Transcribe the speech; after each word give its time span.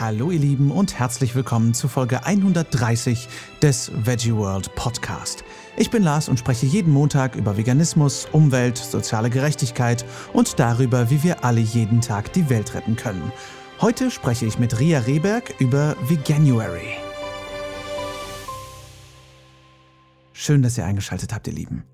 Hallo 0.00 0.32
ihr 0.32 0.40
Lieben 0.40 0.72
und 0.72 0.98
herzlich 0.98 1.36
willkommen 1.36 1.72
zu 1.72 1.86
Folge 1.86 2.26
130 2.26 3.28
des 3.62 3.92
Veggie 3.94 4.34
World 4.34 4.74
Podcast. 4.74 5.44
Ich 5.76 5.88
bin 5.88 6.02
Lars 6.02 6.28
und 6.28 6.36
spreche 6.36 6.66
jeden 6.66 6.92
Montag 6.92 7.36
über 7.36 7.56
Veganismus, 7.56 8.26
Umwelt, 8.32 8.76
soziale 8.76 9.30
Gerechtigkeit 9.30 10.04
und 10.32 10.58
darüber, 10.58 11.10
wie 11.10 11.22
wir 11.22 11.44
alle 11.44 11.60
jeden 11.60 12.00
Tag 12.00 12.32
die 12.32 12.50
Welt 12.50 12.74
retten 12.74 12.96
können. 12.96 13.30
Heute 13.80 14.10
spreche 14.10 14.46
ich 14.46 14.58
mit 14.58 14.80
Ria 14.80 14.98
Rehberg 14.98 15.54
über 15.60 15.94
Veganuary. 16.08 16.96
Schön, 20.32 20.62
dass 20.62 20.76
ihr 20.76 20.86
eingeschaltet 20.86 21.32
habt, 21.32 21.46
ihr 21.46 21.52
Lieben. 21.52 21.84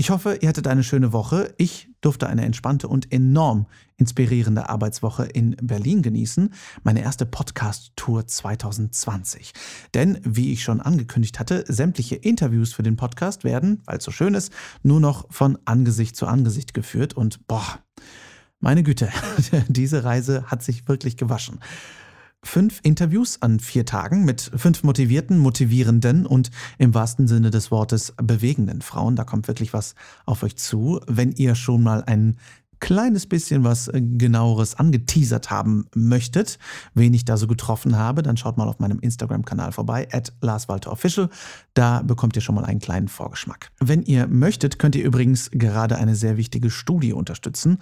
Ich 0.00 0.08
hoffe, 0.08 0.38
ihr 0.40 0.48
hattet 0.48 0.66
eine 0.66 0.82
schöne 0.82 1.12
Woche. 1.12 1.52
Ich 1.58 1.90
durfte 2.00 2.26
eine 2.26 2.46
entspannte 2.46 2.88
und 2.88 3.12
enorm 3.12 3.66
inspirierende 3.98 4.70
Arbeitswoche 4.70 5.26
in 5.26 5.56
Berlin 5.60 6.00
genießen, 6.00 6.54
meine 6.84 7.02
erste 7.02 7.26
Podcast-Tour 7.26 8.26
2020. 8.26 9.52
Denn, 9.92 10.18
wie 10.24 10.54
ich 10.54 10.62
schon 10.62 10.80
angekündigt 10.80 11.38
hatte, 11.38 11.66
sämtliche 11.68 12.16
Interviews 12.16 12.72
für 12.72 12.82
den 12.82 12.96
Podcast 12.96 13.44
werden, 13.44 13.82
weil 13.84 13.98
es 13.98 14.04
so 14.04 14.10
schön 14.10 14.32
ist, 14.32 14.54
nur 14.82 15.00
noch 15.00 15.26
von 15.30 15.58
Angesicht 15.66 16.16
zu 16.16 16.26
Angesicht 16.26 16.72
geführt 16.72 17.12
und 17.12 17.46
boah, 17.46 17.80
meine 18.58 18.82
Güte, 18.82 19.10
diese 19.68 20.02
Reise 20.02 20.44
hat 20.46 20.62
sich 20.62 20.88
wirklich 20.88 21.18
gewaschen 21.18 21.60
fünf 22.42 22.80
Interviews 22.82 23.42
an 23.42 23.60
vier 23.60 23.84
Tagen 23.84 24.24
mit 24.24 24.50
fünf 24.54 24.82
motivierten, 24.82 25.38
motivierenden 25.38 26.26
und 26.26 26.50
im 26.78 26.94
wahrsten 26.94 27.28
Sinne 27.28 27.50
des 27.50 27.70
Wortes 27.70 28.14
bewegenden 28.16 28.82
Frauen. 28.82 29.16
Da 29.16 29.24
kommt 29.24 29.48
wirklich 29.48 29.72
was 29.72 29.94
auf 30.26 30.42
euch 30.42 30.56
zu. 30.56 31.00
Wenn 31.06 31.32
ihr 31.32 31.54
schon 31.54 31.82
mal 31.82 32.02
ein 32.04 32.36
kleines 32.80 33.26
bisschen 33.26 33.62
was 33.62 33.88
äh, 33.88 34.00
genaueres 34.00 34.74
angeteasert 34.74 35.50
haben 35.50 35.86
möchtet, 35.94 36.58
wen 36.94 37.14
ich 37.14 37.24
da 37.24 37.36
so 37.36 37.46
getroffen 37.46 37.96
habe, 37.96 38.22
dann 38.22 38.36
schaut 38.36 38.56
mal 38.56 38.68
auf 38.68 38.78
meinem 38.78 38.98
Instagram-Kanal 38.98 39.72
vorbei, 39.72 40.08
at 40.10 40.32
LarsWalterOfficial. 40.40 41.28
Da 41.74 42.02
bekommt 42.02 42.36
ihr 42.36 42.42
schon 42.42 42.54
mal 42.54 42.64
einen 42.64 42.80
kleinen 42.80 43.08
Vorgeschmack. 43.08 43.70
Wenn 43.78 44.02
ihr 44.02 44.26
möchtet, 44.26 44.78
könnt 44.78 44.96
ihr 44.96 45.04
übrigens 45.04 45.50
gerade 45.52 45.96
eine 45.96 46.16
sehr 46.16 46.36
wichtige 46.36 46.70
Studie 46.70 47.12
unterstützen. 47.12 47.78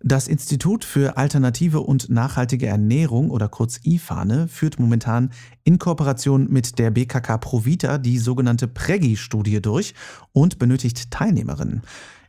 Das 0.00 0.28
Institut 0.28 0.84
für 0.84 1.16
alternative 1.16 1.80
und 1.80 2.08
nachhaltige 2.08 2.66
Ernährung 2.66 3.30
oder 3.30 3.48
kurz 3.48 3.80
IFANE 3.82 4.46
führt 4.46 4.78
momentan 4.78 5.30
in 5.64 5.78
Kooperation 5.78 6.48
mit 6.50 6.78
der 6.78 6.92
BKK 6.92 7.38
Provita 7.38 7.98
die 7.98 8.18
sogenannte 8.18 8.68
PREGI-Studie 8.68 9.60
durch 9.60 9.94
und 10.32 10.60
benötigt 10.60 11.10
Teilnehmerinnen. 11.10 11.82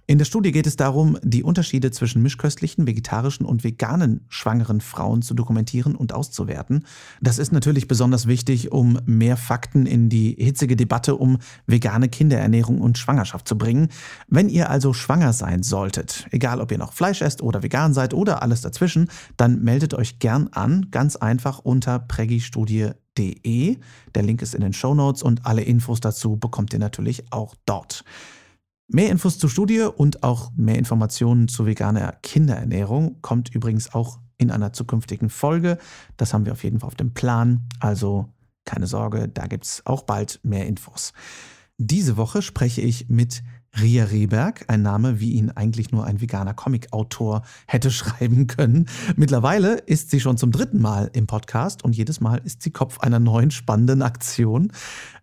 In 0.10 0.18
der 0.18 0.26
Studie 0.26 0.52
geht 0.52 0.66
es 0.66 0.76
darum, 0.76 1.20
die 1.22 1.44
Unterschiede 1.44 1.92
zwischen 1.92 2.24
mischköstlichen, 2.24 2.88
vegetarischen 2.88 3.46
und 3.46 3.64
veganen 3.64 4.26
schwangeren 4.28 4.82
Frauen 4.82 5.22
zu 5.22 5.36
dokumentieren 5.36 5.96
und 5.96 6.14
auszuwerten. 6.14 6.88
Das 7.22 7.38
ist 7.38 7.52
natürlich 7.52 7.88
besonders 7.88 8.26
wichtig, 8.26 8.72
um 8.72 8.98
mehr 9.06 9.38
Fakten 9.38 9.86
in 9.86 10.10
die 10.10 10.36
hitzige 10.40 10.76
Debatte 10.76 11.16
um 11.16 11.38
vegane 11.68 12.10
Kinderernährung 12.10 12.82
und 12.82 12.98
Schwangerschaft 12.98 13.48
zu 13.48 13.56
bringen. 13.56 13.90
Wenn 14.28 14.50
ihr 14.50 14.72
also 14.72 14.94
schwanger 14.94 15.32
sein 15.32 15.62
solltet, 15.62 16.26
egal 16.32 16.60
ob 16.60 16.72
ihr 16.72 16.80
noch 16.80 16.94
Fleisch 16.94 17.22
esst 17.22 17.44
oder 17.44 17.62
vegan 17.62 17.94
seid 17.94 18.16
oder 18.16 18.42
alles 18.42 18.62
dazwischen, 18.62 19.12
dann 19.38 19.62
meldet 19.62 19.94
euch 19.94 20.18
gern 20.18 20.48
an, 20.48 20.88
ganz 20.90 21.18
einfach 21.18 21.60
unter 21.60 22.00
pregistudie.de. 22.00 23.78
Der 24.16 24.24
Link 24.24 24.42
ist 24.42 24.56
in 24.56 24.62
den 24.62 24.74
Show 24.74 24.96
Notes 24.96 25.22
und 25.22 25.46
alle 25.46 25.62
Infos 25.62 26.00
dazu 26.00 26.36
bekommt 26.36 26.74
ihr 26.74 26.80
natürlich 26.80 27.32
auch 27.32 27.54
dort. 27.68 28.04
Mehr 28.92 29.12
Infos 29.12 29.38
zur 29.38 29.52
Studie 29.52 29.82
und 29.82 30.24
auch 30.24 30.52
mehr 30.56 30.80
Informationen 30.80 31.48
zu 31.48 31.68
veganer 31.68 32.14
Kinderernährung 32.24 33.22
kommt 33.22 33.54
übrigens 33.54 33.94
auch 33.94 34.18
in 34.40 34.50
einer 34.50 34.74
zukünftigen 34.74 35.30
Folge. 35.30 35.78
Das 36.18 36.34
haben 36.34 36.48
wir 36.48 36.54
auf 36.54 36.64
jeden 36.64 36.80
Fall 36.80 36.88
auf 36.88 36.96
dem 36.96 37.14
Plan. 37.14 37.68
Also 37.80 38.30
keine 38.66 38.88
Sorge, 38.88 39.28
da 39.28 39.46
gibt 39.46 39.66
es 39.66 39.86
auch 39.86 40.02
bald 40.02 40.40
mehr 40.42 40.66
Infos. 40.66 41.14
Diese 41.78 42.18
Woche 42.18 42.42
spreche 42.42 42.82
ich 42.82 43.10
mit 43.10 43.44
Ria 43.80 44.06
Rehberg, 44.06 44.66
ein 44.68 44.82
Name, 44.82 45.20
wie 45.20 45.34
ihn 45.34 45.52
eigentlich 45.52 45.92
nur 45.92 46.06
ein 46.06 46.20
veganer 46.20 46.56
Comicautor 46.56 47.44
hätte 47.68 47.92
schreiben 47.92 48.48
können. 48.48 48.88
Mittlerweile 49.16 49.76
ist 49.76 50.10
sie 50.10 50.20
schon 50.20 50.38
zum 50.38 50.52
dritten 50.52 50.82
Mal 50.82 51.12
im 51.14 51.28
Podcast 51.28 51.84
und 51.84 51.96
jedes 51.96 52.22
Mal 52.22 52.42
ist 52.44 52.64
sie 52.64 52.72
Kopf 52.72 53.00
einer 53.02 53.20
neuen 53.20 53.52
spannenden 53.52 54.02
Aktion. 54.02 54.72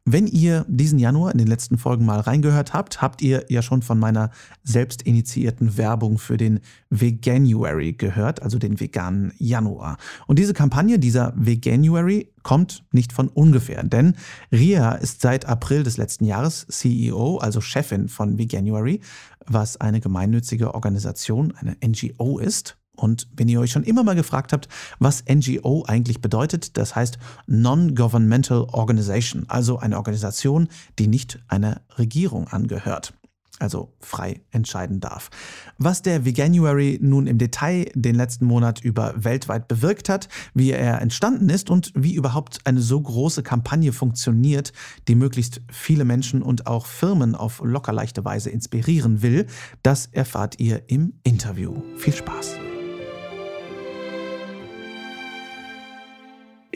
Wenn 0.08 0.28
ihr 0.28 0.64
diesen 0.68 1.00
Januar 1.00 1.32
in 1.32 1.38
den 1.38 1.48
letzten 1.48 1.78
Folgen 1.78 2.04
mal 2.04 2.20
reingehört 2.20 2.72
habt, 2.72 3.02
habt 3.02 3.22
ihr 3.22 3.44
ja 3.48 3.60
schon 3.60 3.82
von 3.82 3.98
meiner 3.98 4.30
selbst 4.62 5.02
initiierten 5.02 5.76
Werbung 5.76 6.18
für 6.18 6.36
den 6.36 6.60
Veganuary 6.90 7.94
gehört, 7.94 8.40
also 8.40 8.56
den 8.60 8.78
veganen 8.78 9.32
Januar. 9.38 9.96
Und 10.28 10.38
diese 10.38 10.54
Kampagne, 10.54 11.00
dieser 11.00 11.32
Veganuary, 11.34 12.32
kommt 12.44 12.84
nicht 12.92 13.12
von 13.12 13.26
ungefähr, 13.26 13.82
denn 13.82 14.14
Ria 14.52 14.92
ist 14.92 15.22
seit 15.22 15.46
April 15.46 15.82
des 15.82 15.96
letzten 15.96 16.24
Jahres 16.24 16.68
CEO, 16.68 17.38
also 17.38 17.60
Chefin 17.60 18.08
von 18.08 18.38
Veganuary, 18.38 19.00
was 19.44 19.80
eine 19.80 19.98
gemeinnützige 19.98 20.72
Organisation, 20.72 21.52
eine 21.56 21.76
NGO 21.84 22.38
ist 22.38 22.78
und 22.96 23.28
wenn 23.36 23.48
ihr 23.48 23.60
euch 23.60 23.72
schon 23.72 23.84
immer 23.84 24.04
mal 24.04 24.14
gefragt 24.14 24.52
habt, 24.52 24.68
was 24.98 25.24
NGO 25.28 25.84
eigentlich 25.86 26.20
bedeutet, 26.20 26.76
das 26.76 26.96
heißt 26.96 27.18
Non-Governmental 27.46 28.66
Organization, 28.72 29.44
also 29.48 29.78
eine 29.78 29.96
Organisation, 29.96 30.68
die 30.98 31.06
nicht 31.06 31.38
einer 31.48 31.82
Regierung 31.98 32.48
angehört 32.48 33.14
also 33.58 33.94
frei 34.00 34.40
entscheiden 34.50 35.00
darf. 35.00 35.30
Was 35.78 36.02
der 36.02 36.24
Veganuary 36.24 36.98
nun 37.00 37.26
im 37.26 37.38
Detail 37.38 37.90
den 37.94 38.14
letzten 38.14 38.44
Monat 38.44 38.80
über 38.80 39.14
weltweit 39.16 39.68
bewirkt 39.68 40.08
hat, 40.08 40.28
wie 40.54 40.72
er 40.72 41.00
entstanden 41.00 41.48
ist 41.48 41.70
und 41.70 41.92
wie 41.94 42.14
überhaupt 42.14 42.58
eine 42.64 42.80
so 42.80 43.00
große 43.00 43.42
Kampagne 43.42 43.92
funktioniert, 43.92 44.72
die 45.08 45.14
möglichst 45.14 45.62
viele 45.70 46.04
Menschen 46.04 46.42
und 46.42 46.66
auch 46.66 46.86
Firmen 46.86 47.34
auf 47.34 47.62
locker 47.64 47.92
leichte 47.92 48.24
Weise 48.24 48.50
inspirieren 48.50 49.22
will, 49.22 49.46
das 49.82 50.06
erfahrt 50.06 50.58
ihr 50.60 50.82
im 50.88 51.14
Interview. 51.22 51.82
Viel 51.96 52.14
Spaß! 52.14 52.56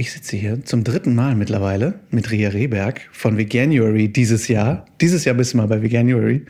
Ich 0.00 0.12
sitze 0.12 0.34
hier 0.34 0.64
zum 0.64 0.82
dritten 0.82 1.14
Mal 1.14 1.34
mittlerweile 1.34 2.00
mit 2.10 2.30
Ria 2.30 2.48
Rehberg 2.48 3.02
von 3.12 3.36
Veganuary 3.36 4.08
dieses 4.08 4.48
Jahr. 4.48 4.86
Dieses 5.02 5.26
Jahr 5.26 5.34
bist 5.34 5.52
du 5.52 5.58
mal 5.58 5.66
bei 5.66 5.82
Veganuary. 5.82 6.46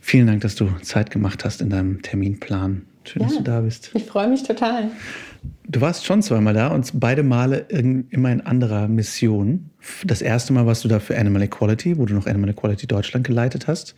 Vielen 0.00 0.26
Dank, 0.26 0.40
dass 0.40 0.54
du 0.54 0.70
Zeit 0.80 1.10
gemacht 1.10 1.44
hast 1.44 1.60
in 1.60 1.68
deinem 1.68 2.00
Terminplan. 2.00 2.80
Schön, 3.04 3.20
ja, 3.20 3.28
dass 3.28 3.36
du 3.36 3.42
da 3.42 3.60
bist. 3.60 3.90
Ich 3.92 4.04
freue 4.04 4.28
mich 4.28 4.42
total. 4.42 4.90
Du 5.68 5.82
warst 5.82 6.06
schon 6.06 6.22
zweimal 6.22 6.54
da 6.54 6.68
und 6.68 6.90
beide 6.94 7.22
Male 7.22 7.66
immer 7.68 8.32
in 8.32 8.40
anderer 8.40 8.88
Mission. 8.88 9.68
Das 10.06 10.22
erste 10.22 10.54
Mal 10.54 10.64
warst 10.64 10.82
du 10.82 10.88
da 10.88 10.98
für 10.98 11.18
Animal 11.18 11.42
Equality, 11.42 11.98
wo 11.98 12.06
du 12.06 12.14
noch 12.14 12.26
Animal 12.26 12.48
Equality 12.48 12.86
Deutschland 12.86 13.26
geleitet 13.26 13.66
hast. 13.66 13.96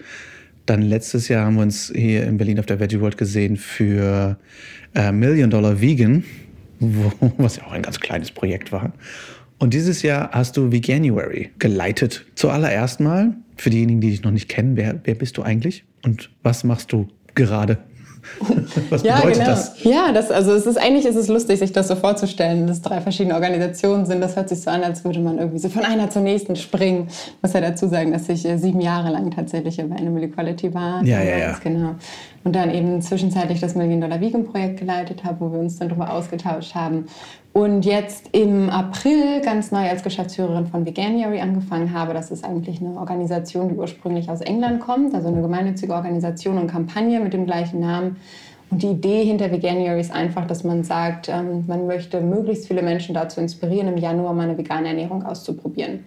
Dann 0.66 0.82
letztes 0.82 1.28
Jahr 1.28 1.46
haben 1.46 1.54
wir 1.54 1.62
uns 1.62 1.92
hier 1.94 2.24
in 2.24 2.38
Berlin 2.38 2.58
auf 2.58 2.66
der 2.66 2.80
Veggie 2.80 3.00
World 3.00 3.18
gesehen 3.18 3.56
für 3.56 4.36
äh, 4.96 5.12
Million 5.12 5.48
Dollar 5.48 5.80
Vegan, 5.80 6.24
was 7.38 7.56
ja 7.56 7.64
auch 7.64 7.72
ein 7.72 7.82
ganz 7.82 8.00
kleines 8.00 8.30
Projekt 8.30 8.72
war. 8.72 8.92
Und 9.58 9.74
dieses 9.74 10.02
Jahr 10.02 10.30
hast 10.32 10.56
du 10.56 10.70
Veganuary 10.70 11.50
geleitet. 11.58 12.24
Zuallererst 12.36 13.00
mal, 13.00 13.34
für 13.56 13.70
diejenigen, 13.70 14.00
die 14.00 14.10
dich 14.10 14.22
noch 14.22 14.30
nicht 14.30 14.48
kennen, 14.48 14.76
wer, 14.76 15.00
wer 15.02 15.14
bist 15.14 15.36
du 15.36 15.42
eigentlich 15.42 15.84
und 16.04 16.30
was 16.42 16.62
machst 16.62 16.92
du 16.92 17.08
gerade? 17.34 17.78
Was 18.90 19.02
ja, 19.02 19.16
bedeutet 19.16 19.38
genau. 19.38 19.50
das? 19.50 19.84
Ja, 19.84 20.12
das, 20.12 20.30
also 20.30 20.52
es 20.52 20.66
ist 20.66 20.76
eigentlich 20.76 21.06
ist 21.06 21.16
es 21.16 21.28
lustig, 21.28 21.58
sich 21.58 21.72
das 21.72 21.88
so 21.88 21.96
vorzustellen, 21.96 22.66
dass 22.66 22.82
drei 22.82 23.00
verschiedene 23.00 23.34
Organisationen 23.34 24.06
sind. 24.06 24.20
Das 24.20 24.36
hört 24.36 24.48
sich 24.48 24.60
so 24.60 24.70
an, 24.70 24.82
als 24.82 25.04
würde 25.04 25.20
man 25.20 25.38
irgendwie 25.38 25.58
so 25.58 25.68
von 25.68 25.84
einer 25.84 26.10
zur 26.10 26.22
nächsten 26.22 26.56
springen. 26.56 27.08
Ich 27.08 27.42
muss 27.42 27.52
ja 27.52 27.60
dazu 27.60 27.88
sagen, 27.88 28.12
dass 28.12 28.28
ich 28.28 28.44
äh, 28.44 28.58
sieben 28.58 28.80
Jahre 28.80 29.10
lang 29.10 29.30
tatsächlich 29.30 29.76
bei 29.76 29.96
Animal 29.96 30.24
Equality 30.24 30.74
war. 30.74 31.02
Ja, 31.04 31.22
ja, 31.22 31.36
ja. 31.38 31.58
Genau. 31.62 31.94
Und 32.44 32.54
dann 32.54 32.70
eben 32.70 33.02
zwischenzeitlich 33.02 33.60
das 33.60 33.74
Million 33.74 34.00
Dollar 34.00 34.20
Vegan 34.20 34.44
Projekt 34.44 34.78
geleitet 34.78 35.24
habe, 35.24 35.40
wo 35.40 35.52
wir 35.52 35.58
uns 35.58 35.78
dann 35.78 35.88
darüber 35.88 36.12
ausgetauscht 36.12 36.74
haben. 36.74 37.06
Und 37.52 37.84
jetzt 37.84 38.28
im 38.32 38.70
April 38.70 39.40
ganz 39.40 39.72
neu 39.72 39.88
als 39.88 40.02
Geschäftsführerin 40.02 40.66
von 40.66 40.86
Veganuary 40.86 41.40
angefangen 41.40 41.92
habe. 41.92 42.14
Das 42.14 42.30
ist 42.30 42.44
eigentlich 42.44 42.80
eine 42.80 42.98
Organisation, 42.98 43.68
die 43.68 43.74
ursprünglich 43.74 44.30
aus 44.30 44.40
England 44.42 44.80
kommt, 44.80 45.14
also 45.14 45.28
eine 45.28 45.42
gemeinnützige 45.42 45.92
Organisation 45.92 46.58
und 46.58 46.68
Kampagne 46.68 47.18
mit 47.20 47.32
dem 47.32 47.46
gleichen 47.46 47.80
Namen. 47.80 48.16
Und 48.70 48.82
die 48.82 48.88
Idee 48.88 49.24
hinter 49.24 49.50
Veganuary 49.50 50.00
ist 50.00 50.12
einfach, 50.12 50.46
dass 50.46 50.62
man 50.62 50.84
sagt, 50.84 51.28
ähm, 51.28 51.64
man 51.66 51.86
möchte 51.86 52.20
möglichst 52.20 52.68
viele 52.68 52.82
Menschen 52.82 53.14
dazu 53.14 53.40
inspirieren, 53.40 53.88
im 53.88 53.96
Januar 53.96 54.34
mal 54.34 54.42
eine 54.42 54.58
vegane 54.58 54.88
Ernährung 54.88 55.24
auszuprobieren. 55.24 56.04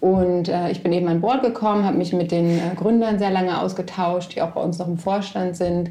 Und 0.00 0.48
äh, 0.48 0.70
ich 0.70 0.82
bin 0.82 0.92
eben 0.92 1.08
an 1.08 1.20
Bord 1.20 1.42
gekommen, 1.42 1.84
habe 1.84 1.98
mich 1.98 2.12
mit 2.12 2.32
den 2.32 2.58
äh, 2.58 2.74
Gründern 2.74 3.18
sehr 3.18 3.30
lange 3.30 3.60
ausgetauscht, 3.60 4.34
die 4.34 4.42
auch 4.42 4.50
bei 4.50 4.60
uns 4.60 4.78
noch 4.78 4.88
im 4.88 4.98
Vorstand 4.98 5.56
sind 5.56 5.90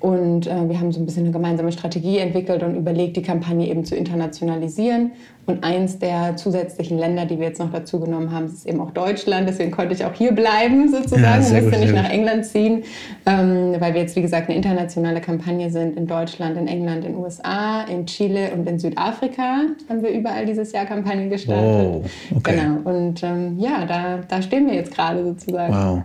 Und 0.00 0.46
äh, 0.46 0.68
wir 0.68 0.80
haben 0.80 0.92
so 0.92 0.98
ein 0.98 1.04
bisschen 1.04 1.24
eine 1.24 1.32
gemeinsame 1.32 1.70
Strategie 1.72 2.18
entwickelt 2.18 2.62
und 2.62 2.74
überlegt, 2.74 3.16
die 3.16 3.22
Kampagne 3.22 3.68
eben 3.68 3.84
zu 3.84 3.94
internationalisieren. 3.94 5.12
Und 5.44 5.62
eins 5.62 5.98
der 5.98 6.36
zusätzlichen 6.36 6.98
Länder, 6.98 7.26
die 7.26 7.38
wir 7.38 7.48
jetzt 7.48 7.58
noch 7.58 7.70
dazu 7.70 8.00
genommen 8.00 8.30
haben, 8.32 8.46
ist 8.46 8.66
eben 8.66 8.80
auch 8.80 8.92
Deutschland. 8.92 9.48
Deswegen 9.48 9.70
konnte 9.70 9.92
ich 9.92 10.04
auch 10.04 10.14
hier 10.14 10.32
bleiben 10.32 10.88
sozusagen, 10.90 11.22
ja, 11.22 11.36
musste 11.36 11.62
gut, 11.62 11.80
nicht 11.80 11.94
nach 11.94 12.08
England 12.08 12.46
ziehen, 12.46 12.84
ähm, 13.26 13.74
weil 13.78 13.92
wir 13.92 14.00
jetzt, 14.00 14.16
wie 14.16 14.22
gesagt, 14.22 14.48
eine 14.48 14.56
internationale 14.56 15.20
Kampagne 15.20 15.70
sind 15.70 15.96
in 15.96 16.06
Deutschland, 16.06 16.56
in 16.56 16.66
England, 16.66 17.04
in 17.04 17.12
den 17.12 17.22
USA, 17.22 17.82
in 17.82 18.06
Chile 18.06 18.52
und 18.54 18.66
in 18.68 18.78
Südafrika 18.78 19.62
haben 19.88 20.02
wir 20.02 20.10
überall 20.10 20.46
dieses 20.46 20.72
Jahr 20.72 20.86
Kampagnen 20.86 21.28
gestartet. 21.28 21.64
Oh, 21.64 22.04
okay. 22.36 22.56
Genau. 22.56 22.88
Und 22.88 23.22
ähm, 23.22 23.58
ja, 23.58 23.84
da, 23.86 24.20
da 24.26 24.40
stehen 24.40 24.66
wir 24.66 24.74
jetzt 24.74 24.94
gerade 24.94 25.24
sozusagen. 25.24 25.74
Wow. 25.74 26.02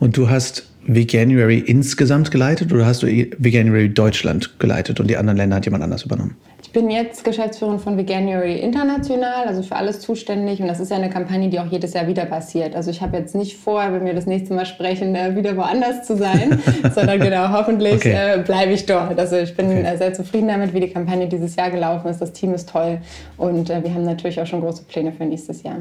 Und 0.00 0.16
du 0.16 0.28
hast 0.28 0.68
Veganuary 0.88 1.58
insgesamt 1.58 2.30
geleitet 2.30 2.72
oder 2.72 2.86
hast 2.86 3.02
du 3.02 3.06
Veganuary 3.06 3.90
Deutschland 3.90 4.58
geleitet 4.58 5.00
und 5.00 5.08
die 5.08 5.18
anderen 5.18 5.36
Länder 5.36 5.56
hat 5.56 5.66
jemand 5.66 5.84
anders 5.84 6.02
übernommen? 6.02 6.34
Ich 6.62 6.72
bin 6.72 6.90
jetzt 6.90 7.24
Geschäftsführerin 7.24 7.78
von 7.78 7.96
Veganuary 7.96 8.58
International, 8.58 9.46
also 9.46 9.62
für 9.62 9.76
alles 9.76 10.00
zuständig. 10.00 10.60
Und 10.60 10.68
das 10.68 10.80
ist 10.80 10.90
ja 10.90 10.96
eine 10.96 11.10
Kampagne, 11.10 11.48
die 11.50 11.60
auch 11.60 11.70
jedes 11.70 11.94
Jahr 11.94 12.06
wieder 12.08 12.24
passiert. 12.24 12.74
Also 12.74 12.90
ich 12.90 13.00
habe 13.00 13.16
jetzt 13.16 13.34
nicht 13.34 13.56
vor, 13.56 13.82
wenn 13.92 14.04
wir 14.04 14.14
das 14.14 14.26
nächste 14.26 14.54
Mal 14.54 14.66
sprechen, 14.66 15.14
äh, 15.14 15.36
wieder 15.36 15.56
woanders 15.56 16.06
zu 16.06 16.16
sein, 16.16 16.58
sondern 16.94 17.20
genau, 17.20 17.50
hoffentlich 17.52 17.96
okay. 17.96 18.34
äh, 18.36 18.42
bleibe 18.42 18.72
ich 18.72 18.86
dort. 18.86 19.18
Also 19.18 19.36
ich 19.36 19.56
bin 19.56 19.66
okay. 19.66 19.82
Äh, 19.82 19.96
sehr 19.98 20.14
zufrieden 20.14 20.48
damit, 20.48 20.74
wie 20.74 20.80
die 20.80 20.90
Kampagne 20.90 21.28
dieses 21.28 21.54
Jahr 21.56 21.70
gelaufen 21.70 22.08
ist. 22.08 22.20
Das 22.20 22.32
Team 22.32 22.54
ist 22.54 22.68
toll 22.68 22.98
und 23.36 23.68
wir 23.68 23.94
haben 23.94 24.04
natürlich 24.04 24.40
auch 24.40 24.46
schon 24.46 24.60
große 24.60 24.84
Pläne 24.84 25.12
für 25.12 25.24
nächstes 25.24 25.62
Jahr. 25.62 25.76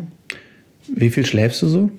Wie 0.88 1.10
viel 1.10 1.26
schläfst 1.26 1.62
du 1.62 1.68
so? 1.68 1.90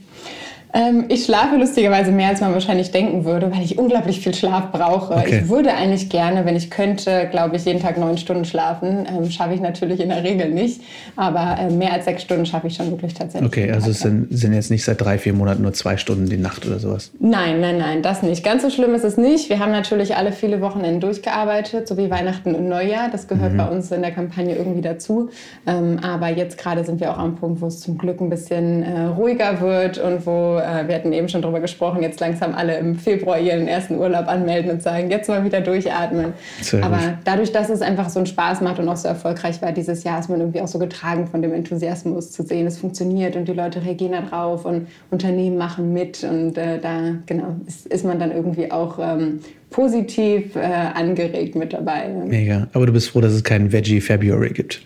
Ähm, 0.74 1.06
ich 1.08 1.24
schlafe 1.24 1.56
lustigerweise 1.56 2.12
mehr, 2.12 2.28
als 2.28 2.40
man 2.40 2.52
wahrscheinlich 2.52 2.90
denken 2.90 3.24
würde, 3.24 3.50
weil 3.50 3.62
ich 3.62 3.78
unglaublich 3.78 4.20
viel 4.20 4.34
Schlaf 4.34 4.70
brauche. 4.70 5.14
Okay. 5.14 5.40
Ich 5.42 5.48
würde 5.48 5.72
eigentlich 5.74 6.10
gerne, 6.10 6.44
wenn 6.44 6.56
ich 6.56 6.70
könnte, 6.70 7.28
glaube 7.30 7.56
ich, 7.56 7.64
jeden 7.64 7.80
Tag 7.80 7.98
neun 7.98 8.18
Stunden 8.18 8.44
schlafen. 8.44 9.06
Ähm, 9.08 9.30
schaffe 9.30 9.54
ich 9.54 9.60
natürlich 9.60 10.00
in 10.00 10.10
der 10.10 10.22
Regel 10.24 10.50
nicht, 10.50 10.82
aber 11.16 11.56
äh, 11.58 11.70
mehr 11.70 11.92
als 11.92 12.04
sechs 12.04 12.22
Stunden 12.22 12.44
schaffe 12.44 12.66
ich 12.66 12.74
schon 12.74 12.90
wirklich 12.90 13.14
tatsächlich. 13.14 13.48
Okay, 13.48 13.70
also 13.72 13.90
es 13.90 14.00
sind, 14.00 14.26
sind, 14.30 14.52
jetzt 14.52 14.70
nicht 14.70 14.84
seit 14.84 15.00
drei, 15.00 15.18
vier 15.18 15.32
Monaten 15.32 15.62
nur 15.62 15.72
zwei 15.72 15.96
Stunden 15.96 16.26
die 16.26 16.36
Nacht 16.36 16.66
oder 16.66 16.78
sowas? 16.78 17.12
Nein, 17.18 17.60
nein, 17.60 17.78
nein, 17.78 18.02
das 18.02 18.22
nicht. 18.22 18.44
Ganz 18.44 18.62
so 18.62 18.70
schlimm 18.70 18.94
ist 18.94 19.04
es 19.04 19.16
nicht. 19.16 19.48
Wir 19.48 19.60
haben 19.60 19.72
natürlich 19.72 20.16
alle 20.16 20.32
viele 20.32 20.60
Wochenenden 20.60 21.00
durchgearbeitet, 21.00 21.88
so 21.88 21.96
wie 21.96 22.10
Weihnachten 22.10 22.54
und 22.54 22.68
Neujahr. 22.68 23.08
Das 23.10 23.26
gehört 23.26 23.54
mhm. 23.54 23.58
bei 23.58 23.66
uns 23.68 23.90
in 23.90 24.02
der 24.02 24.12
Kampagne 24.12 24.54
irgendwie 24.54 24.82
dazu. 24.82 25.30
Ähm, 25.66 25.98
aber 26.02 26.28
jetzt 26.28 26.58
gerade 26.58 26.84
sind 26.84 27.00
wir 27.00 27.10
auch 27.12 27.18
am 27.18 27.36
Punkt, 27.36 27.60
wo 27.62 27.66
es 27.66 27.80
zum 27.80 27.96
Glück 27.96 28.20
ein 28.20 28.28
bisschen 28.28 28.82
äh, 28.82 29.04
ruhiger 29.04 29.60
wird 29.60 29.98
und 29.98 30.26
wo 30.26 30.57
äh, 30.58 30.86
wir 30.86 30.94
hatten 30.94 31.12
eben 31.12 31.28
schon 31.28 31.42
darüber 31.42 31.60
gesprochen, 31.60 32.02
jetzt 32.02 32.20
langsam 32.20 32.54
alle 32.54 32.76
im 32.78 32.96
Februar 32.96 33.38
ihren 33.38 33.66
ersten 33.66 33.98
Urlaub 33.98 34.28
anmelden 34.28 34.70
und 34.70 34.82
sagen, 34.82 35.10
jetzt 35.10 35.28
mal 35.28 35.44
wieder 35.44 35.60
durchatmen. 35.60 36.32
Sehr 36.60 36.84
Aber 36.84 36.96
gut. 36.96 37.14
dadurch, 37.24 37.52
dass 37.52 37.70
es 37.70 37.82
einfach 37.82 38.08
so 38.08 38.18
einen 38.18 38.26
Spaß 38.26 38.60
macht 38.60 38.78
und 38.78 38.88
auch 38.88 38.96
so 38.96 39.08
erfolgreich 39.08 39.60
war 39.62 39.72
dieses 39.72 40.04
Jahr, 40.04 40.20
ist 40.20 40.28
man 40.28 40.40
irgendwie 40.40 40.60
auch 40.60 40.68
so 40.68 40.78
getragen 40.78 41.26
von 41.26 41.42
dem 41.42 41.52
Enthusiasmus 41.52 42.30
zu 42.30 42.42
sehen, 42.42 42.66
es 42.66 42.78
funktioniert 42.78 43.36
und 43.36 43.46
die 43.46 43.52
Leute 43.52 43.84
reagieren 43.84 44.12
darauf 44.12 44.64
und 44.64 44.88
Unternehmen 45.10 45.58
machen 45.58 45.92
mit 45.92 46.24
und 46.24 46.56
äh, 46.58 46.78
da 46.78 47.14
genau 47.26 47.56
ist, 47.66 47.86
ist, 47.86 48.04
man 48.04 48.18
dann 48.18 48.32
irgendwie 48.32 48.70
auch 48.70 48.98
ähm, 49.00 49.40
positiv 49.70 50.56
äh, 50.56 50.60
angeregt 50.60 51.54
mit 51.54 51.72
dabei. 51.72 52.08
Mega. 52.26 52.68
Aber 52.72 52.86
du 52.86 52.92
bist 52.92 53.10
froh, 53.10 53.20
dass 53.20 53.32
es 53.32 53.44
keinen 53.44 53.70
Veggie 53.70 54.00
February 54.00 54.50
gibt. 54.50 54.80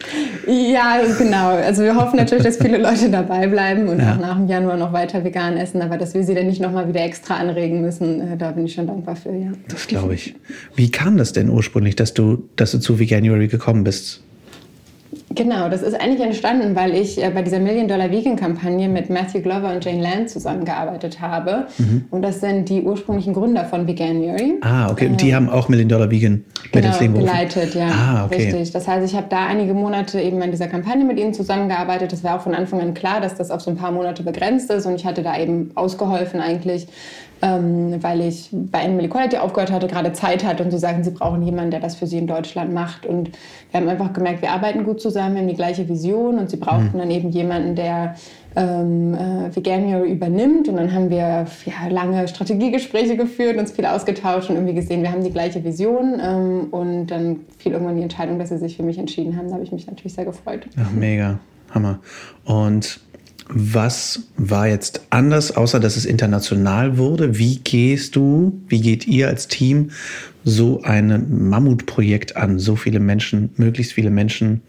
Ja, 0.47 1.01
genau. 1.19 1.51
Also 1.51 1.83
wir 1.83 1.95
hoffen 1.95 2.17
natürlich, 2.17 2.45
dass 2.45 2.57
viele 2.57 2.79
Leute 2.79 3.09
dabei 3.11 3.47
bleiben 3.47 3.89
und 3.89 4.01
ja. 4.01 4.15
auch 4.15 4.19
nach 4.19 4.37
dem 4.37 4.49
Januar 4.49 4.77
noch 4.77 4.93
weiter 4.93 5.25
vegan 5.25 5.57
essen. 5.57 5.83
Aber 5.83 5.99
dass 5.99 6.15
wir 6.15 6.25
sie 6.25 6.35
dann 6.35 6.47
nicht 6.47 6.61
nochmal 6.61 6.89
wieder 6.89 7.03
extra 7.05 7.37
anregen 7.37 7.81
müssen, 7.81 8.33
äh, 8.33 8.37
da 8.37 8.51
bin 8.51 8.67
ich 8.67 8.75
schon 8.75 8.87
dankbar 8.87 9.17
für. 9.17 9.31
Ja. 9.31 9.53
Das 9.69 9.87
glaube 9.87 10.15
ich. 10.15 10.35
Wie 10.75 10.91
kam 10.91 11.17
das 11.17 11.33
denn 11.33 11.49
ursprünglich, 11.49 11.95
dass 11.97 12.13
du, 12.13 12.49
dass 12.57 12.73
du 12.73 12.79
zu 12.79 12.99
Veganuary 12.99 13.49
gekommen 13.49 13.85
bist? 13.85 14.23
Genau, 15.35 15.69
das 15.69 15.83
ist 15.83 16.01
eigentlich 16.01 16.21
entstanden, 16.21 16.75
weil 16.75 16.95
ich 16.95 17.23
äh, 17.23 17.31
bei 17.31 17.43
dieser 17.43 17.59
Million 17.59 17.89
Dollar 17.89 18.11
Vegan 18.11 18.37
Kampagne 18.37 18.89
mit 18.89 19.11
Matthew 19.11 19.41
Glover 19.41 19.73
und 19.73 19.85
Jane 19.85 20.03
Land 20.03 20.31
zusammengearbeitet 20.31 21.21
habe. 21.21 21.67
Mhm. 21.79 22.05
Und 22.11 22.23
das 22.23 22.41
sind 22.41 22.69
die 22.69 22.83
ursprünglichen 22.83 23.33
Gründer 23.33 23.65
von 23.65 23.87
Veganuary. 23.87 24.55
Ah, 24.61 24.91
okay. 24.91 25.09
Und 25.09 25.21
die 25.21 25.31
äh, 25.31 25.35
haben 25.35 25.49
auch 25.49 25.69
Million 25.69 25.89
Dollar 25.89 26.11
Vegan 26.11 26.45
genau, 26.71 26.75
mit 26.75 26.85
ins 26.85 27.01
Leben 27.01 27.15
geleitet, 27.15 27.75
ja. 27.75 27.89
Ah, 27.89 28.25
okay. 28.27 28.51
Richtig. 28.51 28.73
Das 28.73 28.89
heißt, 28.89 29.05
ich 29.05 29.17
habe 29.17 29.27
da 29.29 29.47
einige 29.47 29.75
Monate 29.75 30.21
eben 30.21 30.43
an 30.43 30.51
dieser 30.51 30.69
Kampagne 30.69 31.05
mit 31.05 31.19
ihnen 31.19 31.35
zusammengearbeitet. 31.35 32.13
Das 32.13 32.25
war 32.25 32.39
auch 32.39 32.43
von 32.43 32.55
Anfang 32.55 32.81
an 32.81 32.95
klar, 32.95 33.21
dass 33.21 33.37
das 33.37 33.51
auf 33.51 33.61
so 33.61 33.71
ein 33.71 33.77
paar 33.77 33.93
Monate 33.93 34.23
begrenzt 34.23 34.71
ist. 34.71 34.87
Und 34.87 34.95
ich 34.95 35.07
hatte 35.07 35.23
da 35.23 35.39
eben 35.39 35.71
ausgeholfen 35.75 36.41
eigentlich 36.41 36.89
ähm, 37.43 38.01
weil 38.03 38.21
ich 38.21 38.49
bei 38.53 38.85
Animal 38.85 39.07
Equality 39.07 39.37
aufgehört 39.37 39.73
hatte, 39.73 39.89
gerade 39.89 40.13
Zeit 40.13 40.45
hatte 40.45 40.63
und 40.63 40.71
sie 40.71 40.79
sagen, 40.79 41.03
sie 41.03 41.11
brauchen 41.11 41.43
jemanden, 41.43 41.73
der 41.73 41.81
das 41.81 41.97
für 41.97 42.07
sie 42.07 42.19
in 42.19 42.29
Deutschland 42.29 42.73
macht. 42.73 43.05
Und 43.05 43.31
wir 43.71 43.81
haben 43.81 43.89
einfach 43.89 44.13
gemerkt, 44.13 44.43
wir 44.43 44.53
arbeiten 44.53 44.85
gut 44.85 45.01
zusammen, 45.01 45.35
wir 45.35 45.43
haben 45.43 45.49
die 45.49 45.57
gleiche 45.57 45.89
Vision 45.89 46.39
und 46.39 46.51
sie 46.51 46.57
brauchten 46.57 46.93
mhm. 46.95 46.99
dann 46.99 47.11
eben 47.11 47.31
jemanden, 47.31 47.75
der 47.75 48.15
ähm, 48.55 49.15
äh, 49.15 49.55
Veganuary 49.57 50.13
übernimmt. 50.13 50.69
Und 50.69 50.77
dann 50.77 50.93
haben 50.93 51.11
wir 51.11 51.19
ja, 51.65 51.89
lange 51.91 52.29
Strategiegespräche 52.29 53.17
geführt, 53.17 53.59
uns 53.59 53.73
viel 53.73 53.87
ausgetauscht 53.87 54.49
und 54.49 54.55
irgendwie 54.55 54.75
gesehen, 54.75 55.03
wir 55.03 55.11
haben 55.11 55.25
die 55.25 55.33
gleiche 55.33 55.65
Vision. 55.65 56.21
Ähm, 56.25 56.69
und 56.71 57.09
dann 57.09 57.41
fiel 57.59 57.73
irgendwann 57.73 57.97
die 57.97 58.03
Entscheidung, 58.03 58.39
dass 58.39 58.51
sie 58.51 58.59
sich 58.59 58.77
für 58.77 58.85
mich 58.85 58.99
entschieden 58.99 59.37
haben. 59.37 59.49
Da 59.49 59.55
habe 59.55 59.65
ich 59.65 59.73
mich 59.73 59.89
natürlich 59.89 60.15
sehr 60.15 60.25
gefreut. 60.25 60.67
Ach, 60.81 60.93
mega. 60.93 61.41
Hammer. 61.75 61.99
Und 62.45 63.01
was 63.55 64.21
war 64.37 64.69
jetzt 64.69 65.03
anders, 65.11 65.57
außer 65.57 65.81
dass 65.81 65.97
es 65.97 66.05
international 66.05 66.97
wurde? 66.99 67.39
Wie 67.39 67.57
gehst 67.57 68.17
du, 68.17 68.61
wie 68.69 68.81
geht 68.81 69.07
ihr 69.07 69.29
als 69.29 69.49
Team 69.49 69.91
so 70.45 70.83
ein 70.83 71.49
Mammutprojekt 71.49 72.37
an, 72.37 72.59
so 72.59 72.77
viele 72.77 73.01
Menschen, 73.01 73.51
möglichst 73.57 73.93
viele 73.93 74.11
Menschen 74.11 74.63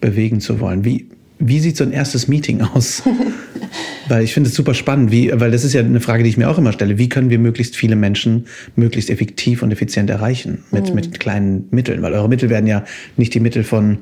bewegen 0.00 0.40
zu 0.40 0.60
wollen? 0.60 0.84
Wie, 0.84 1.06
wie 1.38 1.60
sieht 1.60 1.76
so 1.76 1.84
ein 1.84 1.92
erstes 1.92 2.28
Meeting 2.28 2.62
aus? 2.62 3.02
weil 4.08 4.24
ich 4.24 4.34
finde 4.34 4.48
es 4.48 4.56
super 4.56 4.74
spannend, 4.74 5.10
wie, 5.10 5.30
weil 5.34 5.50
das 5.50 5.64
ist 5.64 5.72
ja 5.72 5.80
eine 5.80 6.00
Frage, 6.00 6.22
die 6.22 6.28
ich 6.28 6.36
mir 6.36 6.48
auch 6.48 6.58
immer 6.58 6.72
stelle. 6.72 6.98
Wie 6.98 7.08
können 7.08 7.30
wir 7.30 7.38
möglichst 7.38 7.76
viele 7.76 7.96
Menschen 7.96 8.46
möglichst 8.76 9.10
effektiv 9.10 9.62
und 9.62 9.72
effizient 9.72 10.10
erreichen 10.10 10.64
mit, 10.70 10.88
mhm. 10.88 10.94
mit 10.94 11.20
kleinen 11.20 11.68
Mitteln? 11.70 12.02
Weil 12.02 12.12
eure 12.12 12.28
Mittel 12.28 12.50
werden 12.50 12.66
ja 12.66 12.84
nicht 13.16 13.34
die 13.34 13.40
Mittel 13.40 13.64
von 13.64 13.98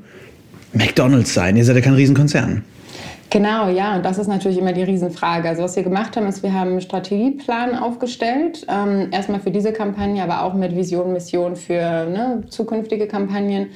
McDonalds 0.72 1.32
sein. 1.32 1.56
Ihr 1.56 1.64
seid 1.64 1.76
ja 1.76 1.82
kein 1.82 1.94
Riesenkonzern. 1.94 2.62
Genau, 3.30 3.68
ja, 3.68 3.96
und 3.96 4.04
das 4.04 4.18
ist 4.18 4.28
natürlich 4.28 4.58
immer 4.58 4.72
die 4.72 4.84
Riesenfrage. 4.84 5.48
Also 5.48 5.62
was 5.64 5.74
wir 5.74 5.82
gemacht 5.82 6.16
haben, 6.16 6.26
ist, 6.26 6.42
wir 6.42 6.52
haben 6.52 6.70
einen 6.70 6.80
Strategieplan 6.80 7.76
aufgestellt, 7.76 8.64
ähm, 8.68 9.08
erstmal 9.10 9.40
für 9.40 9.50
diese 9.50 9.72
Kampagne, 9.72 10.22
aber 10.22 10.44
auch 10.44 10.54
mit 10.54 10.76
Vision, 10.76 11.12
Mission 11.12 11.56
für 11.56 12.06
ne, 12.06 12.44
zukünftige 12.48 13.08
Kampagnen 13.08 13.70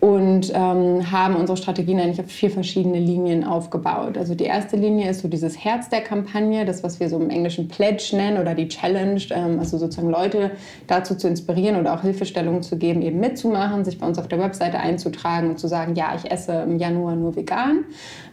und 0.00 0.52
ähm, 0.54 1.10
haben 1.10 1.34
unsere 1.34 1.56
Strategien 1.56 1.98
eigentlich 1.98 2.20
auf 2.20 2.30
vier 2.30 2.50
verschiedene 2.50 3.00
Linien 3.00 3.42
aufgebaut. 3.42 4.16
Also 4.16 4.36
die 4.36 4.44
erste 4.44 4.76
Linie 4.76 5.10
ist 5.10 5.22
so 5.22 5.28
dieses 5.28 5.64
Herz 5.64 5.88
der 5.88 6.02
Kampagne, 6.02 6.64
das, 6.64 6.84
was 6.84 7.00
wir 7.00 7.08
so 7.08 7.18
im 7.18 7.30
Englischen 7.30 7.66
Pledge 7.66 8.10
nennen 8.12 8.38
oder 8.38 8.54
die 8.54 8.68
Challenge, 8.68 9.20
ähm, 9.30 9.58
also 9.58 9.76
sozusagen 9.76 10.10
Leute 10.10 10.52
dazu 10.86 11.16
zu 11.16 11.26
inspirieren 11.26 11.80
oder 11.80 11.94
auch 11.94 12.02
Hilfestellungen 12.02 12.62
zu 12.62 12.76
geben, 12.76 13.02
eben 13.02 13.18
mitzumachen, 13.18 13.84
sich 13.84 13.98
bei 13.98 14.06
uns 14.06 14.18
auf 14.18 14.28
der 14.28 14.38
Webseite 14.38 14.78
einzutragen 14.78 15.50
und 15.50 15.58
zu 15.58 15.66
sagen, 15.66 15.96
ja, 15.96 16.14
ich 16.16 16.30
esse 16.30 16.52
im 16.52 16.78
Januar 16.78 17.16
nur 17.16 17.34
vegan. 17.34 17.84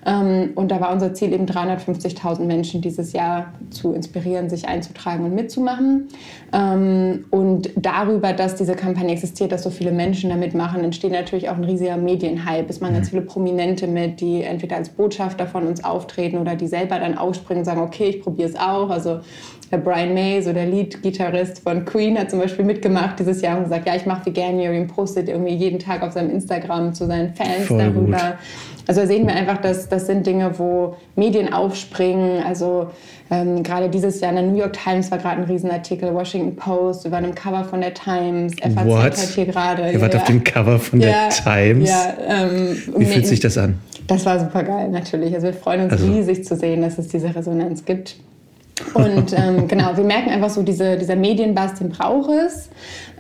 Ähm, 0.06 0.52
und 0.54 0.70
da 0.70 0.80
war 0.80 0.94
unser 0.94 1.14
Ziel 1.16 1.34
eben 1.34 1.46
350.000 1.46 2.42
Menschen 2.42 2.82
dieses 2.82 3.14
Jahr 3.14 3.54
zu 3.72 3.94
inspirieren, 3.94 4.50
sich 4.50 4.68
einzutragen 4.68 5.26
und 5.26 5.34
mitzumachen. 5.34 6.10
Ähm, 6.54 7.26
und 7.32 7.72
darüber, 7.76 8.34
dass 8.34 8.56
diese 8.56 8.76
Kampagne 8.76 9.12
existiert, 9.12 9.52
dass 9.52 9.64
so 9.64 9.72
viele 9.72 9.92
Menschen 9.92 10.30
da 10.30 10.36
mitmachen, 10.36 10.84
entsteht 10.84 11.12
natürlich 11.12 11.50
auch 11.50 11.55
auch 11.56 11.60
ein 11.60 11.64
riesiger 11.64 11.98
Medienhype. 11.98 12.66
Es 12.70 12.82
machen 12.82 12.94
ganz 12.94 13.08
mhm. 13.08 13.12
viele 13.12 13.22
Prominente 13.24 13.88
mit, 13.88 14.22
die 14.22 14.44
entweder 14.44 14.76
als 14.76 14.90
Botschafter 14.90 15.48
von 15.48 15.66
uns 15.66 15.84
auftreten 15.84 16.38
oder 16.38 16.56
die 16.56 16.68
selber 16.68 17.00
dann 17.00 17.18
ausspringen 17.18 17.62
und 17.62 17.66
sagen, 17.66 17.82
okay, 17.82 18.06
ich 18.10 18.22
probiere 18.22 18.50
es 18.50 18.56
auch. 18.56 18.90
Also 18.90 19.20
der 19.72 19.78
Brian 19.78 20.14
May, 20.14 20.42
so 20.42 20.54
der 20.54 20.68
Lead-Gitarrist 20.68 21.60
von 21.60 21.86
Queen, 21.86 22.18
hat 22.20 22.30
zum 22.30 22.40
Beispiel 22.40 22.66
mitgemacht 22.66 23.20
dieses 23.20 23.42
Jahr 23.42 23.58
und 23.58 23.64
gesagt, 23.64 23.88
ja, 23.88 23.96
ich 23.96 24.06
mache 24.06 24.28
Veganuary 24.28 24.80
und 24.80 24.88
postet 24.88 25.28
irgendwie 25.28 25.56
jeden 25.56 25.80
Tag 25.80 26.04
auf 26.04 26.14
seinem 26.14 26.30
Instagram 26.30 26.94
zu 26.94 27.08
seinen 27.08 27.34
Fans 27.34 27.66
Voll 27.68 27.80
darüber. 27.80 28.18
Gut. 28.18 28.75
Also 28.88 29.02
da 29.02 29.08
sehen 29.08 29.28
wir 29.28 29.36
einfach, 29.36 29.58
dass 29.58 29.90
das 29.90 30.08
sind 30.08 30.26
Dinge, 30.26 30.58
wo 30.60 30.96
Medien 31.16 31.52
aufspringen. 31.54 32.44
Also 32.44 32.88
ähm, 33.32 33.64
gerade 33.64 33.90
dieses 33.90 34.20
Jahr 34.22 34.32
in 34.32 34.36
der 34.36 34.46
New 34.46 34.58
York 34.58 34.74
Times 34.74 35.10
war 35.10 35.18
gerade 35.18 35.42
ein 35.42 35.48
Riesenartikel, 35.48 36.14
Washington 36.14 36.56
Post, 36.56 37.10
waren 37.10 37.26
im 37.26 37.34
Cover 37.34 37.64
von 37.64 37.82
der 37.82 37.94
Times, 37.94 38.54
FAZ 38.62 38.86
What? 38.86 39.04
hat 39.04 39.18
hier 39.18 39.46
gerade. 39.46 39.92
Ihr 39.92 40.02
wart 40.02 40.14
ja. 40.14 40.20
auf 40.20 40.28
dem 40.28 40.44
Cover 40.44 40.80
von 40.80 41.02
ja, 41.02 41.08
der 41.08 41.30
Times? 41.30 41.90
Ja. 41.90 42.14
Ähm, 42.28 42.78
Wie 42.98 43.06
fühlt 43.06 43.26
sich 43.26 43.40
das 43.40 43.58
an? 43.58 43.80
Das 44.08 44.26
war 44.26 44.40
super 44.40 44.64
geil, 44.64 44.90
natürlich. 44.90 45.34
Also 45.34 45.48
wir 45.48 45.54
freuen 45.54 45.82
uns 45.82 45.94
also. 45.94 46.06
riesig 46.06 46.46
zu 46.46 46.56
sehen, 46.56 46.82
dass 46.82 47.00
es 47.00 47.08
diese 47.08 47.36
Resonanz 47.36 47.86
gibt. 47.86 48.18
Und 48.94 49.34
ähm, 49.34 49.70
genau, 49.70 49.96
wir 49.96 50.04
merken 50.04 50.30
einfach 50.30 50.50
so, 50.50 50.62
diese, 50.62 50.98
dieser 50.98 51.16
Medienbass, 51.16 51.76
den 51.76 51.90
braucht 51.90 52.30
es, 52.30 52.70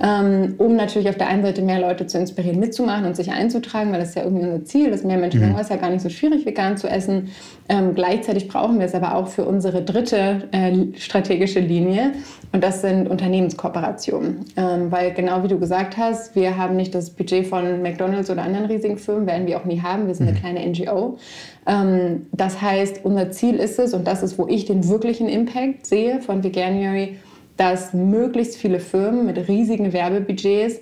ähm, 0.01 0.55
um 0.57 0.75
natürlich 0.75 1.07
auf 1.07 1.15
der 1.15 1.27
einen 1.27 1.43
Seite 1.43 1.61
mehr 1.61 1.79
Leute 1.79 2.07
zu 2.07 2.17
inspirieren, 2.17 2.59
mitzumachen 2.59 3.05
und 3.05 3.15
sich 3.15 3.31
einzutragen, 3.31 3.91
weil 3.93 3.99
das 3.99 4.09
ist 4.09 4.15
ja 4.15 4.23
irgendwie 4.23 4.45
unser 4.45 4.65
Ziel, 4.65 4.91
dass 4.91 5.03
mehr 5.03 5.17
Menschen 5.17 5.39
mhm. 5.39 5.45
sagen, 5.45 5.55
oh, 5.57 5.61
ist 5.61 5.69
ja 5.69 5.77
gar 5.77 5.89
nicht 5.91 6.01
so 6.01 6.09
schwierig, 6.09 6.45
vegan 6.45 6.75
zu 6.75 6.89
essen. 6.89 7.29
Ähm, 7.67 7.95
gleichzeitig 7.95 8.47
brauchen 8.47 8.77
wir 8.77 8.85
es 8.85 8.93
aber 8.93 9.15
auch 9.15 9.27
für 9.27 9.43
unsere 9.43 9.81
dritte 9.81 10.43
äh, 10.51 10.97
strategische 10.99 11.59
Linie 11.59 12.11
und 12.51 12.63
das 12.63 12.81
sind 12.81 13.09
Unternehmenskooperationen. 13.09 14.45
Ähm, 14.55 14.91
weil 14.91 15.13
genau 15.13 15.41
wie 15.43 15.47
du 15.47 15.57
gesagt 15.57 15.97
hast, 15.97 16.35
wir 16.35 16.57
haben 16.57 16.75
nicht 16.75 16.93
das 16.93 17.09
Budget 17.09 17.47
von 17.47 17.81
McDonalds 17.81 18.29
oder 18.29 18.43
anderen 18.43 18.67
riesigen 18.67 18.97
Firmen, 18.97 19.25
werden 19.25 19.47
wir 19.47 19.57
auch 19.59 19.65
nie 19.65 19.81
haben, 19.81 20.05
wir 20.05 20.13
sind 20.13 20.27
eine 20.27 20.37
mhm. 20.37 20.41
kleine 20.41 20.67
NGO. 20.67 21.17
Ähm, 21.65 22.27
das 22.31 22.61
heißt, 22.61 23.03
unser 23.03 23.31
Ziel 23.31 23.55
ist 23.55 23.79
es, 23.79 23.95
und 23.95 24.05
das 24.05 24.21
ist, 24.21 24.37
wo 24.37 24.47
ich 24.47 24.65
den 24.65 24.87
wirklichen 24.87 25.27
Impact 25.27 25.87
sehe 25.87 26.21
von 26.21 26.43
Veganuary, 26.43 27.17
dass 27.57 27.93
möglichst 27.93 28.57
viele 28.57 28.79
Firmen 28.79 29.25
mit 29.25 29.47
riesigen 29.47 29.91
Werbebudgets 29.91 30.81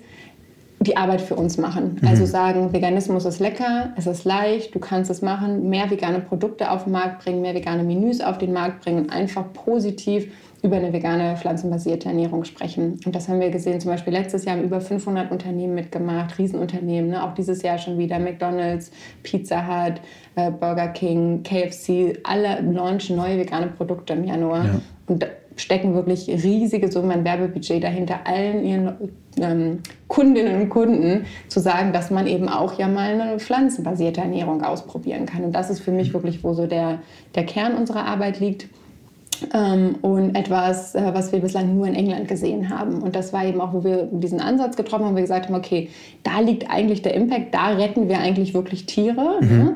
die 0.86 0.96
Arbeit 0.96 1.20
für 1.20 1.34
uns 1.34 1.58
machen. 1.58 1.98
Mhm. 2.00 2.08
Also 2.08 2.26
sagen, 2.26 2.72
Veganismus 2.72 3.24
ist 3.24 3.40
lecker, 3.40 3.92
es 3.96 4.06
ist 4.06 4.24
leicht, 4.24 4.74
du 4.74 4.78
kannst 4.78 5.10
es 5.10 5.22
machen, 5.22 5.68
mehr 5.68 5.90
vegane 5.90 6.20
Produkte 6.20 6.70
auf 6.70 6.84
den 6.84 6.92
Markt 6.92 7.24
bringen, 7.24 7.42
mehr 7.42 7.54
vegane 7.54 7.82
Menüs 7.82 8.20
auf 8.20 8.38
den 8.38 8.52
Markt 8.52 8.84
bringen, 8.84 9.10
einfach 9.10 9.52
positiv 9.52 10.28
über 10.64 10.76
eine 10.76 10.94
vegane, 10.94 11.36
pflanzenbasierte 11.36 12.08
Ernährung 12.08 12.44
sprechen. 12.44 12.98
Und 13.04 13.14
das 13.14 13.28
haben 13.28 13.38
wir 13.38 13.50
gesehen, 13.50 13.80
zum 13.80 13.90
Beispiel 13.90 14.14
letztes 14.14 14.46
Jahr 14.46 14.56
haben 14.56 14.64
über 14.64 14.80
500 14.80 15.30
Unternehmen 15.30 15.74
mitgemacht, 15.74 16.38
Riesenunternehmen, 16.38 17.10
ne? 17.10 17.22
auch 17.22 17.34
dieses 17.34 17.60
Jahr 17.62 17.76
schon 17.76 17.98
wieder 17.98 18.18
McDonald's, 18.18 18.90
Pizza 19.22 19.66
Hut, 19.66 20.00
äh, 20.36 20.50
Burger 20.50 20.88
King, 20.88 21.42
KFC, 21.42 22.18
alle 22.22 22.62
launchen 22.62 23.16
neue 23.16 23.38
vegane 23.38 23.66
Produkte 23.66 24.14
im 24.14 24.24
Januar. 24.24 24.64
Ja. 24.64 24.80
Und 25.06 25.26
stecken 25.56 25.94
wirklich 25.94 26.28
riesige 26.28 26.90
Summen 26.90 27.10
an 27.10 27.24
Werbebudget 27.24 27.82
dahinter, 27.82 28.20
allen 28.24 28.64
ihren 28.64 28.92
ähm, 29.40 29.78
Kundinnen 30.08 30.62
und 30.62 30.68
Kunden 30.68 31.26
zu 31.48 31.60
sagen, 31.60 31.92
dass 31.92 32.10
man 32.10 32.26
eben 32.26 32.48
auch 32.48 32.78
ja 32.78 32.88
mal 32.88 33.20
eine 33.20 33.38
pflanzenbasierte 33.38 34.20
Ernährung 34.20 34.62
ausprobieren 34.62 35.26
kann. 35.26 35.44
Und 35.44 35.52
das 35.52 35.70
ist 35.70 35.80
für 35.80 35.92
mich 35.92 36.12
wirklich, 36.12 36.42
wo 36.42 36.54
so 36.54 36.66
der, 36.66 37.00
der 37.34 37.46
Kern 37.46 37.74
unserer 37.76 38.04
Arbeit 38.06 38.40
liegt. 38.40 38.68
Ähm, 39.52 39.96
und 40.02 40.34
etwas, 40.34 40.94
äh, 40.94 41.10
was 41.12 41.32
wir 41.32 41.40
bislang 41.40 41.74
nur 41.76 41.86
in 41.86 41.94
England 41.94 42.28
gesehen 42.28 42.70
haben. 42.70 43.02
Und 43.02 43.14
das 43.16 43.32
war 43.32 43.44
eben 43.44 43.60
auch, 43.60 43.72
wo 43.72 43.84
wir 43.84 44.08
diesen 44.10 44.40
Ansatz 44.40 44.76
getroffen 44.76 45.04
haben, 45.04 45.12
wo 45.12 45.16
wir 45.16 45.22
gesagt 45.22 45.46
haben, 45.46 45.54
okay, 45.54 45.88
da 46.22 46.40
liegt 46.40 46.70
eigentlich 46.70 47.02
der 47.02 47.14
Impact, 47.14 47.54
da 47.54 47.68
retten 47.68 48.08
wir 48.08 48.18
eigentlich 48.18 48.54
wirklich 48.54 48.86
Tiere. 48.86 49.38
Mhm. 49.40 49.48
Ne? 49.48 49.74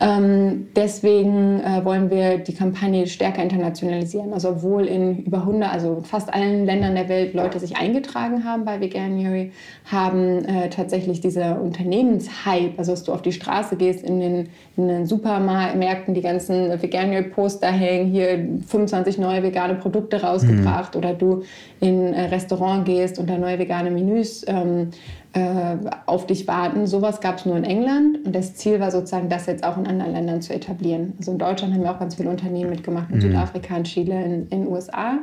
Ähm, 0.00 0.68
deswegen 0.76 1.60
äh, 1.60 1.84
wollen 1.84 2.10
wir 2.10 2.38
die 2.38 2.54
Kampagne 2.54 3.06
stärker 3.06 3.42
internationalisieren. 3.42 4.32
Also 4.32 4.50
obwohl 4.50 4.86
in 4.86 5.24
über 5.24 5.38
100, 5.38 5.72
also 5.72 6.02
fast 6.02 6.32
allen 6.32 6.66
Ländern 6.66 6.94
der 6.94 7.08
Welt 7.08 7.34
Leute 7.34 7.58
sich 7.58 7.76
eingetragen 7.76 8.44
haben 8.44 8.64
bei 8.64 8.80
Veganuary, 8.80 9.52
haben 9.90 10.44
äh, 10.44 10.68
tatsächlich 10.68 11.20
dieser 11.20 11.60
Unternehmenshype, 11.60 12.74
also 12.76 12.92
dass 12.92 13.04
du 13.04 13.12
auf 13.12 13.22
die 13.22 13.32
Straße 13.32 13.76
gehst, 13.76 14.04
in 14.04 14.20
den, 14.20 14.48
in 14.76 14.88
den 14.88 15.06
Supermärkten 15.06 16.14
die 16.14 16.20
ganzen 16.20 16.80
Veganuary-Poster 16.80 17.68
hängen, 17.68 18.10
hier 18.10 18.46
25 18.66 19.07
25 19.08 19.18
neue 19.18 19.42
vegane 19.42 19.74
Produkte 19.74 20.22
rausgebracht 20.22 20.94
mhm. 20.94 20.98
oder 20.98 21.14
du 21.14 21.42
in 21.80 22.14
ein 22.14 22.26
Restaurant 22.26 22.84
gehst 22.84 23.18
und 23.18 23.28
da 23.28 23.38
neue 23.38 23.58
vegane 23.58 23.90
Menüs 23.90 24.44
ähm, 24.46 24.90
äh, 25.32 25.76
auf 26.06 26.26
dich 26.26 26.46
warten. 26.46 26.86
Sowas 26.86 27.20
gab 27.20 27.38
es 27.38 27.46
nur 27.46 27.56
in 27.56 27.64
England 27.64 28.26
und 28.26 28.34
das 28.34 28.54
Ziel 28.54 28.80
war 28.80 28.90
sozusagen, 28.90 29.28
das 29.28 29.46
jetzt 29.46 29.64
auch 29.64 29.76
in 29.76 29.86
anderen 29.86 30.12
Ländern 30.12 30.42
zu 30.42 30.54
etablieren. 30.54 31.14
Also 31.18 31.32
in 31.32 31.38
Deutschland 31.38 31.74
haben 31.74 31.82
wir 31.82 31.90
auch 31.90 32.00
ganz 32.00 32.14
viele 32.14 32.30
Unternehmen 32.30 32.70
mitgemacht, 32.70 33.10
in 33.10 33.16
mhm. 33.16 33.22
Südafrika, 33.22 33.76
in 33.76 33.84
Chile, 33.84 34.24
in 34.24 34.48
den 34.48 34.66
USA. 34.68 35.18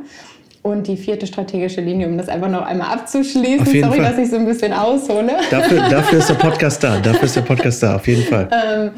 Und 0.66 0.88
die 0.88 0.98
vierte 0.98 1.28
strategische 1.28 1.80
Linie, 1.80 2.08
um 2.08 2.18
das 2.18 2.28
einfach 2.28 2.50
noch 2.50 2.64
einmal 2.64 2.92
abzuschließen. 2.92 3.68
Sorry, 3.68 3.82
Fall. 3.82 4.00
dass 4.00 4.18
ich 4.18 4.32
so 4.32 4.38
ein 4.38 4.46
bisschen 4.46 4.74
aushole. 4.74 5.34
Dafür, 5.52 5.78
dafür, 5.92 6.18
ist 6.18 6.28
der 6.28 6.34
Podcast 6.34 6.84
da. 6.84 6.98
Dafür 6.98 7.26
ist 7.26 7.36
der 7.36 7.42
Podcast 7.42 7.84
da, 7.84 7.98
auf 7.98 8.08
jeden 8.08 8.24
Fall. 8.24 8.50
Ähm, 8.56 8.92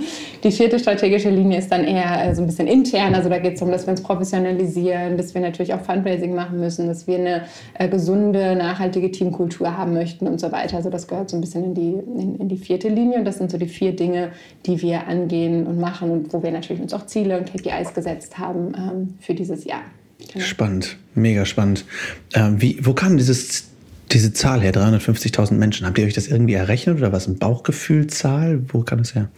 die 0.44 0.52
vierte 0.52 0.80
strategische 0.80 1.30
Linie 1.30 1.58
ist 1.58 1.72
dann 1.72 1.84
eher 1.84 2.24
äh, 2.24 2.36
so 2.36 2.42
ein 2.42 2.48
bisschen 2.48 2.68
intern. 2.68 3.16
Also 3.16 3.28
da 3.28 3.40
geht 3.40 3.56
es 3.56 3.60
darum, 3.60 3.74
dass 3.74 3.86
wir 3.86 3.92
uns 3.92 4.02
professionalisieren, 4.02 5.18
dass 5.18 5.34
wir 5.34 5.42
natürlich 5.42 5.74
auch 5.74 5.82
Fundraising 5.82 6.36
machen 6.36 6.60
müssen, 6.60 6.88
dass 6.88 7.08
wir 7.08 7.18
eine 7.18 7.42
äh, 7.74 7.90
gesunde, 7.90 8.56
nachhaltige 8.56 9.12
Teamkultur 9.12 9.78
haben 9.78 9.94
möchten 9.94 10.28
und 10.28 10.40
so 10.40 10.52
weiter. 10.52 10.78
Also 10.78 10.90
das 10.90 11.08
gehört 11.08 11.30
so 11.30 11.38
ein 11.38 11.42
bisschen 11.42 11.66
in 11.66 11.74
die, 11.74 11.92
in, 11.92 12.40
in, 12.40 12.48
die 12.48 12.58
vierte 12.58 12.88
Linie. 12.88 13.18
Und 13.20 13.26
das 13.26 13.40
sind 13.40 13.52
so 13.52 13.58
die 13.58 13.68
vier 13.68 13.94
Dinge, 13.94 14.30
die 14.66 14.82
wir 14.82 15.08
angehen 15.08 15.68
und 15.68 15.80
machen 15.82 16.12
und 16.12 16.32
wo 16.32 16.42
wir 16.44 16.52
natürlich 16.52 16.82
uns 16.82 16.94
auch 16.94 17.06
Ziele 17.08 17.38
und 17.38 17.52
KPIs 17.52 17.94
gesetzt 17.94 18.38
haben 18.38 18.74
ähm, 18.78 19.14
für 19.20 19.34
dieses 19.34 19.66
Jahr. 19.66 19.82
Genau. 20.20 20.44
Spannend, 20.44 20.98
mega 21.16 21.46
spannend. 21.46 21.86
Ähm, 22.34 22.62
wie, 22.62 22.80
wo 22.82 22.94
kam 22.94 23.18
dieses, 23.18 23.66
diese 24.12 24.34
Zahl 24.34 24.62
her, 24.62 24.74
350.000 24.74 25.54
Menschen? 25.54 25.86
Habt 25.86 25.98
ihr 25.98 26.06
euch 26.06 26.14
das 26.14 26.28
irgendwie 26.28 26.56
errechnet 26.56 26.98
oder 26.98 27.12
was, 27.12 27.28
eine 27.28 27.36
Bauchgefühlzahl? 27.36 28.62
Wo 28.70 28.82
kam 28.82 29.00
das 29.00 29.16
her? 29.16 29.30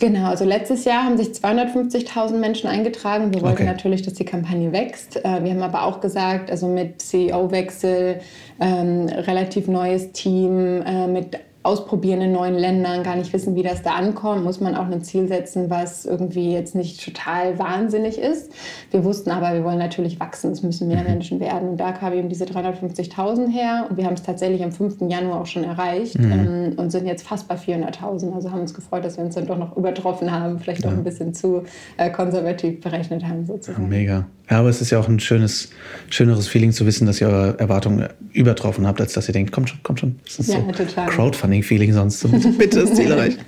Genau, 0.00 0.30
also 0.30 0.46
letztes 0.46 0.86
Jahr 0.86 1.04
haben 1.04 1.18
sich 1.18 1.28
250.000 1.28 2.38
Menschen 2.38 2.68
eingetragen. 2.68 3.34
Wir 3.34 3.42
wollten 3.42 3.58
okay. 3.58 3.66
natürlich, 3.66 4.00
dass 4.00 4.14
die 4.14 4.24
Kampagne 4.24 4.72
wächst. 4.72 5.16
Äh, 5.16 5.44
wir 5.44 5.50
haben 5.50 5.62
aber 5.62 5.82
auch 5.82 6.00
gesagt, 6.00 6.50
also 6.50 6.68
mit 6.68 7.02
CEO-Wechsel, 7.02 8.20
ähm, 8.60 9.06
relativ 9.08 9.68
neues 9.68 10.12
Team, 10.12 10.80
äh, 10.82 11.06
mit 11.06 11.38
ausprobieren 11.62 12.22
in 12.22 12.32
neuen 12.32 12.54
Ländern, 12.54 13.02
gar 13.02 13.16
nicht 13.16 13.32
wissen, 13.34 13.54
wie 13.54 13.62
das 13.62 13.82
da 13.82 13.90
ankommt, 13.90 14.44
muss 14.44 14.60
man 14.60 14.74
auch 14.74 14.86
ein 14.86 15.02
Ziel 15.02 15.28
setzen, 15.28 15.68
was 15.68 16.06
irgendwie 16.06 16.52
jetzt 16.52 16.74
nicht 16.74 17.04
total 17.04 17.58
wahnsinnig 17.58 18.18
ist. 18.18 18.50
Wir 18.90 19.04
wussten 19.04 19.30
aber, 19.30 19.52
wir 19.52 19.62
wollen 19.62 19.78
natürlich 19.78 20.18
wachsen, 20.18 20.52
es 20.52 20.62
müssen 20.62 20.88
mehr 20.88 21.02
mhm. 21.02 21.08
Menschen 21.08 21.38
werden. 21.38 21.70
Und 21.70 21.76
da 21.76 21.92
kam 21.92 22.14
eben 22.14 22.30
diese 22.30 22.46
350.000 22.46 23.48
her 23.48 23.86
und 23.90 23.98
wir 23.98 24.06
haben 24.06 24.14
es 24.14 24.22
tatsächlich 24.22 24.64
am 24.64 24.72
5. 24.72 25.02
Januar 25.08 25.42
auch 25.42 25.46
schon 25.46 25.64
erreicht 25.64 26.18
mhm. 26.18 26.32
ähm, 26.32 26.72
und 26.76 26.90
sind 26.90 27.06
jetzt 27.06 27.26
fast 27.26 27.46
bei 27.46 27.56
400.000. 27.56 28.32
Also 28.32 28.50
haben 28.50 28.60
uns 28.60 28.72
gefreut, 28.72 29.04
dass 29.04 29.18
wir 29.18 29.24
uns 29.24 29.34
dann 29.34 29.46
doch 29.46 29.58
noch 29.58 29.76
übertroffen 29.76 30.32
haben, 30.32 30.58
vielleicht 30.60 30.84
ja. 30.84 30.90
auch 30.90 30.94
ein 30.94 31.04
bisschen 31.04 31.34
zu 31.34 31.64
äh, 31.98 32.08
konservativ 32.10 32.80
berechnet 32.80 33.22
haben 33.22 33.44
sozusagen. 33.44 33.82
Ja, 33.82 33.88
mega. 33.88 34.26
Ja, 34.50 34.58
aber 34.58 34.68
es 34.68 34.80
ist 34.80 34.90
ja 34.90 34.98
auch 34.98 35.08
ein 35.08 35.20
schönes, 35.20 35.70
schöneres 36.08 36.48
Feeling 36.48 36.72
zu 36.72 36.84
wissen, 36.84 37.06
dass 37.06 37.20
ihr 37.20 37.28
eure 37.28 37.58
Erwartungen 37.60 38.08
übertroffen 38.32 38.84
habt, 38.84 39.00
als 39.00 39.12
dass 39.12 39.28
ihr 39.28 39.32
denkt, 39.32 39.52
kommt 39.52 39.68
schon, 39.68 39.80
kommt 39.84 40.00
schon. 40.00 40.18
Das 40.24 40.40
ist 40.40 40.52
ja, 40.52 40.60
so 40.60 40.72
total. 40.72 41.08
Crowdfunding-Feeling 41.50 41.92
sonst. 41.92 42.20
So, 42.20 42.28
bitte 42.28 42.80
das 42.80 42.94
Ziel 42.94 43.10
erreicht. 43.10 43.38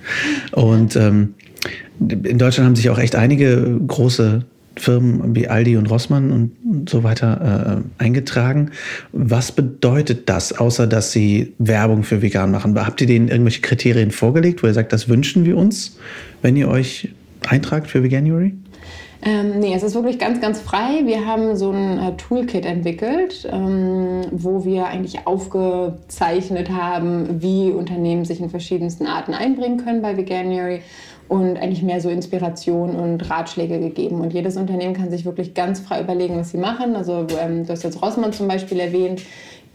Und 0.51 0.95
ähm, 0.95 1.35
in 1.99 2.37
Deutschland 2.37 2.67
haben 2.67 2.75
sich 2.75 2.89
auch 2.89 2.99
echt 2.99 3.15
einige 3.15 3.79
große 3.87 4.43
Firmen 4.75 5.35
wie 5.35 5.47
Aldi 5.47 5.77
und 5.77 5.85
Rossmann 5.85 6.31
und 6.31 6.89
so 6.89 7.03
weiter 7.03 7.83
äh, 7.99 8.03
eingetragen. 8.03 8.71
Was 9.11 9.51
bedeutet 9.51 10.29
das, 10.29 10.57
außer 10.57 10.87
dass 10.87 11.11
sie 11.11 11.53
Werbung 11.59 12.03
für 12.03 12.21
vegan 12.21 12.51
machen? 12.51 12.75
Habt 12.75 12.99
ihr 13.01 13.07
denen 13.07 13.27
irgendwelche 13.27 13.61
Kriterien 13.61 14.11
vorgelegt, 14.11 14.63
wo 14.63 14.67
ihr 14.67 14.73
sagt, 14.73 14.91
das 14.91 15.07
wünschen 15.07 15.45
wir 15.45 15.57
uns, 15.57 15.97
wenn 16.41 16.55
ihr 16.55 16.69
euch 16.69 17.09
eintragt 17.47 17.87
für 17.87 18.03
Veganuary? 18.03 18.53
Ähm, 19.25 19.59
nee, 19.59 19.73
es 19.73 19.83
ist 19.83 19.95
wirklich 19.95 20.19
ganz, 20.19 20.41
ganz 20.41 20.59
frei. 20.59 21.05
Wir 21.05 21.25
haben 21.25 21.55
so 21.55 21.71
ein 21.71 21.97
äh, 21.97 22.17
Toolkit 22.17 22.65
entwickelt, 22.65 23.47
ähm, 23.49 24.21
wo 24.31 24.65
wir 24.65 24.87
eigentlich 24.87 25.25
aufgezeichnet 25.25 26.69
haben, 26.69 27.41
wie 27.41 27.71
Unternehmen 27.71 28.25
sich 28.25 28.41
in 28.41 28.49
verschiedensten 28.49 29.07
Arten 29.07 29.33
einbringen 29.33 29.77
können 29.77 30.01
bei 30.01 30.17
Veganuary 30.17 30.81
und 31.29 31.57
eigentlich 31.57 31.83
mehr 31.83 32.01
so 32.01 32.09
Inspiration 32.09 32.97
und 32.97 33.29
Ratschläge 33.29 33.79
gegeben. 33.79 34.19
Und 34.19 34.33
jedes 34.33 34.57
Unternehmen 34.57 34.93
kann 34.93 35.09
sich 35.09 35.23
wirklich 35.23 35.53
ganz 35.53 35.79
frei 35.79 36.01
überlegen, 36.01 36.35
was 36.35 36.51
sie 36.51 36.57
machen. 36.57 36.97
Also 36.97 37.25
ähm, 37.39 37.65
du 37.65 37.71
hast 37.71 37.83
jetzt 37.83 38.01
Rossmann 38.01 38.33
zum 38.33 38.49
Beispiel 38.49 38.81
erwähnt. 38.81 39.21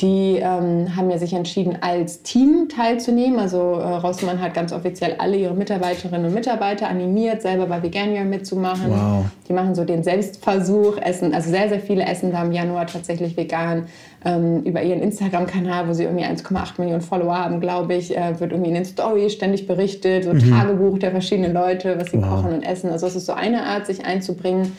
Die 0.01 0.37
ähm, 0.37 0.95
haben 0.95 1.11
ja 1.11 1.19
sich 1.19 1.33
entschieden, 1.33 1.79
als 1.81 2.23
Team 2.23 2.69
teilzunehmen. 2.69 3.41
Also 3.41 3.59
äh, 3.59 3.97
Rossmann 3.97 4.41
hat 4.41 4.55
ganz 4.55 4.73
offiziell 4.73 5.17
alle 5.19 5.37
ihre 5.37 5.55
Mitarbeiterinnen 5.55 6.27
und 6.27 6.35
Mitarbeiter 6.35 6.89
animiert, 6.89 7.43
selber 7.43 7.67
bei 7.67 7.83
Veganuary 7.83 8.25
mitzumachen. 8.25 8.91
Wow. 8.91 9.25
Die 9.49 9.53
machen 9.53 9.75
so 9.75 9.85
den 9.85 10.05
Selbstversuch, 10.05 10.99
essen, 10.99 11.35
also 11.35 11.51
sehr, 11.51 11.69
sehr 11.69 11.81
viele 11.81 12.05
essen 12.05 12.31
da 12.31 12.45
im 12.45 12.53
Januar 12.53 12.87
tatsächlich 12.87 13.37
vegan. 13.37 13.87
Ähm, 14.25 14.63
über 14.63 14.83
ihren 14.83 15.01
Instagram-Kanal, 15.01 15.89
wo 15.89 15.93
sie 15.93 16.05
irgendwie 16.05 16.25
1,8 16.25 16.81
Millionen 16.81 17.01
Follower 17.01 17.37
haben, 17.37 17.61
glaube 17.61 17.95
ich, 17.95 18.17
äh, 18.17 18.39
wird 18.39 18.53
irgendwie 18.53 18.71
in 18.71 18.75
den 18.75 18.85
Stories 18.85 19.33
ständig 19.33 19.67
berichtet, 19.67 20.25
so 20.25 20.33
mhm. 20.33 20.51
Tagebuch 20.51 20.99
der 20.99 21.13
verschiedenen 21.13 21.53
Leute, 21.53 21.97
was 22.01 22.11
sie 22.11 22.19
wow. 22.19 22.29
kochen 22.29 22.53
und 22.53 22.63
essen. 22.63 22.91
Also 22.91 23.07
es 23.07 23.17
ist 23.17 23.27
so 23.27 23.33
eine 23.33 23.65
Art, 23.65 23.87
sich 23.87 24.05
einzubringen. 24.05 24.73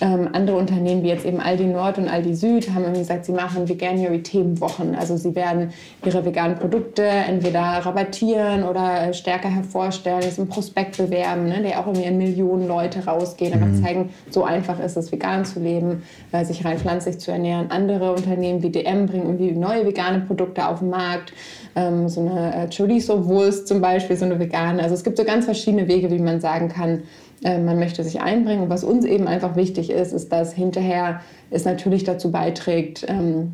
Ähm, 0.00 0.30
andere 0.32 0.56
Unternehmen 0.56 1.02
wie 1.02 1.08
jetzt 1.08 1.24
eben 1.26 1.40
Aldi 1.40 1.64
Nord 1.64 1.98
und 1.98 2.08
Aldi 2.08 2.34
Süd 2.34 2.70
haben 2.70 2.82
irgendwie 2.82 3.00
gesagt, 3.00 3.24
sie 3.24 3.32
machen 3.32 3.68
Veganuary-Themenwochen. 3.68 4.94
Also 4.94 5.16
sie 5.16 5.34
werden 5.34 5.72
ihre 6.04 6.24
veganen 6.24 6.56
Produkte 6.56 7.02
entweder 7.02 7.60
rabattieren 7.60 8.62
oder 8.64 9.12
stärker 9.12 9.50
hervorstellen, 9.50 10.22
jetzt 10.22 10.38
im 10.38 10.48
Prospekt 10.48 10.96
bewerben, 10.96 11.46
ne, 11.46 11.62
der 11.62 11.80
auch 11.80 11.86
irgendwie 11.86 12.06
in 12.06 12.18
Millionen 12.18 12.66
Leute 12.66 13.04
rausgehen, 13.04 13.52
aber 13.52 13.66
mhm. 13.66 13.84
zeigen, 13.84 14.10
so 14.30 14.44
einfach 14.44 14.78
ist 14.80 14.96
es, 14.96 15.12
vegan 15.12 15.44
zu 15.44 15.60
leben, 15.60 16.02
äh, 16.32 16.44
sich 16.44 16.64
rein 16.64 16.78
pflanzlich 16.78 17.18
zu 17.18 17.32
ernähren. 17.32 17.70
Andere 17.70 18.12
Unternehmen 18.12 18.62
wie 18.62 18.70
DM 18.70 19.06
bringen 19.06 19.26
irgendwie 19.26 19.52
neue 19.52 19.84
vegane 19.86 20.20
Produkte 20.20 20.66
auf 20.66 20.78
den 20.78 20.90
Markt. 20.90 21.32
Ähm, 21.76 22.08
so 22.08 22.20
eine 22.20 22.54
äh, 22.54 22.68
Chorizo-Wurst 22.74 23.68
zum 23.68 23.80
Beispiel, 23.80 24.16
so 24.16 24.24
eine 24.24 24.38
vegane. 24.38 24.82
Also 24.82 24.94
es 24.94 25.04
gibt 25.04 25.18
so 25.18 25.24
ganz 25.24 25.44
verschiedene 25.44 25.86
Wege, 25.88 26.10
wie 26.10 26.18
man 26.18 26.40
sagen 26.40 26.68
kann, 26.68 26.90
äh, 26.90 27.02
man 27.42 27.78
möchte 27.78 28.04
sich 28.04 28.20
einbringen. 28.20 28.64
Und 28.64 28.70
was 28.70 28.84
uns 28.84 29.04
eben 29.04 29.26
einfach 29.26 29.56
wichtig 29.56 29.90
ist, 29.90 30.12
ist, 30.12 30.30
dass 30.30 30.52
hinterher 30.52 31.20
es 31.50 31.64
natürlich 31.64 32.04
dazu 32.04 32.30
beiträgt, 32.30 33.06
ähm, 33.08 33.52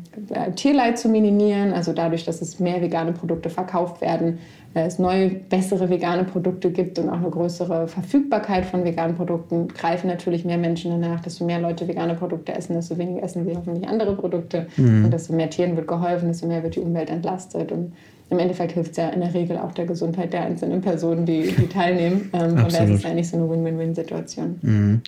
Tierleid 0.55 0.99
zu 0.99 1.09
minimieren. 1.09 1.73
Also 1.73 1.93
dadurch, 1.93 2.25
dass 2.25 2.41
es 2.41 2.59
mehr 2.59 2.81
vegane 2.81 3.13
Produkte 3.13 3.49
verkauft 3.49 4.01
werden, 4.01 4.39
äh, 4.73 4.85
es 4.85 4.99
neue, 4.99 5.29
bessere 5.29 5.89
vegane 5.89 6.25
Produkte 6.25 6.71
gibt 6.71 6.99
und 6.99 7.09
auch 7.09 7.17
eine 7.17 7.29
größere 7.29 7.87
Verfügbarkeit 7.87 8.65
von 8.65 8.83
veganen 8.83 9.15
Produkten, 9.15 9.69
greifen 9.69 10.07
natürlich 10.07 10.43
mehr 10.43 10.57
Menschen 10.57 10.91
danach. 10.91 11.21
Desto 11.21 11.45
mehr 11.45 11.59
Leute 11.59 11.87
vegane 11.87 12.15
Produkte 12.15 12.53
essen, 12.53 12.75
desto 12.75 12.97
weniger 12.97 13.23
essen 13.23 13.45
sie 13.45 13.55
hoffentlich 13.55 13.87
andere 13.87 14.15
Produkte. 14.15 14.67
Mhm. 14.75 15.05
Und 15.05 15.13
desto 15.13 15.33
mehr 15.33 15.49
Tieren 15.49 15.75
wird 15.77 15.87
geholfen, 15.87 16.27
desto 16.27 16.47
mehr 16.47 16.61
wird 16.61 16.75
die 16.75 16.81
Umwelt 16.81 17.09
entlastet. 17.09 17.71
Und 17.71 17.93
im 18.29 18.39
Endeffekt 18.39 18.73
hilft 18.73 18.91
es 18.91 18.97
ja 18.97 19.09
in 19.09 19.21
der 19.21 19.33
Regel 19.33 19.57
auch 19.57 19.71
der 19.71 19.85
Gesundheit 19.85 20.33
der 20.33 20.41
einzelnen 20.41 20.81
Personen, 20.81 21.25
die, 21.25 21.53
die 21.57 21.67
teilnehmen. 21.67 22.29
Ähm, 22.33 22.57
von 22.57 22.69
daher 22.69 22.89
ist 22.89 22.99
es 22.99 23.05
eigentlich 23.05 23.29
so 23.29 23.37
eine 23.37 23.49
Win-Win-Win-Situation. 23.49 24.59
Mhm. 24.61 25.01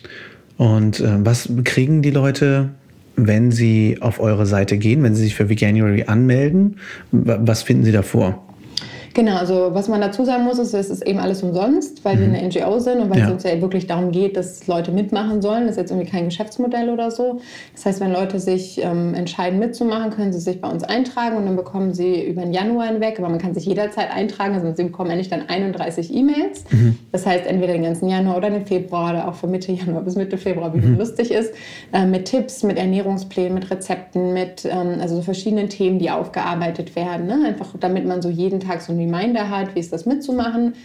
Und 0.57 0.99
äh, 0.99 1.25
was 1.25 1.49
kriegen 1.63 2.01
die 2.01 2.11
Leute, 2.11 2.69
wenn 3.15 3.51
sie 3.51 3.97
auf 4.01 4.19
eure 4.19 4.45
Seite 4.45 4.77
gehen, 4.77 5.03
wenn 5.03 5.15
sie 5.15 5.23
sich 5.23 5.35
für 5.35 5.49
Veganuary 5.49 6.03
anmelden? 6.03 6.77
Was 7.11 7.63
finden 7.63 7.83
sie 7.83 7.91
davor? 7.91 8.43
Genau, 9.13 9.37
also 9.37 9.69
was 9.73 9.87
man 9.87 10.01
dazu 10.01 10.25
sagen 10.25 10.43
muss, 10.43 10.59
ist, 10.59 10.73
es 10.73 10.89
ist 10.89 11.05
eben 11.05 11.19
alles 11.19 11.43
umsonst, 11.43 12.05
weil 12.05 12.15
mhm. 12.15 12.33
wir 12.33 12.39
eine 12.39 12.47
NGO 12.47 12.79
sind 12.79 12.99
und 12.99 13.09
weil 13.09 13.19
ja. 13.19 13.25
es 13.25 13.31
uns 13.31 13.43
ja 13.43 13.61
wirklich 13.61 13.87
darum 13.87 14.11
geht, 14.11 14.37
dass 14.37 14.67
Leute 14.67 14.91
mitmachen 14.91 15.41
sollen. 15.41 15.63
Das 15.63 15.71
ist 15.71 15.77
jetzt 15.77 15.91
irgendwie 15.91 16.09
kein 16.09 16.25
Geschäftsmodell 16.25 16.89
oder 16.89 17.11
so. 17.11 17.39
Das 17.73 17.85
heißt, 17.85 18.01
wenn 18.01 18.11
Leute 18.11 18.39
sich 18.39 18.81
ähm, 18.83 19.13
entscheiden 19.13 19.59
mitzumachen, 19.59 20.11
können 20.11 20.33
sie 20.33 20.39
sich 20.39 20.61
bei 20.61 20.69
uns 20.69 20.83
eintragen 20.83 21.37
und 21.37 21.45
dann 21.45 21.55
bekommen 21.55 21.93
sie 21.93 22.23
über 22.23 22.41
den 22.41 22.53
Januar 22.53 22.87
hinweg, 22.87 23.19
aber 23.19 23.29
man 23.29 23.39
kann 23.39 23.53
sich 23.53 23.65
jederzeit 23.65 24.11
eintragen, 24.11 24.53
also 24.55 24.73
sie 24.75 24.83
bekommen 24.83 25.11
eigentlich 25.11 25.29
dann 25.29 25.47
31 25.47 26.13
E-Mails. 26.13 26.65
Mhm. 26.71 26.97
Das 27.11 27.25
heißt, 27.25 27.45
entweder 27.45 27.73
den 27.73 27.83
ganzen 27.83 28.09
Januar 28.09 28.37
oder 28.37 28.49
den 28.49 28.65
Februar 28.65 29.11
oder 29.11 29.27
auch 29.27 29.35
von 29.35 29.51
Mitte 29.51 29.71
Januar 29.71 30.01
bis 30.01 30.15
Mitte 30.15 30.37
Februar, 30.37 30.73
wie 30.73 30.79
mhm. 30.79 30.97
lustig 30.97 31.31
ist, 31.31 31.53
äh, 31.93 32.05
mit 32.05 32.25
Tipps, 32.25 32.63
mit 32.63 32.77
Ernährungsplänen, 32.77 33.53
mit 33.53 33.69
Rezepten, 33.71 34.33
mit 34.33 34.65
ähm, 34.65 34.99
also 35.01 35.15
so 35.15 35.21
verschiedenen 35.21 35.69
Themen, 35.69 35.99
die 35.99 36.11
aufgearbeitet 36.11 36.95
werden. 36.95 37.27
Ne? 37.27 37.45
Einfach 37.47 37.69
damit 37.79 38.05
man 38.05 38.21
so 38.21 38.29
jeden 38.29 38.59
Tag 38.59 38.81
so 38.81 38.93
Reminder 38.99 39.49
hat, 39.49 39.75
wie 39.75 39.79
ist 39.79 39.93
das 39.93 40.05
mitzumachen. 40.05 40.75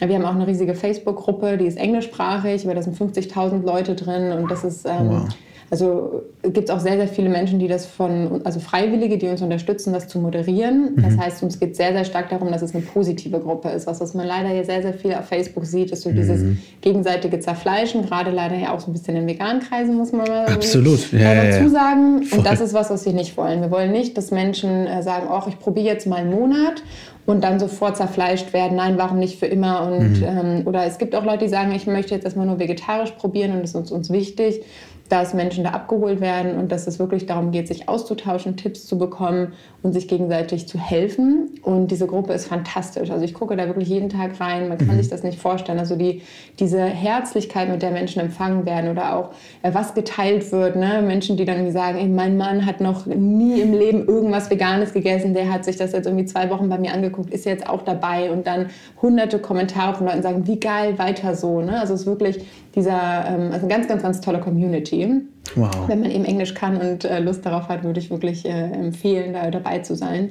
Wir 0.00 0.16
haben 0.16 0.24
auch 0.24 0.34
eine 0.34 0.46
riesige 0.46 0.74
Facebook-Gruppe, 0.74 1.56
die 1.56 1.66
ist 1.66 1.78
englischsprachig, 1.78 2.64
aber 2.64 2.74
da 2.74 2.82
sind 2.82 2.96
50.000 2.96 3.64
Leute 3.64 3.94
drin 3.94 4.32
und 4.32 4.50
das 4.50 4.64
ist 4.64 4.86
ähm, 4.86 5.10
wow. 5.10 5.28
Also 5.74 6.22
gibt 6.44 6.68
es 6.68 6.70
auch 6.70 6.78
sehr, 6.78 6.96
sehr 6.96 7.08
viele 7.08 7.28
Menschen, 7.28 7.58
die 7.58 7.66
das 7.66 7.84
von, 7.84 8.42
also 8.44 8.60
Freiwillige, 8.60 9.18
die 9.18 9.26
uns 9.26 9.42
unterstützen, 9.42 9.92
das 9.92 10.06
zu 10.06 10.20
moderieren. 10.20 10.94
Mhm. 10.94 11.02
Das 11.02 11.18
heißt, 11.18 11.42
uns 11.42 11.58
geht 11.58 11.74
sehr, 11.74 11.92
sehr 11.92 12.04
stark 12.04 12.28
darum, 12.28 12.52
dass 12.52 12.62
es 12.62 12.76
eine 12.76 12.84
positive 12.84 13.40
Gruppe 13.40 13.70
ist. 13.70 13.88
Was, 13.88 14.00
was 14.00 14.14
man 14.14 14.24
leider 14.24 14.50
hier 14.50 14.64
sehr, 14.64 14.82
sehr 14.82 14.94
viel 14.94 15.12
auf 15.14 15.24
Facebook 15.24 15.66
sieht, 15.66 15.90
ist 15.90 16.02
so 16.02 16.10
mhm. 16.10 16.14
dieses 16.14 16.42
gegenseitige 16.80 17.40
Zerfleischen, 17.40 18.02
gerade 18.02 18.30
leider 18.30 18.54
ja 18.56 18.72
auch 18.72 18.78
so 18.78 18.88
ein 18.88 18.92
bisschen 18.92 19.16
in 19.16 19.26
veganen 19.26 19.62
Kreisen, 19.62 19.96
muss 19.96 20.12
man 20.12 20.28
mal 20.28 20.46
Absolut. 20.46 21.10
Ja, 21.10 21.34
dazu 21.34 21.68
sagen. 21.68 22.22
Ja, 22.22 22.36
Und 22.38 22.46
das 22.46 22.60
ist 22.60 22.72
was, 22.72 22.90
was 22.90 23.04
wir 23.04 23.12
nicht 23.12 23.36
wollen. 23.36 23.60
Wir 23.60 23.72
wollen 23.72 23.90
nicht, 23.90 24.16
dass 24.16 24.30
Menschen 24.30 24.86
äh, 24.86 25.02
sagen, 25.02 25.26
oh, 25.28 25.42
ich 25.48 25.58
probiere 25.58 25.86
jetzt 25.86 26.06
mal 26.06 26.20
einen 26.20 26.30
Monat 26.30 26.84
und 27.26 27.42
dann 27.42 27.58
sofort 27.58 27.96
zerfleischt 27.96 28.52
werden. 28.52 28.76
Nein, 28.76 28.96
warum 28.96 29.18
nicht 29.18 29.40
für 29.40 29.46
immer? 29.46 29.90
Und, 29.90 30.20
mhm. 30.20 30.24
ähm, 30.24 30.62
oder 30.66 30.84
es 30.84 30.98
gibt 30.98 31.16
auch 31.16 31.24
Leute, 31.24 31.46
die 31.46 31.50
sagen, 31.50 31.72
ich 31.72 31.88
möchte 31.88 32.14
jetzt 32.14 32.22
erstmal 32.22 32.46
nur 32.46 32.60
vegetarisch 32.60 33.10
probieren 33.10 33.56
und 33.56 33.62
das 33.62 33.70
ist 33.70 33.76
uns, 33.76 33.90
uns 33.90 34.12
wichtig 34.12 34.62
dass 35.08 35.34
Menschen 35.34 35.64
da 35.64 35.70
abgeholt 35.70 36.20
werden 36.20 36.56
und 36.56 36.72
dass 36.72 36.86
es 36.86 36.98
wirklich 36.98 37.26
darum 37.26 37.50
geht, 37.50 37.68
sich 37.68 37.88
auszutauschen, 37.88 38.56
Tipps 38.56 38.86
zu 38.86 38.96
bekommen 38.98 39.52
und 39.82 39.92
sich 39.92 40.08
gegenseitig 40.08 40.66
zu 40.66 40.78
helfen. 40.78 41.50
Und 41.62 41.90
diese 41.90 42.06
Gruppe 42.06 42.32
ist 42.32 42.46
fantastisch. 42.46 43.10
Also 43.10 43.22
ich 43.22 43.34
gucke 43.34 43.54
da 43.54 43.66
wirklich 43.66 43.88
jeden 43.88 44.08
Tag 44.08 44.40
rein. 44.40 44.68
Man 44.68 44.78
kann 44.78 44.88
mhm. 44.88 44.96
sich 44.96 45.08
das 45.08 45.22
nicht 45.22 45.38
vorstellen. 45.38 45.78
Also 45.78 45.96
die, 45.96 46.22
diese 46.58 46.82
Herzlichkeit, 46.82 47.68
mit 47.68 47.82
der 47.82 47.90
Menschen 47.90 48.20
empfangen 48.20 48.64
werden 48.64 48.90
oder 48.90 49.14
auch 49.14 49.30
äh, 49.62 49.74
was 49.74 49.92
geteilt 49.92 50.50
wird. 50.52 50.76
Ne? 50.76 51.02
Menschen, 51.06 51.36
die 51.36 51.44
dann 51.44 51.56
irgendwie 51.56 51.72
sagen, 51.72 51.98
ey, 51.98 52.08
mein 52.08 52.38
Mann 52.38 52.64
hat 52.64 52.80
noch 52.80 53.04
nie 53.04 53.60
im 53.60 53.74
Leben 53.74 54.06
irgendwas 54.06 54.48
Veganes 54.48 54.94
gegessen. 54.94 55.34
Der 55.34 55.52
hat 55.52 55.66
sich 55.66 55.76
das 55.76 55.92
jetzt 55.92 56.06
irgendwie 56.06 56.24
zwei 56.24 56.48
Wochen 56.48 56.70
bei 56.70 56.78
mir 56.78 56.94
angeguckt, 56.94 57.30
ist 57.30 57.44
jetzt 57.44 57.68
auch 57.68 57.82
dabei. 57.82 58.30
Und 58.30 58.46
dann 58.46 58.70
hunderte 59.02 59.38
Kommentare 59.38 59.94
von 59.94 60.06
Leuten 60.06 60.22
sagen, 60.22 60.46
wie 60.46 60.58
geil, 60.58 60.98
weiter 60.98 61.34
so. 61.34 61.60
Ne? 61.60 61.78
Also 61.78 61.92
es 61.92 62.00
ist 62.00 62.06
wirklich 62.06 62.40
dieser, 62.74 63.24
ähm, 63.28 63.52
also 63.52 63.66
eine 63.66 63.68
ganz, 63.68 63.88
ganz, 63.88 64.02
ganz 64.02 64.20
tolle 64.20 64.40
Community. 64.40 65.22
Wow. 65.54 65.70
Wenn 65.86 66.00
man 66.00 66.10
eben 66.10 66.24
Englisch 66.24 66.54
kann 66.54 66.76
und 66.76 67.04
äh, 67.04 67.20
Lust 67.20 67.44
darauf 67.46 67.68
hat, 67.68 67.84
würde 67.84 68.00
ich 68.00 68.10
wirklich 68.10 68.44
äh, 68.44 68.48
empfehlen, 68.50 69.34
da 69.34 69.50
dabei 69.50 69.80
zu 69.80 69.94
sein. 69.94 70.30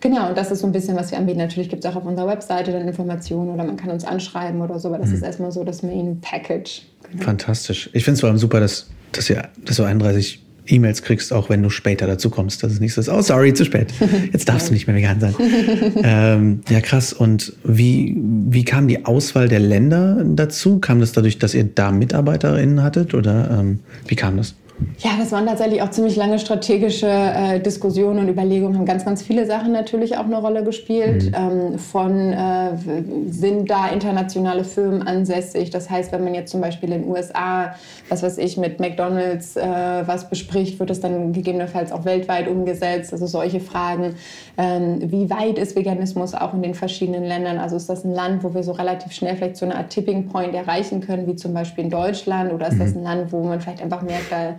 Genau, 0.00 0.28
und 0.28 0.36
das 0.36 0.50
ist 0.50 0.60
so 0.60 0.66
ein 0.66 0.72
bisschen, 0.72 0.96
was 0.96 1.10
wir 1.10 1.18
anbieten. 1.18 1.38
Natürlich 1.38 1.68
gibt 1.68 1.84
es 1.84 1.90
auch 1.90 1.96
auf 1.96 2.04
unserer 2.04 2.26
Webseite 2.26 2.72
dann 2.72 2.88
Informationen 2.88 3.50
oder 3.50 3.64
man 3.64 3.76
kann 3.76 3.90
uns 3.90 4.04
anschreiben 4.04 4.60
oder 4.60 4.78
so, 4.78 4.88
aber 4.88 4.98
das 4.98 5.10
mhm. 5.10 5.14
ist 5.16 5.22
erstmal 5.22 5.52
so 5.52 5.64
das 5.64 5.82
Main 5.82 6.20
Package. 6.20 6.82
Genau. 7.10 7.24
Fantastisch. 7.24 7.90
Ich 7.92 8.04
finde 8.04 8.14
es 8.14 8.20
vor 8.20 8.30
allem 8.30 8.38
super, 8.38 8.60
dass, 8.60 8.88
dass, 9.12 9.30
ihr, 9.30 9.48
dass 9.64 9.76
du 9.76 9.84
31 9.84 10.43
E-Mails 10.66 11.02
kriegst, 11.02 11.32
auch 11.32 11.50
wenn 11.50 11.62
du 11.62 11.70
später 11.70 12.06
dazu 12.06 12.30
kommst. 12.30 12.62
Das 12.62 12.72
ist 12.72 12.80
nicht 12.80 12.94
so, 12.94 13.12
oh 13.12 13.22
sorry, 13.22 13.52
zu 13.54 13.64
spät. 13.64 13.92
Jetzt 14.32 14.48
darfst 14.48 14.68
du 14.68 14.72
nicht 14.72 14.86
mehr 14.86 14.96
vegan 14.96 15.20
sein. 15.20 15.34
ähm, 16.02 16.60
ja, 16.68 16.80
krass. 16.80 17.12
Und 17.12 17.52
wie, 17.64 18.16
wie 18.16 18.64
kam 18.64 18.88
die 18.88 19.04
Auswahl 19.04 19.48
der 19.48 19.60
Länder 19.60 20.22
dazu? 20.24 20.78
Kam 20.78 21.00
das 21.00 21.12
dadurch, 21.12 21.38
dass 21.38 21.54
ihr 21.54 21.64
da 21.64 21.92
MitarbeiterInnen 21.92 22.82
hattet 22.82 23.14
oder 23.14 23.58
ähm, 23.60 23.80
wie 24.06 24.16
kam 24.16 24.36
das? 24.36 24.54
Ja, 24.98 25.10
das 25.18 25.30
waren 25.32 25.46
tatsächlich 25.46 25.82
auch 25.82 25.90
ziemlich 25.90 26.16
lange 26.16 26.38
strategische 26.38 27.08
äh, 27.08 27.60
Diskussionen 27.60 28.20
und 28.20 28.28
Überlegungen, 28.28 28.76
haben 28.76 28.86
ganz, 28.86 29.04
ganz 29.04 29.22
viele 29.22 29.46
Sachen 29.46 29.72
natürlich 29.72 30.16
auch 30.16 30.24
eine 30.24 30.38
Rolle 30.38 30.64
gespielt. 30.64 31.26
Mhm. 31.26 31.72
Ähm, 31.72 31.78
von 31.78 32.32
äh, 32.32 32.70
sind 33.28 33.70
da 33.70 33.88
internationale 33.88 34.64
Firmen 34.64 35.02
ansässig? 35.02 35.70
Das 35.70 35.90
heißt, 35.90 36.10
wenn 36.12 36.24
man 36.24 36.34
jetzt 36.34 36.50
zum 36.50 36.60
Beispiel 36.60 36.92
in 36.92 37.02
den 37.02 37.10
USA, 37.10 37.74
was 38.08 38.22
weiß 38.22 38.38
ich, 38.38 38.56
mit 38.56 38.80
McDonalds 38.80 39.56
äh, 39.56 39.62
was 40.06 40.28
bespricht, 40.28 40.80
wird 40.80 40.90
es 40.90 41.00
dann 41.00 41.32
gegebenenfalls 41.32 41.92
auch 41.92 42.04
weltweit 42.04 42.48
umgesetzt? 42.48 43.12
Also 43.12 43.26
solche 43.26 43.60
Fragen. 43.60 44.14
Ähm, 44.56 44.98
wie 45.10 45.30
weit 45.30 45.58
ist 45.58 45.76
Veganismus 45.76 46.34
auch 46.34 46.54
in 46.54 46.62
den 46.62 46.74
verschiedenen 46.74 47.24
Ländern? 47.24 47.58
Also 47.58 47.76
ist 47.76 47.88
das 47.88 48.04
ein 48.04 48.12
Land, 48.12 48.42
wo 48.42 48.54
wir 48.54 48.62
so 48.62 48.72
relativ 48.72 49.12
schnell 49.12 49.36
vielleicht 49.36 49.56
so 49.56 49.66
eine 49.66 49.76
Art 49.76 49.90
Tipping 49.90 50.28
Point 50.28 50.54
erreichen 50.54 51.00
können, 51.00 51.26
wie 51.26 51.36
zum 51.36 51.54
Beispiel 51.54 51.84
in 51.84 51.90
Deutschland? 51.90 52.52
Oder 52.52 52.68
ist 52.68 52.74
mhm. 52.74 52.78
das 52.80 52.94
ein 52.96 53.02
Land, 53.02 53.32
wo 53.32 53.42
man 53.42 53.60
vielleicht 53.60 53.82
einfach 53.82 54.02
merkt, 54.02 54.30
da 54.30 54.54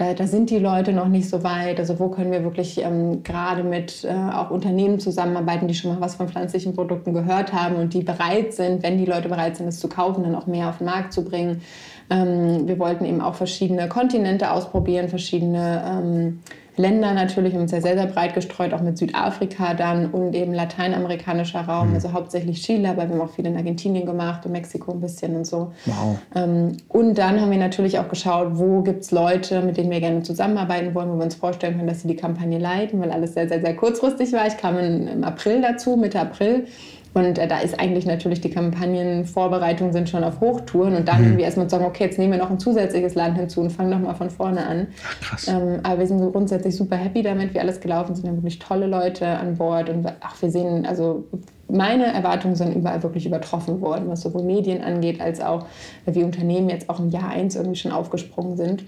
da, 0.00 0.14
da, 0.14 0.26
sind 0.26 0.48
die 0.48 0.58
Leute 0.58 0.94
noch 0.94 1.08
nicht 1.08 1.28
so 1.28 1.44
weit. 1.44 1.78
Also 1.78 1.98
wo 1.98 2.08
können 2.08 2.32
wir 2.32 2.42
wirklich 2.42 2.78
ähm, 2.78 3.22
gerade 3.22 3.62
mit 3.62 4.02
äh, 4.04 4.08
auch 4.08 4.50
Unternehmen 4.50 4.98
zusammenarbeiten, 4.98 5.68
die 5.68 5.74
schon 5.74 5.92
mal 5.92 6.00
was 6.00 6.14
von 6.14 6.28
pflanzlichen 6.28 6.74
Produkten 6.74 7.12
gehört 7.12 7.52
haben 7.52 7.76
und 7.76 7.92
die 7.92 8.02
bereit 8.02 8.54
sind, 8.54 8.82
wenn 8.82 8.96
die 8.96 9.04
Leute 9.04 9.28
bereit 9.28 9.56
sind, 9.56 9.68
es 9.68 9.78
zu 9.78 9.88
kaufen, 9.88 10.22
dann 10.22 10.34
auch 10.34 10.46
mehr 10.46 10.70
auf 10.70 10.78
den 10.78 10.86
Markt 10.86 11.12
zu 11.12 11.22
bringen. 11.22 11.60
Ähm, 12.08 12.66
wir 12.66 12.78
wollten 12.78 13.04
eben 13.04 13.20
auch 13.20 13.34
verschiedene 13.34 13.88
Kontinente 13.88 14.50
ausprobieren, 14.50 15.10
verschiedene 15.10 15.84
ähm, 15.86 16.40
Länder 16.76 17.12
natürlich 17.14 17.54
und 17.54 17.68
sehr, 17.68 17.82
sehr, 17.82 17.96
sehr 17.96 18.06
breit 18.06 18.34
gestreut, 18.34 18.72
auch 18.72 18.80
mit 18.80 18.98
Südafrika 18.98 19.74
dann 19.74 20.06
und 20.06 20.34
eben 20.34 20.52
lateinamerikanischer 20.52 21.60
Raum, 21.60 21.88
mhm. 21.88 21.94
also 21.94 22.12
hauptsächlich 22.12 22.62
Chile, 22.62 22.90
aber 22.90 23.08
wir 23.08 23.14
haben 23.14 23.20
auch 23.20 23.30
viel 23.30 23.46
in 23.46 23.56
Argentinien 23.56 24.06
gemacht 24.06 24.46
und 24.46 24.52
Mexiko 24.52 24.92
ein 24.92 25.00
bisschen 25.00 25.36
und 25.36 25.46
so. 25.46 25.72
Wow. 25.86 26.18
Ähm, 26.34 26.76
und 26.88 27.18
dann 27.18 27.40
haben 27.40 27.50
wir 27.50 27.58
natürlich 27.58 27.98
auch 27.98 28.08
geschaut, 28.08 28.48
wo 28.52 28.82
gibt 28.82 29.02
es 29.02 29.10
Leute, 29.10 29.60
mit 29.62 29.76
denen 29.76 29.90
wir 29.90 30.00
gerne 30.00 30.22
zusammenarbeiten 30.22 30.94
wollen, 30.94 31.10
wo 31.10 31.16
wir 31.16 31.24
uns 31.24 31.34
vorstellen 31.34 31.76
können, 31.76 31.88
dass 31.88 32.02
sie 32.02 32.08
die 32.08 32.16
Kampagne 32.16 32.58
leiten, 32.58 33.00
weil 33.00 33.10
alles 33.10 33.34
sehr, 33.34 33.48
sehr, 33.48 33.60
sehr 33.60 33.76
kurzfristig 33.76 34.32
war. 34.32 34.46
Ich 34.46 34.56
kam 34.56 34.78
im 34.78 35.24
April 35.24 35.62
dazu, 35.62 35.96
Mitte 35.96 36.20
April. 36.20 36.66
Und 37.12 37.38
äh, 37.38 37.48
da 37.48 37.58
ist 37.58 37.78
eigentlich 37.78 38.06
natürlich 38.06 38.40
die 38.40 38.50
Kampagnenvorbereitungen 38.50 39.92
sind 39.92 40.08
schon 40.08 40.22
auf 40.22 40.40
Hochtouren 40.40 40.94
und 40.94 41.08
dann 41.08 41.18
mhm. 41.20 41.26
irgendwie 41.26 41.44
erstmal 41.44 41.66
zu 41.66 41.76
sagen, 41.76 41.84
okay, 41.84 42.04
jetzt 42.04 42.18
nehmen 42.18 42.32
wir 42.32 42.38
noch 42.38 42.50
ein 42.50 42.58
zusätzliches 42.58 43.14
Land 43.14 43.36
hinzu 43.36 43.60
und 43.60 43.70
fangen 43.70 43.90
nochmal 43.90 44.14
von 44.14 44.30
vorne 44.30 44.66
an. 44.66 44.86
Ach, 45.04 45.20
krass. 45.20 45.48
Ähm, 45.48 45.80
aber 45.82 45.98
wir 45.98 46.06
sind 46.06 46.20
so 46.20 46.30
grundsätzlich 46.30 46.76
super 46.76 46.96
happy 46.96 47.22
damit, 47.22 47.54
wie 47.54 47.60
alles 47.60 47.80
gelaufen 47.80 48.12
ist. 48.12 48.22
Wir 48.22 48.30
haben 48.30 48.36
wirklich 48.36 48.58
tolle 48.58 48.86
Leute 48.86 49.26
an 49.26 49.56
Bord 49.56 49.88
und 49.88 50.06
ach, 50.20 50.40
wir 50.40 50.50
sehen, 50.50 50.86
also 50.86 51.24
meine 51.68 52.06
Erwartungen 52.06 52.54
sind 52.54 52.74
überall 52.74 53.02
wirklich 53.02 53.26
übertroffen 53.26 53.80
worden, 53.80 54.08
was 54.08 54.22
sowohl 54.22 54.42
Medien 54.42 54.82
angeht, 54.82 55.20
als 55.20 55.40
auch 55.40 55.66
wie 56.06 56.24
Unternehmen 56.24 56.68
jetzt 56.68 56.88
auch 56.88 56.98
im 56.98 57.10
Jahr 57.10 57.30
eins 57.30 57.56
irgendwie 57.56 57.76
schon 57.76 57.92
aufgesprungen 57.92 58.56
sind. 58.56 58.84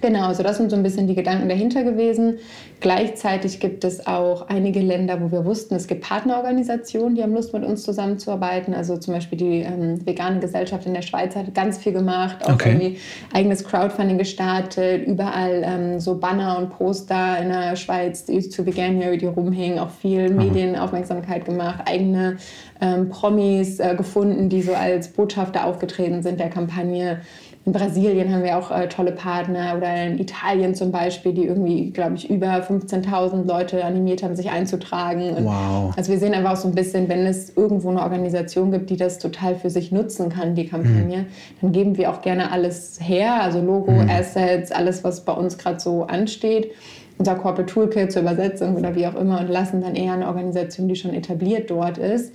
Genau, 0.00 0.26
also 0.26 0.42
das 0.42 0.56
sind 0.56 0.70
so 0.70 0.76
ein 0.76 0.82
bisschen 0.82 1.06
die 1.06 1.14
Gedanken 1.14 1.48
dahinter 1.48 1.82
gewesen. 1.82 2.38
Gleichzeitig 2.80 3.58
gibt 3.58 3.82
es 3.82 4.06
auch 4.06 4.48
einige 4.48 4.78
Länder, 4.78 5.20
wo 5.20 5.32
wir 5.32 5.44
wussten, 5.44 5.74
es 5.74 5.88
gibt 5.88 6.02
Partnerorganisationen, 6.02 7.16
die 7.16 7.22
haben 7.22 7.34
Lust, 7.34 7.52
mit 7.52 7.64
uns 7.64 7.82
zusammenzuarbeiten. 7.82 8.72
Also 8.72 8.96
zum 8.96 9.14
Beispiel 9.14 9.38
die 9.38 9.60
ähm, 9.62 10.06
vegane 10.06 10.38
Gesellschaft 10.38 10.86
in 10.86 10.94
der 10.94 11.02
Schweiz 11.02 11.34
hat 11.34 11.52
ganz 11.54 11.78
viel 11.78 11.92
gemacht, 11.92 12.44
auch 12.44 12.54
okay. 12.54 12.70
irgendwie 12.70 12.98
eigenes 13.32 13.64
Crowdfunding 13.64 14.18
gestartet, 14.18 15.06
überall 15.06 15.62
ähm, 15.64 15.98
so 15.98 16.18
Banner 16.18 16.58
und 16.58 16.70
Poster 16.70 17.38
in 17.42 17.48
der 17.48 17.74
Schweiz, 17.74 18.24
die 18.24 18.48
zu 18.48 18.64
Veganuary, 18.64 19.18
die 19.18 19.26
rumhängen, 19.26 19.80
auch 19.80 19.90
viel 19.90 20.30
Medienaufmerksamkeit 20.30 21.44
gemacht, 21.44 21.80
eigene 21.86 22.36
ähm, 22.80 23.08
Promis 23.08 23.80
äh, 23.80 23.96
gefunden, 23.96 24.48
die 24.48 24.62
so 24.62 24.74
als 24.74 25.08
Botschafter 25.08 25.66
aufgetreten 25.66 26.22
sind 26.22 26.38
der 26.38 26.50
Kampagne. 26.50 27.22
In 27.68 27.74
Brasilien 27.74 28.32
haben 28.32 28.44
wir 28.44 28.56
auch 28.56 28.70
äh, 28.70 28.88
tolle 28.88 29.12
Partner 29.12 29.74
oder 29.76 29.94
in 30.06 30.18
Italien 30.18 30.74
zum 30.74 30.90
Beispiel, 30.90 31.34
die 31.34 31.44
irgendwie, 31.44 31.90
glaube 31.90 32.14
ich, 32.14 32.30
über 32.30 32.46
15.000 32.46 33.46
Leute 33.46 33.84
animiert 33.84 34.22
haben, 34.22 34.34
sich 34.34 34.48
einzutragen. 34.48 35.34
Und 35.34 35.44
wow. 35.44 35.92
Also 35.94 36.10
wir 36.10 36.18
sehen 36.18 36.32
einfach 36.32 36.52
auch 36.52 36.56
so 36.56 36.66
ein 36.68 36.74
bisschen, 36.74 37.10
wenn 37.10 37.26
es 37.26 37.54
irgendwo 37.54 37.90
eine 37.90 38.00
Organisation 38.00 38.72
gibt, 38.72 38.88
die 38.88 38.96
das 38.96 39.18
total 39.18 39.54
für 39.54 39.68
sich 39.68 39.92
nutzen 39.92 40.30
kann, 40.30 40.54
die 40.54 40.66
Kampagne, 40.66 41.18
mhm. 41.18 41.26
dann 41.60 41.72
geben 41.72 41.98
wir 41.98 42.10
auch 42.10 42.22
gerne 42.22 42.52
alles 42.52 43.00
her, 43.02 43.34
also 43.42 43.60
Logo, 43.60 43.92
mhm. 43.92 44.08
Assets, 44.08 44.72
alles, 44.72 45.04
was 45.04 45.26
bei 45.26 45.34
uns 45.34 45.58
gerade 45.58 45.78
so 45.78 46.04
ansteht 46.04 46.70
unser 47.18 47.34
Corporate 47.34 47.66
Toolkit 47.66 48.12
zur 48.12 48.22
Übersetzung 48.22 48.76
oder 48.76 48.94
wie 48.94 49.04
auch 49.04 49.16
immer 49.16 49.40
und 49.40 49.48
lassen 49.48 49.80
dann 49.80 49.96
eher 49.96 50.12
eine 50.12 50.28
Organisation, 50.28 50.86
die 50.86 50.94
schon 50.94 51.12
etabliert 51.12 51.68
dort 51.68 51.98
ist, 51.98 52.32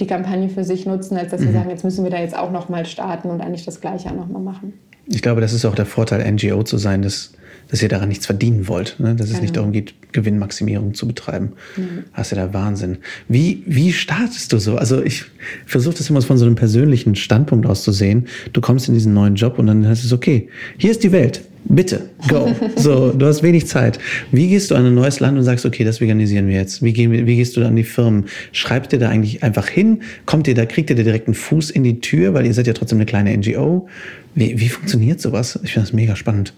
die 0.00 0.06
Kampagne 0.06 0.48
für 0.48 0.64
sich 0.64 0.86
nutzen, 0.86 1.16
als 1.16 1.30
dass 1.30 1.40
mhm. 1.40 1.46
wir 1.46 1.52
sagen, 1.52 1.70
jetzt 1.70 1.84
müssen 1.84 2.04
wir 2.04 2.10
da 2.10 2.18
jetzt 2.18 2.36
auch 2.36 2.50
nochmal 2.50 2.86
starten 2.86 3.30
und 3.30 3.40
eigentlich 3.40 3.64
das 3.64 3.80
Gleiche 3.80 4.10
auch 4.10 4.16
nochmal 4.16 4.42
machen. 4.42 4.72
Ich 5.06 5.22
glaube, 5.22 5.40
das 5.40 5.52
ist 5.52 5.64
auch 5.64 5.74
der 5.74 5.86
Vorteil, 5.86 6.30
NGO 6.30 6.62
zu 6.62 6.76
sein, 6.76 7.00
dass, 7.02 7.32
dass 7.68 7.82
ihr 7.82 7.88
daran 7.88 8.08
nichts 8.08 8.26
verdienen 8.26 8.68
wollt. 8.68 8.96
Ne? 8.98 9.14
Dass 9.14 9.26
es 9.26 9.32
genau. 9.32 9.42
nicht 9.42 9.56
darum 9.56 9.72
geht, 9.72 9.94
Gewinnmaximierung 10.12 10.94
zu 10.94 11.08
betreiben. 11.08 11.52
Mhm. 11.76 12.04
Das 12.14 12.26
ist 12.26 12.36
ja 12.36 12.44
der 12.44 12.54
Wahnsinn. 12.54 12.98
Wie, 13.26 13.62
wie 13.66 13.92
startest 13.92 14.52
du 14.52 14.58
so? 14.58 14.76
Also 14.76 15.02
ich 15.02 15.24
versuche 15.66 15.96
das 15.96 16.10
immer 16.10 16.20
von 16.20 16.36
so 16.36 16.44
einem 16.44 16.56
persönlichen 16.56 17.14
Standpunkt 17.14 17.66
aus 17.66 17.82
zu 17.82 17.92
sehen. 17.92 18.26
Du 18.52 18.60
kommst 18.60 18.88
in 18.88 18.94
diesen 18.94 19.14
neuen 19.14 19.34
Job 19.34 19.58
und 19.58 19.66
dann 19.66 19.86
heißt 19.86 20.04
es, 20.04 20.12
okay, 20.12 20.48
hier 20.76 20.90
ist 20.90 21.02
die 21.02 21.12
Welt. 21.12 21.42
Bitte, 21.68 22.08
go. 22.28 22.50
So, 22.76 23.12
du 23.12 23.26
hast 23.26 23.42
wenig 23.42 23.66
Zeit. 23.66 23.98
Wie 24.32 24.48
gehst 24.48 24.70
du 24.70 24.74
an 24.74 24.86
ein 24.86 24.94
neues 24.94 25.20
Land 25.20 25.36
und 25.36 25.44
sagst, 25.44 25.66
okay, 25.66 25.84
das 25.84 26.00
veganisieren 26.00 26.48
wir 26.48 26.54
jetzt? 26.54 26.82
Wie, 26.82 26.92
gehen, 26.92 27.12
wie 27.12 27.36
gehst 27.36 27.56
du 27.56 27.64
an 27.64 27.76
die 27.76 27.84
Firmen? 27.84 28.24
Schreibt 28.52 28.92
ihr 28.92 28.98
da 28.98 29.10
eigentlich 29.10 29.42
einfach 29.42 29.68
hin? 29.68 30.02
Kommt 30.24 30.48
ihr 30.48 30.54
da, 30.54 30.64
kriegt 30.64 30.88
ihr 30.90 30.96
da 30.96 31.02
direkt 31.02 31.26
einen 31.26 31.34
Fuß 31.34 31.70
in 31.70 31.84
die 31.84 32.00
Tür? 32.00 32.32
Weil 32.32 32.46
ihr 32.46 32.54
seid 32.54 32.66
ja 32.66 32.72
trotzdem 32.72 32.98
eine 32.98 33.06
kleine 33.06 33.36
NGO. 33.36 33.86
Wie, 34.34 34.58
wie 34.58 34.68
funktioniert 34.68 35.20
sowas? 35.20 35.58
Ich 35.62 35.72
finde 35.72 35.86
das 35.86 35.92
mega 35.92 36.16
spannend. 36.16 36.54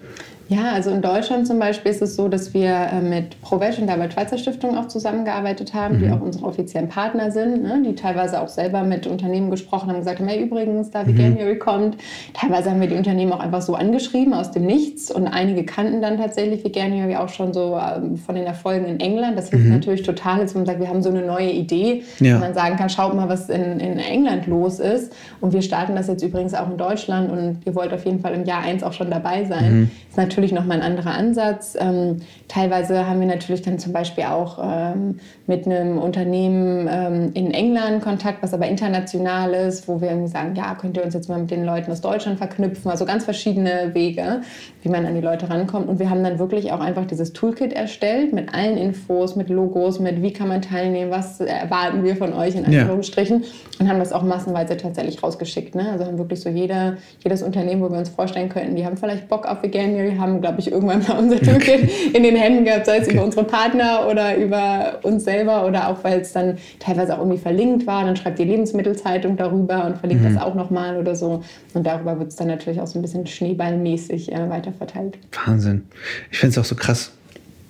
Ja, 0.51 0.73
also 0.73 0.91
in 0.91 1.01
Deutschland 1.01 1.47
zum 1.47 1.61
Beispiel 1.61 1.93
ist 1.93 2.03
es 2.03 2.17
so, 2.17 2.27
dass 2.27 2.53
wir 2.53 2.71
äh, 2.71 3.01
mit 3.01 3.41
ProVeg 3.41 3.79
und 3.79 3.87
der 3.87 3.95
Albert-Schweitzer 3.95 4.37
Stiftung 4.37 4.77
auch 4.77 4.89
zusammengearbeitet 4.89 5.75
haben, 5.75 5.99
mhm. 5.99 6.01
die 6.01 6.11
auch 6.11 6.21
unsere 6.21 6.45
offiziellen 6.45 6.89
Partner 6.89 7.31
sind, 7.31 7.63
ne, 7.63 7.81
die 7.87 7.95
teilweise 7.95 8.41
auch 8.41 8.49
selber 8.49 8.83
mit 8.83 9.07
Unternehmen 9.07 9.53
gesprochen 9.53 9.89
haben, 9.89 10.01
gesagt 10.01 10.19
haben, 10.19 10.27
hey, 10.27 10.43
übrigens, 10.43 10.91
da 10.91 11.07
Veganuary 11.07 11.55
mhm. 11.55 11.59
kommt. 11.61 11.97
Teilweise 12.35 12.73
haben 12.73 12.81
wir 12.81 12.89
die 12.89 12.97
Unternehmen 12.97 13.33
auch 13.33 13.39
einfach 13.39 13.63
so 13.63 13.77
angeschrieben 13.77 14.35
aus 14.35 14.51
dem 14.51 14.67
Nichts 14.67 15.13
und 15.13 15.29
einige 15.29 15.65
kannten 15.65 16.03
dann 16.03 16.19
tatsächlich 16.19 16.65
Veganuary 16.65 17.15
auch 17.15 17.29
schon 17.29 17.55
so 17.55 17.79
ähm, 17.79 18.17
von 18.17 18.35
den 18.35 18.45
Erfolgen 18.45 18.87
in 18.87 18.99
England. 18.99 19.39
Das 19.39 19.51
hilft 19.51 19.67
mhm. 19.67 19.71
natürlich 19.71 20.03
total, 20.03 20.41
dass 20.41 20.57
man 20.57 20.67
sagt, 20.67 20.81
wir 20.81 20.89
haben 20.89 21.01
so 21.01 21.11
eine 21.11 21.23
neue 21.23 21.53
Idee, 21.53 22.03
ja. 22.19 22.41
man 22.41 22.55
sagen 22.55 22.77
kann, 22.77 22.91
schaut 22.91 23.15
mal, 23.15 23.29
was 23.29 23.51
in, 23.51 23.79
in 23.79 24.01
England 24.01 24.49
los 24.49 24.81
ist. 24.81 25.13
Und 25.41 25.53
wir 25.53 25.63
starten 25.63 25.95
das 25.95 26.09
jetzt 26.09 26.25
übrigens 26.25 26.55
auch 26.55 26.69
in 26.69 26.77
Deutschland 26.77 27.31
und 27.31 27.59
ihr 27.65 27.77
wollt 27.77 27.93
auf 27.93 28.05
jeden 28.05 28.19
Fall 28.19 28.35
im 28.35 28.45
Jahr 28.45 28.63
eins 28.63 28.83
auch 28.83 28.93
schon 28.93 29.13
dabei 29.13 29.45
sein. 29.45 29.83
Mhm. 29.83 29.91
Ist 30.09 30.17
natürlich 30.17 30.40
natürlich 30.41 30.59
nochmal 30.59 30.79
ein 30.79 30.83
anderer 30.83 31.13
Ansatz. 31.13 31.77
Ähm, 31.79 32.23
teilweise 32.49 33.07
haben 33.07 33.21
wir 33.21 33.27
natürlich 33.27 33.63
dann 33.63 33.79
zum 33.79 33.93
Beispiel 33.93 34.25
auch 34.25 34.59
ähm, 34.63 35.21
mit 35.47 35.67
einem 35.67 35.99
Unternehmen 35.99 36.89
ähm, 36.91 37.31
in 37.35 37.53
England 37.53 38.03
Kontakt, 38.03 38.43
was 38.43 38.55
aber 38.55 38.67
international 38.67 39.53
ist, 39.53 39.87
wo 39.87 40.01
wir 40.01 40.09
irgendwie 40.09 40.29
sagen, 40.29 40.55
ja, 40.55 40.75
könnt 40.75 40.97
ihr 40.97 41.05
uns 41.05 41.13
jetzt 41.13 41.29
mal 41.29 41.39
mit 41.39 41.51
den 41.51 41.65
Leuten 41.65 41.93
aus 41.93 42.01
Deutschland 42.01 42.39
verknüpfen. 42.39 42.91
Also 42.91 43.05
ganz 43.05 43.25
verschiedene 43.25 43.91
Wege, 43.93 44.41
wie 44.83 44.89
man 44.89 45.05
an 45.05 45.15
die 45.15 45.21
Leute 45.21 45.51
rankommt. 45.51 45.89
Und 45.89 45.99
wir 45.99 46.09
haben 46.09 46.25
dann 46.25 46.39
wirklich 46.39 46.73
auch 46.73 46.81
einfach 46.81 47.05
dieses 47.05 47.33
Toolkit 47.33 47.73
erstellt 47.73 48.33
mit 48.33 48.55
allen 48.55 48.79
Infos, 48.79 49.37
mit 49.37 49.51
Logos, 49.51 50.01
mit 50.01 50.23
wie 50.23 50.33
kann 50.33 50.49
man 50.49 50.63
teilnehmen, 50.63 51.11
was 51.11 51.41
erwarten 51.41 52.03
wir 52.03 52.17
von 52.17 52.33
euch 52.33 52.55
in 52.55 52.65
Anführungsstrichen. 52.65 53.43
Ja. 53.43 53.49
Und 53.81 53.89
haben 53.89 53.99
das 53.99 54.13
auch 54.13 54.23
massenweise 54.23 54.77
tatsächlich 54.77 55.23
rausgeschickt. 55.23 55.75
Ne? 55.75 55.91
Also 55.91 56.07
haben 56.07 56.19
wirklich 56.19 56.41
so 56.41 56.49
jeder, 56.49 56.97
jedes 57.23 57.43
Unternehmen, 57.43 57.83
wo 57.83 57.91
wir 57.91 57.99
uns 57.99 58.09
vorstellen 58.09 58.49
könnten, 58.49 58.77
die 58.77 58.87
haben 58.87 58.97
vielleicht 58.97 59.29
Bock 59.29 59.47
auf 59.47 59.63
Veganuary, 59.63 60.17
haben 60.17 60.30
haben, 60.31 60.41
glaube 60.41 60.61
ich, 60.61 60.71
irgendwann 60.71 61.03
mal 61.07 61.19
unser 61.19 61.41
Toolkit 61.41 61.85
okay. 61.85 62.11
in 62.13 62.23
den 62.23 62.37
Händen 62.37 62.65
gehabt, 62.65 62.87
sei 62.87 62.99
es 62.99 63.07
okay. 63.07 63.17
über 63.17 63.25
unsere 63.25 63.45
Partner 63.45 64.07
oder 64.09 64.37
über 64.37 65.01
uns 65.03 65.25
selber 65.25 65.67
oder 65.67 65.89
auch, 65.89 66.03
weil 66.03 66.21
es 66.21 66.33
dann 66.33 66.59
teilweise 66.79 67.15
auch 67.15 67.19
irgendwie 67.19 67.39
verlinkt 67.39 67.87
war. 67.87 68.05
Dann 68.05 68.17
schreibt 68.17 68.39
die 68.39 68.45
Lebensmittelzeitung 68.45 69.37
darüber 69.37 69.85
und 69.87 69.99
verlinkt 69.99 70.25
mhm. 70.25 70.35
das 70.35 70.43
auch 70.43 70.55
nochmal 70.55 70.97
oder 70.97 71.15
so. 71.15 71.43
Und 71.75 71.87
darüber 71.87 72.19
wird 72.19 72.31
es 72.31 72.37
dann 72.37 72.49
natürlich 72.49 72.81
auch 72.81 72.87
so 72.87 72.99
ein 72.99 73.03
bisschen 73.03 73.27
schneeballmäßig 73.27 74.33
äh, 74.33 74.49
weiterverteilt. 74.49 75.19
Wahnsinn. 75.47 75.87
Ich 76.31 76.39
finde 76.39 76.53
es 76.53 76.59
auch 76.59 76.65
so 76.65 76.75
krass 76.75 77.13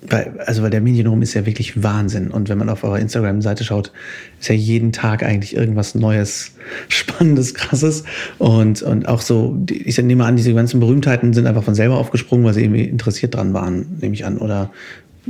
weil, 0.09 0.41
also 0.47 0.63
weil 0.63 0.71
der 0.71 0.81
Medienraum 0.81 1.21
ist 1.23 1.35
ja 1.35 1.45
wirklich 1.45 1.83
Wahnsinn. 1.83 2.31
Und 2.31 2.49
wenn 2.49 2.59
man 2.59 2.69
auf 2.69 2.85
eurer 2.85 2.99
Instagram-Seite 2.99 3.65
schaut, 3.65 3.93
ist 4.41 4.49
ja 4.49 4.55
jeden 4.55 4.93
Tag 4.93 5.23
eigentlich 5.23 5.55
irgendwas 5.55 5.95
Neues, 5.95 6.53
Spannendes, 6.89 7.55
Krasses. 7.55 8.05
Und, 8.39 8.83
und 8.83 9.09
auch 9.09 9.21
so, 9.21 9.59
ich 9.69 9.99
nehme 9.99 10.25
an, 10.25 10.37
diese 10.37 10.55
ganzen 10.55 10.81
Berühmtheiten 10.81 11.33
sind 11.33 11.47
einfach 11.47 11.65
von 11.65 11.75
selber 11.75 11.99
aufgesprungen, 11.99 12.45
weil 12.47 12.55
sie 12.55 12.63
irgendwie 12.63 12.85
interessiert 12.85 13.35
dran 13.35 13.53
waren, 13.53 13.99
nehme 14.01 14.15
ich 14.15 14.25
an. 14.25 14.39
Oder 14.39 14.71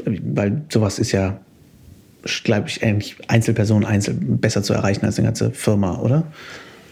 weil 0.04 0.62
sowas 0.68 0.98
ist 0.98 1.12
ja, 1.12 1.40
glaube 2.44 2.68
ich, 2.68 2.82
eigentlich 2.84 3.16
Einzelpersonen 3.26 3.84
einzeln 3.84 4.38
besser 4.38 4.62
zu 4.62 4.72
erreichen 4.72 5.04
als 5.04 5.18
eine 5.18 5.26
ganze 5.26 5.50
Firma, 5.50 5.98
oder? 5.98 6.24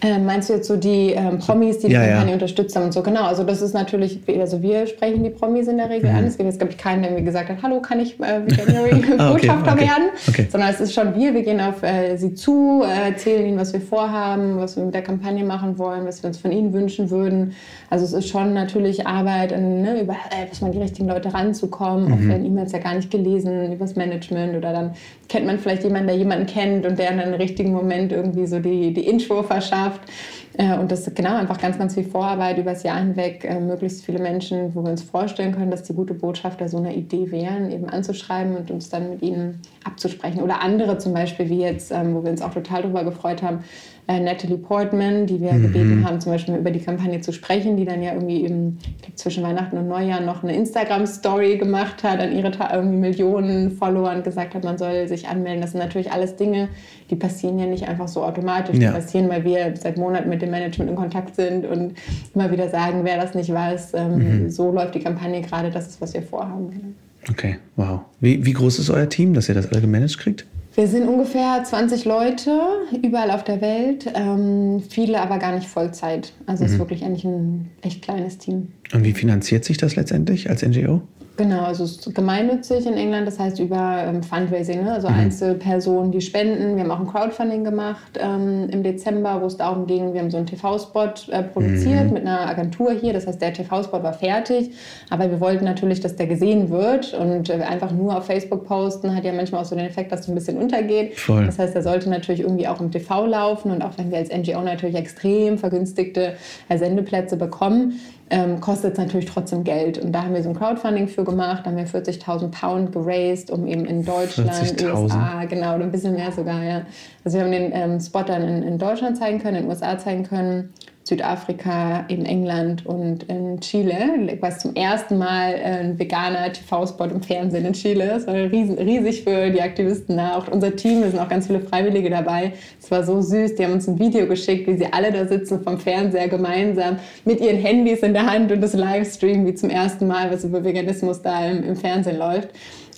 Äh, 0.01 0.19
meinst 0.19 0.49
du 0.49 0.55
jetzt 0.55 0.69
so 0.69 0.77
die 0.77 1.11
ähm, 1.11 1.39
Promis, 1.39 1.81
die 1.81 1.89
die 1.89 1.95
ja, 1.95 2.05
Kampagne 2.05 2.29
ja. 2.29 2.35
unterstützt 2.35 2.77
haben 2.77 2.85
und 2.85 2.93
so? 2.93 3.03
Genau, 3.03 3.25
also 3.25 3.43
das 3.43 3.63
ist 3.63 3.75
natürlich, 3.75 4.21
also 4.39 4.63
wir 4.63 4.87
sprechen 4.87 5.25
die 5.25 5.31
Promis 5.31 5.67
in 5.67 5.77
der 5.77 5.91
Regel 5.91 6.11
mhm. 6.11 6.19
an. 6.19 6.25
Es 6.25 6.37
gibt 6.37 6.49
jetzt, 6.49 6.59
glaube 6.59 6.73
ich, 6.73 6.79
keinen, 6.79 7.03
der 7.03 7.11
mir 7.11 7.23
gesagt 7.23 7.49
hat, 7.49 7.57
hallo, 7.63 7.81
kann 7.81 7.99
ich 7.99 8.19
äh, 8.21 8.41
ah, 9.19 9.33
Botschafter 9.33 9.73
okay, 9.73 9.73
okay. 9.73 9.81
werden? 9.81 10.09
Okay. 10.29 10.49
Sondern 10.51 10.71
es 10.71 10.81
ist 10.81 10.95
schon 10.95 11.15
wir, 11.17 11.35
wir 11.35 11.43
gehen 11.43 11.61
auf 11.61 11.83
äh, 11.83 12.17
sie 12.17 12.35
zu, 12.35 12.85
äh, 12.85 13.09
erzählen 13.11 13.47
ihnen, 13.47 13.59
was 13.59 13.73
wir 13.73 13.81
vorhaben, 13.81 14.59
was 14.59 14.77
wir 14.77 14.85
mit 14.85 14.95
der 14.95 15.03
Kampagne 15.03 15.45
machen 15.45 15.79
wollen, 15.79 16.07
was 16.07 16.23
wir 16.23 16.29
uns 16.29 16.39
von 16.39 16.53
ihnen 16.53 16.73
wünschen 16.73 17.11
würden. 17.11 17.55
Also 17.91 18.05
es 18.05 18.13
ist 18.13 18.29
schon 18.29 18.55
natürlich 18.55 19.07
Arbeit, 19.07 19.51
ne, 19.51 20.01
über 20.01 20.13
äh, 20.13 20.47
man 20.61 20.73
die 20.73 20.79
richtigen 20.79 21.09
Leute 21.09 21.33
ranzukommen. 21.33 22.07
Mhm. 22.07 22.13
Oft 22.13 22.29
werden 22.29 22.45
E-Mails 22.45 22.73
ja 22.73 22.79
gar 22.79 22.95
nicht 22.95 23.11
gelesen, 23.11 23.73
übers 23.73 23.97
Management 23.97 24.57
oder 24.57 24.73
dann 24.73 24.93
kennt 25.29 25.47
man 25.47 25.59
vielleicht 25.59 25.85
jemanden, 25.85 26.09
der 26.09 26.17
jemanden 26.17 26.47
kennt 26.47 26.87
und 26.87 26.99
der 26.99 27.11
in 27.11 27.21
einem 27.21 27.35
richtigen 27.35 27.73
Moment 27.73 28.13
irgendwie 28.13 28.47
so 28.47 28.59
die, 28.61 28.93
die 28.93 29.07
Intro 29.07 29.43
verschafft. 29.43 29.88
Äh, 29.89 30.38
und 30.59 30.91
das 30.91 31.07
ist 31.07 31.15
genau 31.15 31.37
einfach 31.37 31.59
ganz, 31.61 31.79
ganz 31.79 31.95
viel 31.95 32.03
Vorarbeit 32.03 32.59
übers 32.59 32.83
Jahr 32.83 32.99
hinweg, 32.99 33.45
äh, 33.45 33.61
möglichst 33.61 34.05
viele 34.05 34.19
Menschen, 34.19 34.75
wo 34.75 34.83
wir 34.83 34.91
uns 34.91 35.03
vorstellen 35.03 35.53
können, 35.55 35.71
dass 35.71 35.85
die 35.85 35.95
gute 35.95 36.15
Botschafter 36.15 36.69
so 36.69 36.79
eine 36.79 36.97
Idee 36.97 37.31
wären, 37.31 37.71
eben 37.71 37.89
anzuschreiben 37.89 38.57
und 38.57 38.71
uns 38.73 38.89
dann 38.89 39.11
mit 39.11 39.23
ihnen 39.23 39.61
abzusprechen. 39.85 40.43
Oder 40.43 40.61
andere 40.61 40.99
zum 40.99 41.15
Beispiel, 41.15 41.49
wie 41.49 41.61
jetzt, 41.61 41.93
ähm, 41.93 42.15
wo 42.15 42.25
wir 42.25 42.31
uns 42.33 42.43
auch 42.43 42.53
total 42.53 42.83
darüber 42.83 43.05
gefreut 43.05 43.41
haben, 43.41 43.61
äh, 44.09 44.21
Natalie 44.21 44.57
Portman, 44.57 45.27
die 45.27 45.39
wir 45.39 45.53
mhm. 45.53 45.63
gebeten 45.63 46.09
haben, 46.09 46.19
zum 46.19 46.33
Beispiel 46.33 46.57
über 46.57 46.71
die 46.71 46.81
Kampagne 46.81 47.21
zu 47.21 47.31
sprechen, 47.31 47.77
die 47.77 47.85
dann 47.85 48.03
ja 48.03 48.15
irgendwie 48.15 48.41
im, 48.41 48.79
glaub, 49.03 49.19
zwischen 49.19 49.45
Weihnachten 49.45 49.77
und 49.77 49.87
Neujahr 49.87 50.23
noch 50.23 50.43
eine 50.43 50.57
Instagram-Story 50.57 51.59
gemacht 51.59 52.03
hat, 52.03 52.19
an 52.19 52.35
ihre 52.35 52.51
irgendwie 52.73 52.97
Millionen 52.97 53.71
Follower 53.71 54.11
und 54.11 54.25
gesagt 54.25 54.55
hat, 54.55 54.65
man 54.65 54.79
soll 54.79 55.07
sich 55.09 55.29
anmelden. 55.29 55.61
Das 55.61 55.73
sind 55.73 55.81
natürlich 55.81 56.11
alles 56.11 56.37
Dinge, 56.37 56.71
die 57.11 57.17
passieren 57.17 57.59
ja 57.59 57.67
nicht 57.67 57.87
einfach 57.87 58.09
so 58.09 58.25
automatisch. 58.25 58.79
Ja. 58.79 58.89
Die 58.89 58.95
passieren, 58.97 59.29
weil 59.29 59.45
wir 59.45 59.75
seit 59.77 59.99
Monaten 59.99 60.31
mit 60.31 60.41
dem 60.49 60.51
Management 60.51 60.91
in 60.91 60.97
Kontakt 60.97 61.37
sind 61.37 61.65
und 61.67 61.95
immer 62.35 62.51
wieder 62.51 62.69
sagen, 62.69 63.01
wer 63.05 63.17
das 63.17 63.35
nicht 63.35 63.53
weiß, 63.53 63.93
ähm, 63.95 64.43
mhm. 64.43 64.51
so 64.51 64.73
läuft 64.73 64.95
die 64.95 65.01
Kampagne 65.01 65.43
gerade, 65.43 65.71
das 65.71 65.89
ist, 65.89 66.01
was 66.01 66.15
wir 66.15 66.23
vorhaben. 66.23 66.97
Okay, 67.31 67.59
wow. 67.77 68.01
Wie, 68.21 68.45
wie 68.45 68.53
groß 68.53 68.79
ist 68.79 68.91
euer 68.91 69.09
Team, 69.09 69.35
dass 69.35 69.49
ihr 69.49 69.55
das 69.55 69.71
alle 69.71 69.81
gemanagt 69.81 70.19
kriegt? 70.19 70.47
Wir 70.75 70.87
sind 70.87 71.09
ungefähr 71.09 71.65
20 71.65 72.05
Leute 72.05 72.57
überall 73.03 73.33
auf 73.33 73.43
der 73.43 73.61
Welt, 73.61 74.11
ähm, 74.15 74.81
viele 74.89 75.21
aber 75.21 75.39
gar 75.39 75.53
nicht 75.53 75.67
Vollzeit. 75.67 76.33
Also 76.47 76.65
es 76.65 76.71
mhm. 76.71 76.75
ist 76.75 76.79
wirklich 76.79 77.05
eigentlich 77.05 77.25
ein 77.25 77.71
echt 77.83 78.03
kleines 78.03 78.39
Team. 78.39 78.69
Und 78.93 79.05
wie 79.05 79.13
finanziert 79.13 79.65
sich 79.65 79.77
das 79.77 79.97
letztendlich 79.97 80.49
als 80.49 80.63
NGO? 80.63 81.03
Genau, 81.39 81.63
also 81.63 81.85
es 81.85 81.93
ist 81.93 82.15
gemeinnützig 82.17 82.85
in 82.85 82.95
England, 82.95 83.29
das 83.29 83.39
heißt 83.39 83.61
über 83.61 84.03
ähm, 84.05 84.25
Fundraising, 84.25 84.83
ne? 84.83 84.95
also 84.95 85.09
mhm. 85.09 85.15
Einzelpersonen, 85.15 86.11
die 86.11 86.21
spenden. 86.21 86.75
Wir 86.75 86.83
haben 86.83 86.91
auch 86.91 86.99
ein 86.99 87.07
Crowdfunding 87.07 87.63
gemacht 87.63 88.19
ähm, 88.19 88.69
im 88.73 88.83
Dezember, 88.83 89.41
wo 89.41 89.47
es 89.47 89.57
darum 89.57 89.87
ging, 89.87 90.13
wir 90.13 90.21
haben 90.21 90.33
so 90.33 90.37
einen 90.37 90.47
TV-Spot 90.47 91.13
äh, 91.31 91.45
produziert 91.45 92.09
mhm. 92.09 92.13
mit 92.13 92.27
einer 92.27 92.41
Agentur 92.41 92.91
hier. 92.91 93.13
Das 93.13 93.29
heißt, 93.29 93.41
der 93.41 93.53
TV-Spot 93.53 94.03
war 94.03 94.15
fertig, 94.15 94.73
aber 95.11 95.31
wir 95.31 95.41
wollten 95.41 95.65
natürlich, 95.65 96.01
dass 96.01 96.17
der 96.17 96.27
gesehen 96.27 96.71
wird 96.71 97.15
und 97.15 97.51
äh, 97.51 97.63
einfach 97.63 97.93
nur 97.93 98.19
auf 98.19 98.27
Facebook 98.27 98.67
posten 98.67 99.15
hat 99.15 99.23
ja 99.23 99.33
manchmal 99.33 99.61
auch 99.61 99.67
so 99.67 99.77
den 99.77 99.87
Effekt, 99.87 100.11
dass 100.11 100.23
es 100.23 100.29
ein 100.29 100.35
bisschen 100.35 100.59
untergeht. 100.59 101.21
Voll. 101.21 101.47
Das 101.47 101.61
heißt, 101.61 101.73
der 101.73 101.83
sollte 101.83 102.11
natürlich 102.11 102.41
irgendwie 102.41 102.67
auch 102.67 102.81
im 102.81 102.91
TV 102.91 103.27
laufen 103.27 103.71
und 103.71 103.83
auch 103.83 103.93
wenn 103.97 104.11
wir 104.11 104.19
als 104.19 104.31
NGO 104.37 104.61
natürlich 104.63 104.97
extrem 104.97 105.57
vergünstigte 105.57 106.35
äh, 106.69 106.79
Sendeplätze 106.79 107.37
bekommen, 107.37 108.01
ähm, 108.31 108.61
kostet 108.61 108.93
es 108.93 108.99
natürlich 108.99 109.27
trotzdem 109.27 109.65
Geld. 109.65 109.99
Und 109.99 110.13
da 110.13 110.23
haben 110.23 110.35
wir 110.35 110.43
so 110.43 110.51
ein 110.51 110.57
Crowdfunding 110.57 111.09
für 111.09 111.25
gemacht, 111.25 111.63
da 111.65 111.71
haben 111.71 111.77
wir 111.77 111.87
40.000 111.87 112.51
Pound 112.51 112.93
geraced, 112.93 113.51
um 113.51 113.67
eben 113.67 113.85
in 113.85 114.05
Deutschland, 114.05 114.83
USA, 114.83 115.45
genau, 115.45 115.75
ein 115.75 115.91
bisschen 115.91 116.15
mehr 116.15 116.33
sogar, 116.33 116.63
ja. 116.63 116.83
Also 117.25 117.39
wir 117.39 117.45
haben 117.45 117.53
den 117.53 117.73
ähm, 117.73 118.01
Spot 118.01 118.23
dann 118.23 118.43
in, 118.43 118.63
in 118.63 118.79
Deutschland 118.79 119.17
zeigen 119.17 119.39
können, 119.39 119.57
in 119.57 119.63
den 119.63 119.71
USA 119.71 119.99
zeigen 119.99 120.25
können, 120.25 120.73
Südafrika, 121.09 122.05
in 122.09 122.27
England 122.27 122.85
und 122.85 123.23
in 123.25 123.59
Chile. 123.61 124.37
Was 124.41 124.59
zum 124.59 124.75
ersten 124.75 125.17
Mal 125.17 125.55
ein 125.55 125.99
veganer 125.99 126.53
TV-Spot 126.53 127.07
im 127.07 127.23
Fernsehen 127.23 127.65
in 127.65 127.73
Chile. 127.73 128.07
Das 128.09 128.27
war 128.27 128.35
riesig 128.35 129.25
für 129.25 129.51
die 129.51 129.63
Aktivisten 129.63 130.19
da. 130.19 130.37
Auch 130.37 130.49
unser 130.49 130.77
Team, 130.77 131.03
es 131.03 131.13
sind 131.13 131.21
auch 131.21 131.29
ganz 131.29 131.47
viele 131.47 131.61
Freiwillige 131.61 132.11
dabei. 132.11 132.53
Es 132.81 132.91
war 132.91 133.05
so 133.05 133.23
süß. 133.23 133.55
Die 133.55 133.65
haben 133.65 133.73
uns 133.73 133.89
ein 133.89 133.99
Video 133.99 134.27
geschickt, 134.27 134.69
wie 134.69 134.77
sie 134.77 134.93
alle 134.93 135.11
da 135.11 135.27
sitzen 135.27 135.63
vom 135.63 135.79
Fernseher 135.79 136.29
gemeinsam 136.29 136.99
mit 137.25 137.41
ihren 137.41 137.57
Handys 137.57 138.01
in 138.01 138.13
der 138.13 138.27
Hand 138.27 138.53
und 138.53 138.61
das 138.61 138.75
Livestream 138.75 139.47
wie 139.47 139.55
zum 139.55 139.71
ersten 139.71 140.07
Mal, 140.07 140.31
was 140.31 140.45
über 140.45 140.63
Veganismus 140.63 141.23
da 141.23 141.47
im, 141.47 141.65
im 141.65 141.77
Fernsehen 141.77 142.19
läuft. 142.19 142.51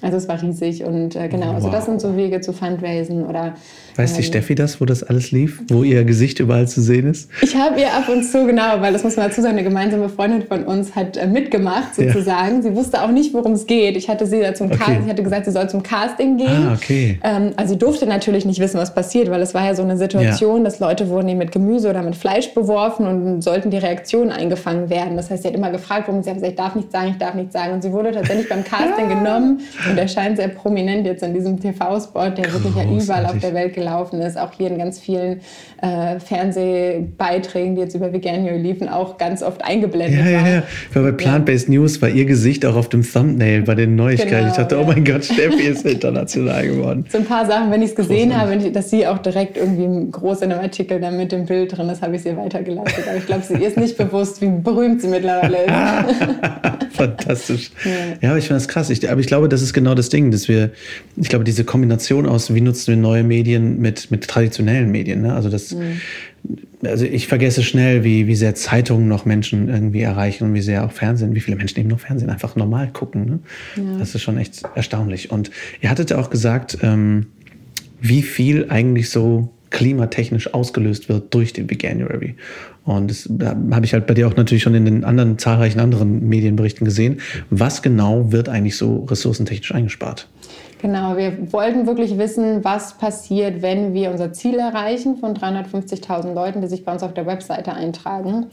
Also 0.03 0.17
es 0.17 0.29
war 0.29 0.41
riesig 0.41 0.83
und 0.83 1.15
äh, 1.15 1.29
genau, 1.29 1.49
wow. 1.49 1.55
also 1.57 1.71
das 1.71 1.85
sind 1.85 2.01
so 2.01 2.17
Wege 2.17 2.41
zu 2.41 2.53
Fundraisen 2.53 3.27
oder. 3.27 3.55
Weiß 3.97 4.15
die 4.15 4.21
ähm, 4.21 4.27
Steffi 4.27 4.55
das, 4.55 4.81
wo 4.81 4.85
das 4.85 5.03
alles 5.03 5.31
lief, 5.31 5.63
wo 5.69 5.83
ihr 5.83 6.05
Gesicht 6.05 6.41
überall 6.41 6.69
zu 6.69 6.81
sehen 6.81 7.09
ist? 7.09 7.31
Ich 7.43 7.57
habe 7.57 7.81
ihr 7.81 7.93
ab 7.93 8.09
und 8.09 8.25
zu 8.25 8.47
genau, 8.47 8.81
weil 8.81 8.93
das 8.93 9.05
muss 9.05 9.17
man 9.17 9.29
dazu 9.29 9.43
sagen, 9.43 9.55
eine 9.55 9.65
gemeinsame 9.65 10.09
Freundin 10.09 10.43
von 10.43 10.65
uns 10.65 10.95
hat 10.95 11.17
äh, 11.17 11.27
mitgemacht 11.27 11.95
sozusagen. 11.95 12.57
Ja. 12.57 12.63
Sie 12.63 12.75
wusste 12.75 13.03
auch 13.03 13.11
nicht, 13.11 13.35
worum 13.35 13.53
es 13.53 13.67
geht. 13.67 13.97
Ich 13.97 14.09
hatte 14.09 14.27
sie 14.27 14.41
da 14.41 14.55
zum 14.55 14.69
okay. 14.69 14.79
Casting, 14.79 15.03
ich 15.05 15.11
hatte 15.11 15.23
gesagt, 15.23 15.45
sie 15.45 15.53
soll 15.53 15.69
zum 15.69 15.83
Casting 15.83 16.37
gehen. 16.37 16.69
Ah, 16.69 16.75
okay. 16.75 17.19
Ähm, 17.23 17.53
also 17.57 17.75
sie 17.75 17.79
durfte 17.79 18.07
natürlich 18.07 18.45
nicht 18.45 18.61
wissen, 18.61 18.79
was 18.79 18.95
passiert, 18.95 19.31
weil 19.31 19.43
es 19.43 19.55
war 19.55 19.65
ja 19.65 19.75
so 19.75 19.83
eine 19.83 19.97
Situation, 19.97 20.59
ja. 20.59 20.65
dass 20.65 20.81
Leute 20.81 21.09
wurden 21.09 21.31
mit 21.37 21.53
Gemüse 21.53 21.91
oder 21.91 22.03
mit 22.03 22.17
Fleisch 22.17 22.53
beworfen 22.55 23.07
und 23.07 23.43
sollten 23.43 23.71
die 23.71 23.79
Reaktionen 23.79 24.31
eingefangen 24.31 24.91
werden. 24.91 25.17
Das 25.17 25.31
heißt, 25.31 25.43
sie 25.43 25.49
hat 25.49 25.55
immer 25.55 25.71
gefragt, 25.71 26.09
warum 26.09 26.23
sie 26.23 26.31
hat 26.31 26.37
gesagt, 26.37 26.53
ich 26.53 26.59
darf 26.59 26.75
nicht 26.75 26.91
sagen, 26.91 27.11
ich 27.11 27.19
darf 27.19 27.35
nicht 27.35 27.53
sagen. 27.53 27.75
Und 27.75 27.83
sie 27.83 27.93
wurde 27.93 28.13
tatsächlich 28.13 28.49
beim 28.49 28.65
Casting 28.71 29.09
genommen 29.09 29.61
und 29.89 29.99
erscheint 29.99 30.37
sehr 30.37 30.49
prominent 30.49 31.07
jetzt 31.07 31.23
in 31.23 31.35
diesem 31.35 31.61
TV-Spot, 31.61 32.31
der 32.31 32.53
wirklich 32.53 32.75
ja 32.75 32.85
überall 32.85 33.27
auf 33.27 33.39
der 33.39 33.55
Welt 33.55 33.75
gelaufen 33.81 34.21
ist. 34.21 34.39
Auch 34.39 34.53
hier 34.53 34.69
in 34.69 34.79
ganz 34.79 34.99
vielen 34.99 35.41
äh, 35.83 36.21
Fernsehbeiträgen, 36.21 37.75
die 37.75 37.81
jetzt 37.81 37.95
über 37.95 38.13
Veganuary 38.13 38.59
liefen, 38.59 38.89
auch 38.89 39.19
ganz 39.19 39.43
oft 39.43 39.65
eingeblendet 39.65 40.19
ja, 40.19 40.25
waren. 40.25 40.47
Ja, 40.47 40.53
ja. 40.57 40.63
War 40.95 41.03
bei 41.03 41.13
Plant-Based. 41.13 41.69
News 41.69 42.01
war 42.03 42.09
ihr 42.09 42.25
Gesicht 42.25 42.65
auch 42.67 42.77
auf 42.77 42.89
dem 42.89 43.03
Thumbnail 43.03 43.63
bei 43.63 43.75
den 43.75 43.97
Neuigkeiten. 43.97 44.31
Genau, 44.31 44.49
ich 44.49 44.57
dachte, 44.57 44.75
ja. 44.77 44.83
oh 44.83 44.85
mein 44.85 45.05
Gott, 45.05 45.25
Steffi 45.25 45.63
ist 45.63 45.85
international 45.87 46.67
geworden. 46.67 47.07
So 47.09 47.19
ein 47.19 47.25
paar 47.25 47.47
Sachen, 47.47 47.71
wenn 47.71 47.83
ich 47.83 47.91
es 47.91 47.97
gesehen 47.97 48.31
Großartig. 48.31 48.65
habe, 48.65 48.73
dass 48.73 48.91
sie 48.91 49.07
auch 49.07 49.19
direkt 49.19 49.57
irgendwie 49.57 50.11
groß 50.11 50.43
in 50.43 50.53
einem 50.53 50.63
Artikel 50.63 51.01
dann 51.01 51.17
mit 51.17 51.33
dem 51.33 51.47
Bild 51.47 51.77
drin 51.77 51.89
ist, 51.89 52.03
habe 52.03 52.17
ich 52.17 52.23
sie 52.23 52.37
weitergeleitet. 52.37 53.05
Aber 53.09 53.17
ich 53.17 53.27
glaube, 53.27 53.43
sie 53.43 53.63
ist 53.63 53.77
nicht 53.77 53.97
bewusst, 53.97 54.41
wie 54.43 54.49
berühmt 54.49 55.01
sie 55.01 55.09
mittlerweile 55.09 55.65
ist. 55.65 56.91
Fantastisch. 56.93 57.71
Ja, 57.85 57.91
ja 58.21 58.29
aber 58.31 58.39
ich 58.39 58.47
finde 58.47 58.61
das 58.61 58.69
krass. 58.69 58.91
Ich, 58.91 59.11
aber 59.11 59.21
ich 59.21 59.27
glaube, 59.27 59.49
das 59.49 59.63
ist 59.63 59.73
genau 59.73 59.95
das 59.95 60.09
Ding, 60.09 60.31
dass 60.31 60.49
wir, 60.49 60.71
ich 61.17 61.29
glaube, 61.29 61.45
diese 61.45 61.65
Kombination 61.65 62.27
aus, 62.27 62.53
wie 62.55 62.61
nutzen 62.61 62.89
wir 62.89 62.97
neue 62.97 63.23
Medien 63.23 63.70
mit, 63.79 64.11
mit 64.11 64.27
traditionellen 64.27 64.91
Medien. 64.91 65.23
Ne? 65.23 65.35
Also 65.35 65.49
das, 65.49 65.73
mhm. 65.73 66.01
also 66.85 67.05
ich 67.05 67.29
vergesse 67.29 67.63
schnell, 67.63 68.05
wie, 68.05 68.27
wie 68.27 68.35
sehr 68.35 68.55
Zeitungen 68.55 69.09
noch 69.09 69.25
Menschen 69.25 69.69
irgendwie 69.69 70.01
erreichen 70.01 70.45
und 70.45 70.55
wie 70.55 70.63
sehr 70.63 70.85
auch 70.85 70.93
Fernsehen, 70.93 71.35
wie 71.35 71.41
viele 71.41 71.57
Menschen 71.57 71.79
eben 71.81 71.89
noch 71.89 72.01
Fernsehen 72.01 72.31
einfach 72.31 72.57
normal 72.57 72.91
gucken. 72.93 73.25
Ne? 73.27 73.39
Ja. 73.77 73.99
Das 73.99 74.15
ist 74.15 74.23
schon 74.23 74.39
echt 74.39 74.63
erstaunlich. 74.75 75.31
Und 75.31 75.51
ihr 75.81 75.91
hattet 75.91 76.11
ja 76.11 76.19
auch 76.19 76.31
gesagt, 76.31 76.79
ähm, 76.83 77.27
wie 78.01 78.23
viel 78.23 78.67
eigentlich 78.71 79.11
so 79.11 79.51
klimatechnisch 79.71 80.53
ausgelöst 80.53 81.09
wird 81.09 81.33
durch 81.33 81.53
den 81.53 81.71
Veganuary. 81.71 82.35
Und 82.85 83.11
das 83.11 83.29
habe 83.71 83.85
ich 83.85 83.93
halt 83.93 84.07
bei 84.07 84.15
dir 84.15 84.27
auch 84.27 84.37
natürlich 84.37 84.63
schon 84.63 84.75
in 84.75 84.85
den 84.85 85.05
anderen 85.05 85.39
zahlreichen 85.39 85.81
anderen 85.81 86.29
Medienberichten 86.29 86.85
gesehen. 86.85 87.21
Was 87.51 87.83
genau 87.83 88.33
wird 88.33 88.49
eigentlich 88.49 88.77
so 88.77 89.05
ressourcentechnisch 89.05 89.73
eingespart? 89.73 90.29
Genau, 90.81 91.15
wir 91.19 91.53
wollten 91.53 91.87
wirklich 91.87 92.17
wissen, 92.17 92.65
was 92.65 92.97
passiert, 92.97 93.61
wenn 93.61 93.93
wir 93.93 94.11
unser 94.11 94.33
Ziel 94.33 94.59
erreichen 94.59 95.19
von 95.19 95.35
350.000 95.35 96.33
Leuten, 96.33 96.63
die 96.63 96.69
sich 96.69 96.87
bei 96.87 96.93
uns 96.93 97.03
auf 97.03 97.13
der 97.13 97.27
Webseite 97.27 97.75
eintragen. 97.75 98.47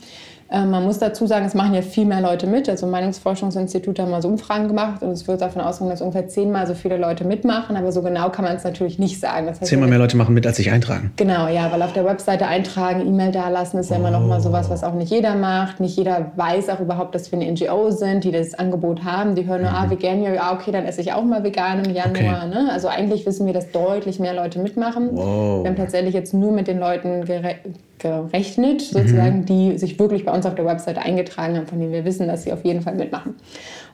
Ähm, 0.49 0.71
man 0.71 0.83
muss 0.83 0.99
dazu 0.99 1.27
sagen, 1.27 1.45
es 1.45 1.53
machen 1.53 1.73
ja 1.73 1.81
viel 1.81 2.05
mehr 2.05 2.21
Leute 2.21 2.47
mit. 2.47 2.69
Also 2.69 2.87
Meinungsforschungsinstitute 2.87 4.01
haben 4.01 4.11
mal 4.11 4.21
so 4.21 4.27
Umfragen 4.27 4.67
gemacht 4.67 5.01
und 5.01 5.11
es 5.11 5.27
wird 5.27 5.41
davon 5.41 5.61
ausgehen, 5.61 5.89
dass 5.89 6.01
ungefähr 6.01 6.27
zehnmal 6.27 6.67
so 6.67 6.73
viele 6.73 6.97
Leute 6.97 7.25
mitmachen. 7.25 7.75
Aber 7.75 7.91
so 7.91 8.01
genau 8.01 8.29
kann 8.29 8.45
man 8.45 8.55
es 8.55 8.63
natürlich 8.63 8.99
nicht 8.99 9.19
sagen. 9.19 9.47
Das 9.47 9.59
heißt, 9.59 9.69
zehnmal 9.69 9.89
mehr 9.89 9.99
Leute 9.99 10.15
machen 10.15 10.33
mit, 10.33 10.45
als 10.47 10.57
sich 10.57 10.71
eintragen. 10.71 11.11
Genau, 11.17 11.47
ja, 11.47 11.71
weil 11.71 11.81
auf 11.81 11.93
der 11.93 12.05
Webseite 12.05 12.47
eintragen, 12.47 13.01
E-Mail 13.01 13.31
dalassen 13.31 13.79
ist 13.79 13.89
ja 13.89 13.97
immer 13.97 14.11
noch 14.11 14.25
mal 14.25 14.39
sowas, 14.39 14.69
was 14.69 14.83
auch 14.83 14.93
nicht 14.93 15.11
jeder 15.11 15.35
macht. 15.35 15.79
Nicht 15.79 15.97
jeder 15.97 16.31
weiß 16.35 16.69
auch 16.69 16.79
überhaupt, 16.79 17.15
dass 17.15 17.31
wir 17.31 17.39
eine 17.39 17.51
NGO 17.51 17.91
sind, 17.91 18.23
die 18.23 18.31
das 18.31 18.53
Angebot 18.53 19.03
haben. 19.03 19.35
Die 19.35 19.45
hören 19.45 19.61
nur, 19.61 19.71
ah, 19.71 19.85
mhm. 19.85 19.87
ah, 19.87 19.89
vegan, 19.91 20.23
ja, 20.23 20.53
okay, 20.53 20.71
dann 20.71 20.85
esse 20.85 21.01
ich 21.01 21.13
auch 21.13 21.23
mal 21.23 21.43
vegan 21.43 21.83
im 21.83 21.93
Januar. 21.93 22.45
Okay. 22.45 22.49
Ne? 22.49 22.69
Also 22.71 22.87
eigentlich 22.87 23.25
wissen 23.25 23.45
wir, 23.45 23.53
dass 23.53 23.71
deutlich 23.71 24.19
mehr 24.19 24.33
Leute 24.33 24.59
mitmachen. 24.59 25.09
Wow. 25.11 25.63
Wir 25.63 25.69
haben 25.69 25.77
tatsächlich 25.77 26.13
jetzt 26.13 26.33
nur 26.33 26.51
mit 26.51 26.67
den 26.67 26.79
Leuten 26.79 27.27
gerechnet, 27.99 28.81
sozusagen, 28.81 29.39
mhm. 29.39 29.45
die 29.45 29.77
sich 29.77 29.99
wirklich 29.99 30.25
bei 30.25 30.31
uns 30.31 30.45
auf 30.45 30.55
der 30.55 30.65
Website 30.65 30.97
eingetragen 30.97 31.55
haben, 31.57 31.67
von 31.67 31.79
denen 31.79 31.91
wir 31.91 32.05
wissen, 32.05 32.27
dass 32.27 32.43
sie 32.43 32.53
auf 32.53 32.63
jeden 32.63 32.81
Fall 32.81 32.95
mitmachen. 32.95 33.35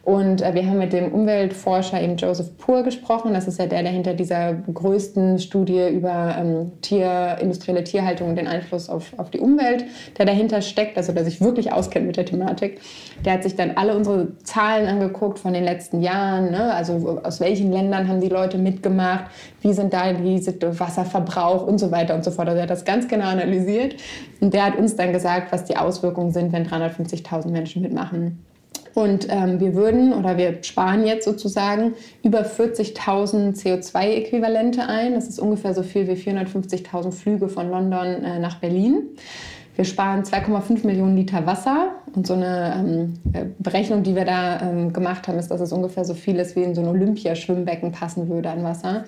Und 0.05 0.41
äh, 0.41 0.53
wir 0.53 0.67
haben 0.67 0.79
mit 0.79 0.91
dem 0.91 1.13
Umweltforscher 1.13 2.01
eben 2.01 2.17
Joseph 2.17 2.57
Pur 2.57 2.83
gesprochen. 2.83 3.33
Das 3.33 3.47
ist 3.47 3.57
ja 3.57 3.67
der, 3.67 3.83
der 3.83 3.91
hinter 3.93 4.13
dieser 4.13 4.53
größten 4.53 5.39
Studie 5.39 5.87
über 5.87 6.35
ähm, 6.37 6.73
Tier, 6.81 7.37
industrielle 7.39 7.85
Tierhaltung 7.85 8.29
und 8.29 8.35
den 8.35 8.47
Einfluss 8.47 8.89
auf, 8.89 9.17
auf 9.17 9.29
die 9.29 9.39
Umwelt, 9.39 9.85
der 10.17 10.25
dahinter 10.25 10.61
steckt, 10.61 10.97
also 10.97 11.13
der 11.13 11.23
sich 11.23 11.39
wirklich 11.39 11.71
auskennt 11.71 12.05
mit 12.05 12.17
der 12.17 12.25
Thematik. 12.25 12.81
Der 13.23 13.31
hat 13.31 13.43
sich 13.43 13.55
dann 13.55 13.77
alle 13.77 13.95
unsere 13.95 14.37
Zahlen 14.39 14.87
angeguckt 14.87 15.39
von 15.39 15.53
den 15.53 15.63
letzten 15.63 16.01
Jahren. 16.01 16.51
Ne? 16.51 16.73
Also 16.73 17.21
aus 17.23 17.39
welchen 17.39 17.71
Ländern 17.71 18.09
haben 18.09 18.19
die 18.19 18.27
Leute 18.27 18.57
mitgemacht? 18.57 19.25
Wie 19.61 19.71
sind 19.71 19.93
da 19.93 20.11
die 20.11 20.43
Wasserverbrauch 20.43 21.65
und 21.65 21.77
so 21.77 21.91
weiter 21.91 22.13
und 22.13 22.25
so 22.25 22.31
fort. 22.31 22.49
Also 22.49 22.57
er 22.57 22.63
hat 22.63 22.69
das 22.69 22.83
ganz 22.83 23.07
genau 23.07 23.27
analysiert. 23.27 23.95
Und 24.41 24.53
der 24.53 24.65
hat 24.65 24.75
uns 24.75 24.97
dann 24.97 25.13
gesagt, 25.13 25.53
was 25.53 25.63
die 25.63 25.77
Auswirkungen 25.77 26.31
sind, 26.31 26.51
wenn 26.51 26.67
350.000 26.67 27.49
Menschen 27.51 27.81
mitmachen. 27.81 28.43
Und 28.93 29.27
ähm, 29.29 29.59
wir 29.59 29.73
würden 29.73 30.13
oder 30.13 30.37
wir 30.37 30.63
sparen 30.63 31.05
jetzt 31.05 31.25
sozusagen 31.25 31.93
über 32.23 32.41
40.000 32.41 33.55
CO2-Äquivalente 33.59 34.87
ein. 34.87 35.15
Das 35.15 35.27
ist 35.27 35.39
ungefähr 35.39 35.73
so 35.73 35.81
viel 35.83 36.07
wie 36.07 36.13
450.000 36.13 37.11
Flüge 37.11 37.49
von 37.49 37.69
London 37.69 38.23
äh, 38.23 38.39
nach 38.39 38.57
Berlin. 38.59 39.09
Wir 39.75 39.85
sparen 39.85 40.23
2,5 40.23 40.85
Millionen 40.85 41.15
Liter 41.15 41.47
Wasser 41.47 41.93
und 42.15 42.27
so 42.27 42.33
eine 42.33 42.75
ähm, 42.77 43.13
äh, 43.33 43.45
Berechnung, 43.59 44.03
die 44.03 44.15
wir 44.15 44.25
da 44.25 44.61
ähm, 44.61 44.93
gemacht 44.93 45.27
haben, 45.27 45.39
ist, 45.39 45.49
dass 45.49 45.61
es 45.61 45.71
ungefähr 45.71 46.05
so 46.05 46.13
viel 46.13 46.37
ist, 46.37 46.55
wie 46.55 46.63
in 46.63 46.75
so 46.75 46.81
ein 46.81 46.87
Olympiaschwimmbecken 46.87 47.91
passen 47.91 48.29
würde 48.29 48.49
an 48.49 48.63
Wasser. 48.63 49.05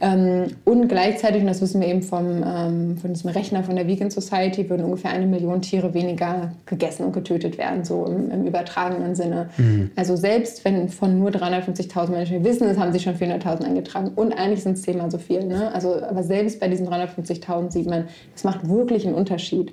Ähm, 0.00 0.48
und 0.64 0.88
gleichzeitig, 0.88 1.40
und 1.40 1.46
das 1.46 1.60
wissen 1.60 1.80
wir 1.80 1.88
eben 1.88 2.02
vom, 2.02 2.42
ähm, 2.44 2.96
von 2.98 3.12
diesem 3.12 3.30
Rechner 3.30 3.62
von 3.62 3.76
der 3.76 3.86
Vegan 3.86 4.10
Society, 4.10 4.68
würden 4.68 4.84
ungefähr 4.84 5.10
eine 5.10 5.26
Million 5.26 5.62
Tiere 5.62 5.94
weniger 5.94 6.52
gegessen 6.66 7.06
und 7.06 7.12
getötet 7.12 7.58
werden, 7.58 7.84
so 7.84 8.06
im, 8.06 8.30
im 8.30 8.44
übertragenen 8.44 9.14
Sinne. 9.14 9.48
Mhm. 9.56 9.90
Also 9.96 10.16
selbst 10.16 10.64
wenn 10.64 10.88
von 10.88 11.18
nur 11.18 11.30
350.000 11.30 12.10
Menschen, 12.10 12.42
wir 12.42 12.50
wissen, 12.50 12.68
es 12.68 12.78
haben 12.78 12.92
sich 12.92 13.02
schon 13.02 13.14
400.000 13.14 13.64
eingetragen 13.64 14.12
und 14.14 14.32
eigentlich 14.32 14.62
sind 14.62 14.72
es 14.72 14.82
zehnmal 14.82 15.10
so 15.10 15.18
viel. 15.18 15.44
Ne? 15.44 15.72
Also, 15.72 15.94
aber 16.02 16.22
selbst 16.22 16.60
bei 16.60 16.68
diesen 16.68 16.88
350.000 16.88 17.70
sieht 17.70 17.86
man, 17.86 18.08
das 18.32 18.44
macht 18.44 18.68
wirklich 18.68 19.06
einen 19.06 19.14
Unterschied. 19.14 19.72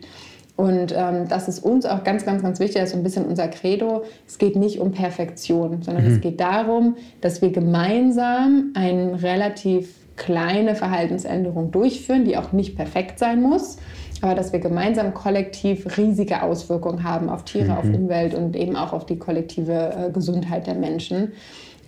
Und 0.56 0.94
ähm, 0.96 1.28
das 1.28 1.48
ist 1.48 1.64
uns 1.64 1.86
auch 1.86 2.04
ganz, 2.04 2.26
ganz, 2.26 2.44
ganz 2.44 2.60
wichtig, 2.60 2.76
das 2.76 2.90
ist 2.90 2.92
so 2.92 2.98
ein 2.98 3.04
bisschen 3.04 3.26
unser 3.26 3.48
Credo. 3.48 4.04
Es 4.28 4.38
geht 4.38 4.56
nicht 4.56 4.80
um 4.80 4.92
Perfektion, 4.92 5.82
sondern 5.82 6.06
mhm. 6.06 6.14
es 6.14 6.22
geht 6.22 6.40
darum, 6.40 6.98
dass 7.22 7.42
wir 7.42 7.52
gemeinsam 7.52 8.72
ein 8.76 9.16
relativ 9.16 9.96
kleine 10.18 10.76
Verhaltensänderung 10.76 11.72
durchführen, 11.72 12.26
die 12.26 12.38
auch 12.38 12.52
nicht 12.52 12.76
perfekt 12.76 13.18
sein 13.18 13.42
muss, 13.42 13.78
aber 14.22 14.36
dass 14.36 14.54
wir 14.54 14.60
gemeinsam 14.60 15.16
kollektiv 15.16 15.98
riesige 15.98 16.44
Auswirkungen 16.44 17.04
haben 17.04 17.30
auf 17.30 17.44
Tiere, 17.44 17.72
mhm. 17.72 17.78
auf 17.78 17.86
Umwelt 17.86 18.36
und 18.36 18.56
eben 18.56 18.76
auch 18.76 18.94
auf 18.94 19.06
die 19.06 19.18
kollektive 19.18 20.10
äh, 20.10 20.12
Gesundheit 20.12 20.68
der 20.68 20.76
Menschen. 20.76 21.32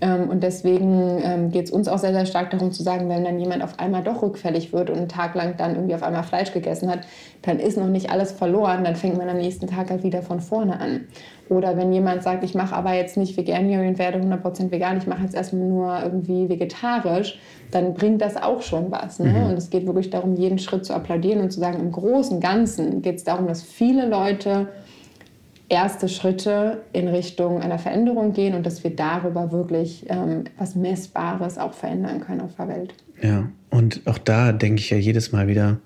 Ähm, 0.03 0.29
und 0.29 0.43
deswegen 0.43 1.21
ähm, 1.23 1.49
geht 1.49 1.65
es 1.65 1.71
uns 1.71 1.87
auch 1.87 1.97
sehr, 1.97 2.11
sehr 2.11 2.25
stark 2.25 2.51
darum 2.51 2.73
zu 2.73 2.83
sagen, 2.83 3.07
wenn 3.07 3.23
dann 3.23 3.39
jemand 3.39 3.63
auf 3.63 3.79
einmal 3.79 4.03
doch 4.03 4.21
rückfällig 4.21 4.73
wird 4.73 4.89
und 4.89 4.97
einen 4.97 5.07
Tag 5.07 5.33
lang 5.33 5.55
dann 5.57 5.75
irgendwie 5.75 5.95
auf 5.95 6.03
einmal 6.03 6.23
Fleisch 6.23 6.51
gegessen 6.51 6.89
hat, 6.91 7.07
dann 7.41 7.57
ist 7.57 7.77
noch 7.77 7.87
nicht 7.87 8.11
alles 8.11 8.33
verloren, 8.33 8.83
dann 8.83 8.97
fängt 8.97 9.17
man 9.17 9.29
am 9.29 9.37
nächsten 9.37 9.67
Tag 9.67 9.89
halt 9.89 10.03
wieder 10.03 10.21
von 10.21 10.41
vorne 10.41 10.77
an. 10.81 11.07
Oder 11.47 11.77
wenn 11.77 11.93
jemand 11.93 12.21
sagt, 12.21 12.43
ich 12.43 12.53
mache 12.53 12.75
aber 12.75 12.93
jetzt 12.93 13.15
nicht 13.15 13.37
Veganuary 13.37 13.87
und 13.87 13.97
werde 13.97 14.19
100% 14.19 14.71
vegan, 14.71 14.97
ich 14.97 15.07
mache 15.07 15.23
jetzt 15.23 15.35
erstmal 15.35 15.67
nur 15.67 15.99
irgendwie 16.03 16.49
vegetarisch, 16.49 17.39
dann 17.71 17.93
bringt 17.93 18.21
das 18.21 18.35
auch 18.35 18.61
schon 18.61 18.91
was. 18.91 19.19
Ne? 19.19 19.29
Mhm. 19.29 19.51
Und 19.51 19.57
es 19.57 19.69
geht 19.69 19.85
wirklich 19.85 20.09
darum, 20.09 20.35
jeden 20.35 20.59
Schritt 20.59 20.85
zu 20.85 20.93
applaudieren 20.93 21.41
und 21.41 21.51
zu 21.51 21.61
sagen, 21.61 21.79
im 21.79 21.93
Großen 21.93 22.35
und 22.35 22.43
Ganzen 22.43 23.01
geht 23.01 23.17
es 23.17 23.23
darum, 23.23 23.47
dass 23.47 23.63
viele 23.63 24.07
Leute 24.07 24.67
erste 25.73 26.07
Schritte 26.07 26.83
in 26.93 27.07
Richtung 27.07 27.61
einer 27.61 27.79
Veränderung 27.79 28.33
gehen 28.33 28.53
und 28.53 28.65
dass 28.65 28.83
wir 28.83 28.95
darüber 28.95 29.51
wirklich 29.51 30.05
ähm, 30.07 30.45
was 30.57 30.75
Messbares 30.75 31.57
auch 31.57 31.73
verändern 31.73 32.21
können 32.21 32.41
auf 32.41 32.55
der 32.55 32.67
Welt. 32.69 32.93
Ja, 33.21 33.49
und 33.69 34.01
auch 34.05 34.17
da 34.17 34.51
denke 34.51 34.79
ich 34.79 34.89
ja 34.89 34.97
jedes 34.97 35.31
Mal 35.31 35.47
wieder, 35.47 35.77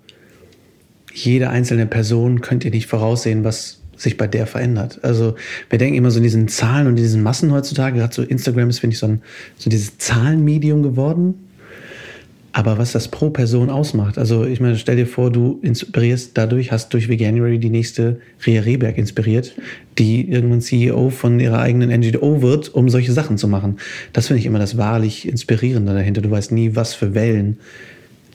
jede 1.14 1.50
einzelne 1.50 1.88
Person 1.88 2.42
könnt 2.42 2.66
ihr 2.66 2.72
nicht 2.72 2.88
voraussehen, 2.88 3.44
was 3.44 3.82
sich 3.96 4.18
bei 4.18 4.28
der 4.28 4.46
verändert. 4.46 5.00
Also 5.04 5.36
wir 5.70 5.80
denken 5.80 5.98
immer 5.98 6.12
so 6.12 6.18
in 6.18 6.24
diesen 6.24 6.48
Zahlen 6.48 6.88
und 6.88 6.98
diesen 6.98 7.24
Massen 7.24 7.52
heutzutage, 7.52 7.98
gerade 7.98 8.14
so 8.14 8.22
Instagram 8.22 8.70
ist, 8.70 8.80
finde 8.80 8.94
ich, 8.94 9.00
so, 9.00 9.08
ein, 9.08 9.22
so 9.58 9.70
dieses 9.70 9.98
Zahlenmedium 9.98 10.84
geworden. 10.84 11.47
Aber 12.58 12.80
was 12.80 12.92
das 12.92 13.08
pro 13.10 13.30
Person 13.30 13.70
ausmacht, 13.70 14.18
also 14.18 14.44
ich 14.44 14.60
meine, 14.60 14.78
stell 14.78 14.96
dir 14.96 15.06
vor, 15.06 15.32
du 15.32 15.60
inspirierst 15.62 16.32
dadurch, 16.36 16.72
hast 16.72 16.92
durch 16.92 17.08
Veganuary 17.08 17.60
die 17.60 17.70
nächste 17.70 18.20
Ria 18.48 18.62
Rehberg 18.62 18.98
inspiriert, 18.98 19.54
die 20.00 20.28
irgendwann 20.28 20.62
CEO 20.62 21.12
von 21.12 21.40
ihrer 21.40 21.60
eigenen 21.60 21.92
NGO 21.92 22.42
wird, 22.42 22.74
um 22.74 22.90
solche 22.90 23.14
Sachen 23.14 23.38
zu 23.38 23.48
machen. 23.48 23.78
Das 24.12 24.26
finde 24.26 24.40
ich 24.40 24.48
immer 24.48 24.58
das 24.58 24.76
wahrlich 24.76 25.28
Inspirierende 25.28 25.94
dahinter. 25.94 26.22
Du 26.22 26.32
weißt 26.32 26.52
nie, 26.52 26.76
was 26.76 26.96
für 26.96 27.14
Wellen 27.14 27.60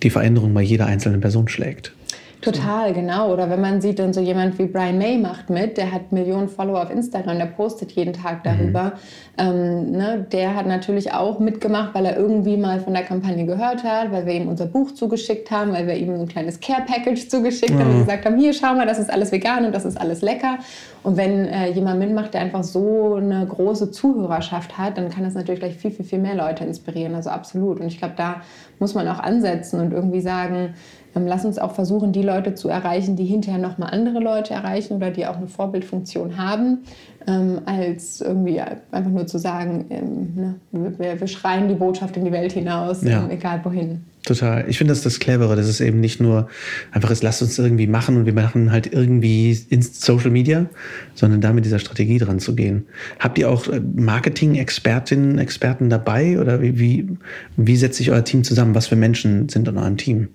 die 0.05 0.11
Veränderung 0.11 0.55
bei 0.55 0.63
jeder 0.63 0.87
einzelnen 0.87 1.21
Person 1.21 1.49
schlägt. 1.49 1.93
Total, 2.43 2.93
genau. 2.93 3.33
Oder 3.33 3.49
wenn 3.49 3.61
man 3.61 3.81
sieht, 3.81 4.01
dann 4.01 4.13
so 4.13 4.21
jemand 4.21 4.59
wie 4.59 4.67
Brian 4.67 4.99
May 4.99 5.17
macht 5.17 5.49
mit, 5.49 5.77
der 5.77 5.93
hat 5.93 6.11
Millionen 6.11 6.49
Follower 6.49 6.83
auf 6.83 6.91
Instagram, 6.91 7.39
der 7.39 7.47
postet 7.47 7.93
jeden 7.93 8.13
Tag 8.13 8.43
darüber. 8.43 8.83
Mhm. 8.83 8.93
Ähm, 9.39 9.91
ne, 9.93 10.27
der 10.33 10.57
hat 10.57 10.67
natürlich 10.67 11.13
auch 11.13 11.39
mitgemacht, 11.39 11.95
weil 11.95 12.05
er 12.05 12.17
irgendwie 12.17 12.57
mal 12.57 12.81
von 12.81 12.95
der 12.95 13.05
Kampagne 13.05 13.47
gehört 13.47 13.85
hat, 13.85 14.11
weil 14.11 14.27
wir 14.27 14.35
ihm 14.35 14.49
unser 14.49 14.67
Buch 14.67 14.91
zugeschickt 14.93 15.53
haben, 15.53 15.73
weil 15.73 15.87
wir 15.87 15.95
ihm 15.95 16.13
ein 16.13 16.27
kleines 16.27 16.59
Care-Package 16.59 17.29
zugeschickt 17.29 17.75
mhm. 17.75 17.79
haben 17.79 17.91
und 17.93 18.01
gesagt 18.01 18.25
haben, 18.25 18.37
hier, 18.37 18.53
schau 18.53 18.75
mal, 18.75 18.87
das 18.87 18.99
ist 18.99 19.11
alles 19.11 19.31
vegan 19.31 19.65
und 19.65 19.73
das 19.73 19.85
ist 19.85 19.99
alles 20.01 20.21
lecker. 20.21 20.59
Und 21.03 21.17
wenn 21.17 21.47
äh, 21.47 21.71
jemand 21.71 21.99
mitmacht, 21.99 22.35
der 22.35 22.43
einfach 22.43 22.63
so 22.63 23.15
eine 23.15 23.45
große 23.45 23.91
Zuhörerschaft 23.91 24.79
hat, 24.79 24.99
dann 24.99 25.11
kann 25.11 25.25
das 25.25 25.35
natürlich 25.35 25.61
gleich 25.61 25.77
viel, 25.77 25.91
viel, 25.91 26.05
viel 26.05 26.21
mehr 26.21 26.37
Leute 26.37 26.65
inspirieren. 26.65 27.15
Also 27.15 27.31
absolut. 27.31 27.81
Und 27.81 27.87
ich 27.87 27.99
glaube, 27.99 28.15
da 28.17 28.43
muss 28.79 28.95
man 28.95 29.09
auch 29.09 29.19
ansetzen 29.19 29.81
und 29.81 29.93
irgendwie 29.93 30.21
sagen, 30.21 30.75
ähm, 31.17 31.27
lass 31.27 31.45
uns 31.45 31.59
auch 31.59 31.73
versuchen, 31.73 32.13
die 32.13 32.23
Leute 32.23 32.55
zu 32.55 32.69
erreichen, 32.69 33.17
die 33.17 33.25
hinterher 33.25 33.61
nochmal 33.61 33.91
andere 33.91 34.21
Leute 34.21 34.55
erreichen 34.55 34.95
oder 34.95 35.11
die 35.11 35.27
auch 35.27 35.37
eine 35.37 35.49
Vorbildfunktion 35.49 36.39
haben, 36.39 36.85
ähm, 37.27 37.61
als 37.67 38.21
irgendwie 38.21 38.61
einfach 38.61 39.11
nur 39.11 39.27
zu 39.27 39.39
sagen, 39.39 39.87
ähm, 39.91 40.33
ne, 40.35 40.95
wir, 40.99 41.21
wir, 41.21 41.27
schreien 41.27 41.69
die 41.69 41.75
Botschaft 41.75 42.17
in 42.17 42.25
die 42.25 42.33
Welt 42.33 42.53
hinaus, 42.53 43.03
ja. 43.03 43.29
egal 43.29 43.61
wohin. 43.65 44.03
Total. 44.25 44.65
Ich 44.69 44.79
finde 44.79 44.93
das 44.93 45.03
das 45.03 45.19
Clevere, 45.19 45.57
dass 45.57 45.67
es 45.67 45.81
eben 45.81 45.99
nicht 45.99 46.21
nur 46.21 46.49
einfach 46.93 47.11
ist, 47.11 47.25
lasst 47.25 47.43
uns 47.43 47.59
irgendwie 47.59 47.89
machen 47.89 48.17
und 48.17 48.27
wir 48.27 48.33
machen 48.33 48.71
halt 48.71 48.93
irgendwie 48.93 49.59
in 49.69 49.83
Social 49.83 50.31
Media, 50.31 50.67
sondern 51.15 51.41
da 51.41 51.53
mit 51.53 51.65
dieser 51.65 51.81
Strategie 51.81 52.19
dran 52.19 52.39
zu 52.39 52.55
gehen. 52.55 52.87
Habt 53.19 53.39
ihr 53.39 53.51
auch 53.51 53.67
äh, 53.67 53.81
Marketing-Expertinnen, 53.81 55.39
Experten 55.39 55.91
dabei 55.91 56.39
oder 56.39 56.63
wie, 56.63 56.79
wie, 56.79 57.09
wie 57.57 57.77
setzt 57.77 57.99
sich 57.99 58.13
euer 58.13 58.23
Team 58.23 58.45
zusammen? 58.45 58.77
Was 58.77 58.87
für 58.87 58.97
Menschen 58.97 59.49
sind 59.49 59.67
in 59.67 59.77
eurem 59.77 59.97
Team? 59.97 60.29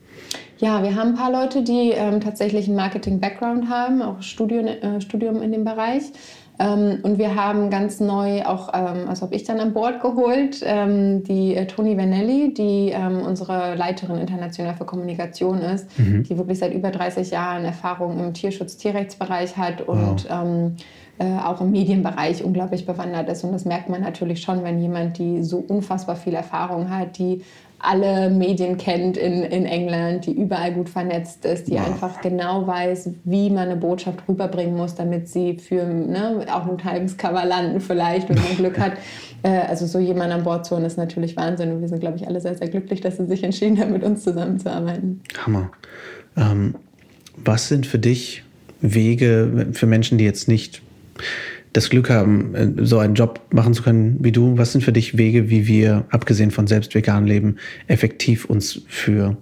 Ja, 0.59 0.81
wir 0.81 0.95
haben 0.95 1.09
ein 1.09 1.15
paar 1.15 1.31
Leute, 1.31 1.63
die 1.63 1.91
ähm, 1.91 2.19
tatsächlich 2.19 2.67
einen 2.67 2.75
Marketing-Background 2.75 3.69
haben, 3.69 4.01
auch 4.01 4.21
Studium, 4.21 4.65
äh, 4.65 4.99
Studium 5.01 5.41
in 5.41 5.51
dem 5.51 5.63
Bereich. 5.63 6.03
Ähm, 6.59 6.99
und 7.03 7.17
wir 7.17 7.35
haben 7.35 7.69
ganz 7.69 7.99
neu 7.99 8.43
auch, 8.43 8.69
ähm, 8.73 9.07
also 9.07 9.23
habe 9.23 9.35
ich 9.35 9.43
dann 9.43 9.59
an 9.59 9.73
Bord 9.73 10.01
geholt, 10.01 10.61
ähm, 10.63 11.23
die 11.23 11.55
äh, 11.55 11.67
Toni 11.67 11.97
Vanelli, 11.97 12.53
die 12.53 12.93
unsere 13.25 13.75
Leiterin 13.75 14.17
international 14.17 14.75
für 14.75 14.85
Kommunikation 14.85 15.59
ist, 15.59 15.87
mhm. 15.99 16.23
die 16.23 16.37
wirklich 16.37 16.59
seit 16.59 16.73
über 16.73 16.91
30 16.91 17.29
Jahren 17.31 17.65
Erfahrung 17.65 18.19
im 18.19 18.33
Tierschutz, 18.33 18.77
Tierrechtsbereich 18.77 19.57
hat 19.57 19.81
und 19.81 20.27
wow. 20.29 20.71
Äh, 21.19 21.39
auch 21.39 21.61
im 21.61 21.71
Medienbereich 21.71 22.43
unglaublich 22.43 22.85
bewandert 22.85 23.27
ist. 23.27 23.43
Und 23.43 23.51
das 23.51 23.65
merkt 23.65 23.89
man 23.89 24.01
natürlich 24.01 24.39
schon, 24.39 24.63
wenn 24.63 24.79
jemand, 24.79 25.17
die 25.17 25.41
so 25.41 25.57
unfassbar 25.57 26.15
viel 26.15 26.35
Erfahrung 26.35 26.91
hat, 26.91 27.17
die 27.17 27.41
alle 27.79 28.29
Medien 28.29 28.77
kennt 28.77 29.17
in, 29.17 29.43
in 29.43 29.65
England, 29.65 30.25
die 30.25 30.31
überall 30.31 30.73
gut 30.73 30.89
vernetzt 30.89 31.45
ist, 31.45 31.67
die 31.67 31.73
wow. 31.73 31.85
einfach 31.85 32.21
genau 32.21 32.65
weiß, 32.65 33.11
wie 33.23 33.49
man 33.49 33.69
eine 33.69 33.75
Botschaft 33.75 34.19
rüberbringen 34.27 34.75
muss, 34.75 34.95
damit 34.95 35.29
sie 35.29 35.57
für 35.57 35.83
ne, 35.83 36.45
auch 36.51 36.67
ein 36.67 36.77
Times-Cover 36.77 37.45
landen 37.45 37.79
vielleicht, 37.79 38.29
wenn 38.29 38.37
man 38.37 38.45
Glück 38.57 38.79
hat. 38.79 38.93
Äh, 39.43 39.59
also 39.67 39.85
so 39.85 39.99
jemand 39.99 40.33
an 40.33 40.43
Bord 40.43 40.65
zu 40.65 40.75
holen 40.75 40.85
ist 40.85 40.97
natürlich 40.97 41.37
Wahnsinn 41.37 41.71
und 41.71 41.81
wir 41.81 41.87
sind, 41.87 41.99
glaube 41.99 42.17
ich, 42.17 42.27
alle 42.27 42.41
sehr, 42.41 42.55
sehr 42.55 42.67
glücklich, 42.67 43.01
dass 43.01 43.17
sie 43.17 43.27
sich 43.27 43.43
entschieden 43.43 43.79
haben, 43.79 43.91
mit 43.91 44.03
uns 44.03 44.23
zusammenzuarbeiten. 44.23 45.21
Hammer. 45.45 45.71
Ähm, 46.35 46.75
was 47.35 47.67
sind 47.67 47.85
für 47.85 47.99
dich 47.99 48.43
Wege 48.81 49.67
für 49.73 49.85
Menschen, 49.85 50.17
die 50.17 50.25
jetzt 50.25 50.47
nicht 50.47 50.81
das 51.73 51.89
Glück 51.89 52.09
haben, 52.09 52.55
äh, 52.55 52.85
so 52.85 52.99
einen 52.99 53.15
Job 53.15 53.41
machen 53.51 53.73
zu 53.73 53.83
können 53.83 54.17
wie 54.19 54.31
du, 54.31 54.57
was 54.57 54.71
sind 54.71 54.83
für 54.83 54.93
dich 54.93 55.17
Wege, 55.17 55.49
wie 55.49 55.67
wir, 55.67 56.05
abgesehen 56.09 56.51
von 56.51 56.67
selbst 56.67 56.95
vegan 56.95 57.25
leben, 57.25 57.57
effektiv 57.87 58.45
uns 58.45 58.81
für 58.87 59.37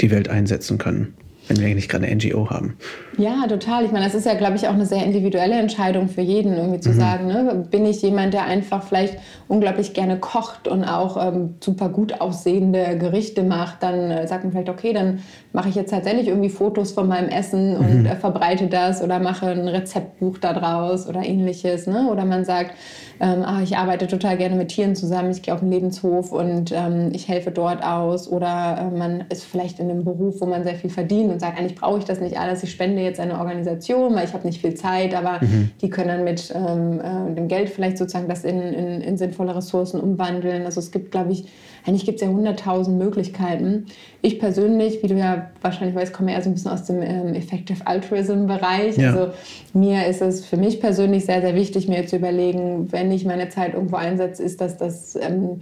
die 0.00 0.10
Welt 0.10 0.28
einsetzen 0.28 0.78
können? 0.78 1.14
Wenn 1.48 1.60
wir 1.60 1.74
nicht 1.74 1.88
gerade 1.88 2.06
eine 2.06 2.14
NGO 2.16 2.50
haben. 2.50 2.76
Ja, 3.18 3.46
total. 3.46 3.84
Ich 3.84 3.92
meine, 3.92 4.04
das 4.04 4.14
ist 4.14 4.26
ja, 4.26 4.34
glaube 4.34 4.56
ich, 4.56 4.66
auch 4.66 4.72
eine 4.72 4.86
sehr 4.86 5.04
individuelle 5.04 5.54
Entscheidung 5.54 6.08
für 6.08 6.20
jeden, 6.20 6.56
irgendwie 6.56 6.80
zu 6.80 6.90
mhm. 6.90 6.98
sagen, 6.98 7.26
ne? 7.26 7.66
bin 7.70 7.86
ich 7.86 8.02
jemand, 8.02 8.34
der 8.34 8.44
einfach 8.44 8.82
vielleicht 8.82 9.18
unglaublich 9.46 9.92
gerne 9.92 10.18
kocht 10.18 10.66
und 10.68 10.84
auch 10.84 11.16
ähm, 11.24 11.54
super 11.60 11.88
gut 11.88 12.20
aussehende 12.20 12.98
Gerichte 12.98 13.42
macht, 13.42 13.82
dann 13.82 14.10
äh, 14.10 14.26
sagt 14.26 14.44
man 14.44 14.52
vielleicht, 14.52 14.70
okay, 14.70 14.92
dann 14.92 15.20
mache 15.52 15.68
ich 15.68 15.74
jetzt 15.74 15.90
tatsächlich 15.90 16.28
irgendwie 16.28 16.48
Fotos 16.48 16.92
von 16.92 17.06
meinem 17.06 17.28
Essen 17.28 17.76
und 17.76 18.00
mhm. 18.00 18.06
äh, 18.06 18.16
verbreite 18.16 18.66
das 18.66 19.02
oder 19.02 19.20
mache 19.20 19.46
ein 19.46 19.68
Rezeptbuch 19.68 20.38
daraus 20.38 21.06
oder 21.06 21.22
ähnliches. 21.24 21.86
Ne? 21.86 22.08
Oder 22.10 22.24
man 22.24 22.44
sagt, 22.44 22.74
ähm, 23.20 23.42
ah, 23.44 23.60
ich 23.62 23.76
arbeite 23.76 24.08
total 24.08 24.36
gerne 24.36 24.56
mit 24.56 24.68
Tieren 24.68 24.96
zusammen, 24.96 25.30
ich 25.30 25.42
gehe 25.42 25.54
auf 25.54 25.60
den 25.60 25.70
Lebenshof 25.70 26.32
und 26.32 26.72
ähm, 26.72 27.10
ich 27.12 27.28
helfe 27.28 27.52
dort 27.52 27.84
aus. 27.84 28.28
Oder 28.28 28.90
äh, 28.92 28.98
man 28.98 29.24
ist 29.28 29.44
vielleicht 29.44 29.78
in 29.78 29.90
einem 29.90 30.04
Beruf, 30.04 30.40
wo 30.40 30.46
man 30.46 30.64
sehr 30.64 30.74
viel 30.74 30.90
verdient 30.90 31.33
und 31.34 31.40
sagt, 31.40 31.58
eigentlich 31.58 31.74
brauche 31.74 31.98
ich 31.98 32.04
das 32.04 32.20
nicht 32.20 32.38
alles, 32.38 32.62
ich 32.62 32.70
spende 32.70 33.02
jetzt 33.02 33.20
eine 33.20 33.38
Organisation, 33.38 34.14
weil 34.14 34.24
ich 34.24 34.32
habe 34.32 34.46
nicht 34.46 34.60
viel 34.60 34.74
Zeit, 34.74 35.14
aber 35.14 35.40
mhm. 35.42 35.70
die 35.82 35.90
können 35.90 36.08
dann 36.08 36.24
mit 36.24 36.52
ähm, 36.54 37.00
äh, 37.00 37.34
dem 37.34 37.48
Geld 37.48 37.68
vielleicht 37.68 37.98
sozusagen 37.98 38.28
das 38.28 38.44
in, 38.44 38.60
in, 38.60 39.00
in 39.00 39.16
sinnvolle 39.18 39.54
Ressourcen 39.54 40.00
umwandeln. 40.00 40.64
Also 40.64 40.80
es 40.80 40.90
gibt, 40.90 41.10
glaube 41.10 41.32
ich, 41.32 41.46
eigentlich 41.86 42.06
gibt 42.06 42.20
es 42.20 42.26
ja 42.26 42.32
hunderttausend 42.32 42.98
Möglichkeiten. 42.98 43.86
Ich 44.22 44.38
persönlich, 44.38 45.02
wie 45.02 45.08
du 45.08 45.16
ja 45.16 45.50
wahrscheinlich 45.60 45.94
weißt, 45.94 46.14
komme 46.14 46.32
eher 46.32 46.40
so 46.40 46.48
ein 46.48 46.54
bisschen 46.54 46.70
aus 46.70 46.84
dem 46.84 47.02
ähm, 47.02 47.34
Effective 47.34 47.86
Altruism-Bereich. 47.86 48.96
Ja. 48.96 49.10
Also 49.10 49.32
mir 49.74 50.06
ist 50.06 50.22
es 50.22 50.46
für 50.46 50.56
mich 50.56 50.80
persönlich 50.80 51.26
sehr, 51.26 51.42
sehr 51.42 51.54
wichtig, 51.54 51.88
mir 51.88 52.06
zu 52.06 52.16
überlegen, 52.16 52.90
wenn 52.90 53.12
ich 53.12 53.26
meine 53.26 53.50
Zeit 53.50 53.74
irgendwo 53.74 53.96
einsetze, 53.96 54.42
ist 54.42 54.62
das 54.62 54.78
das 54.78 55.16
ähm, 55.16 55.60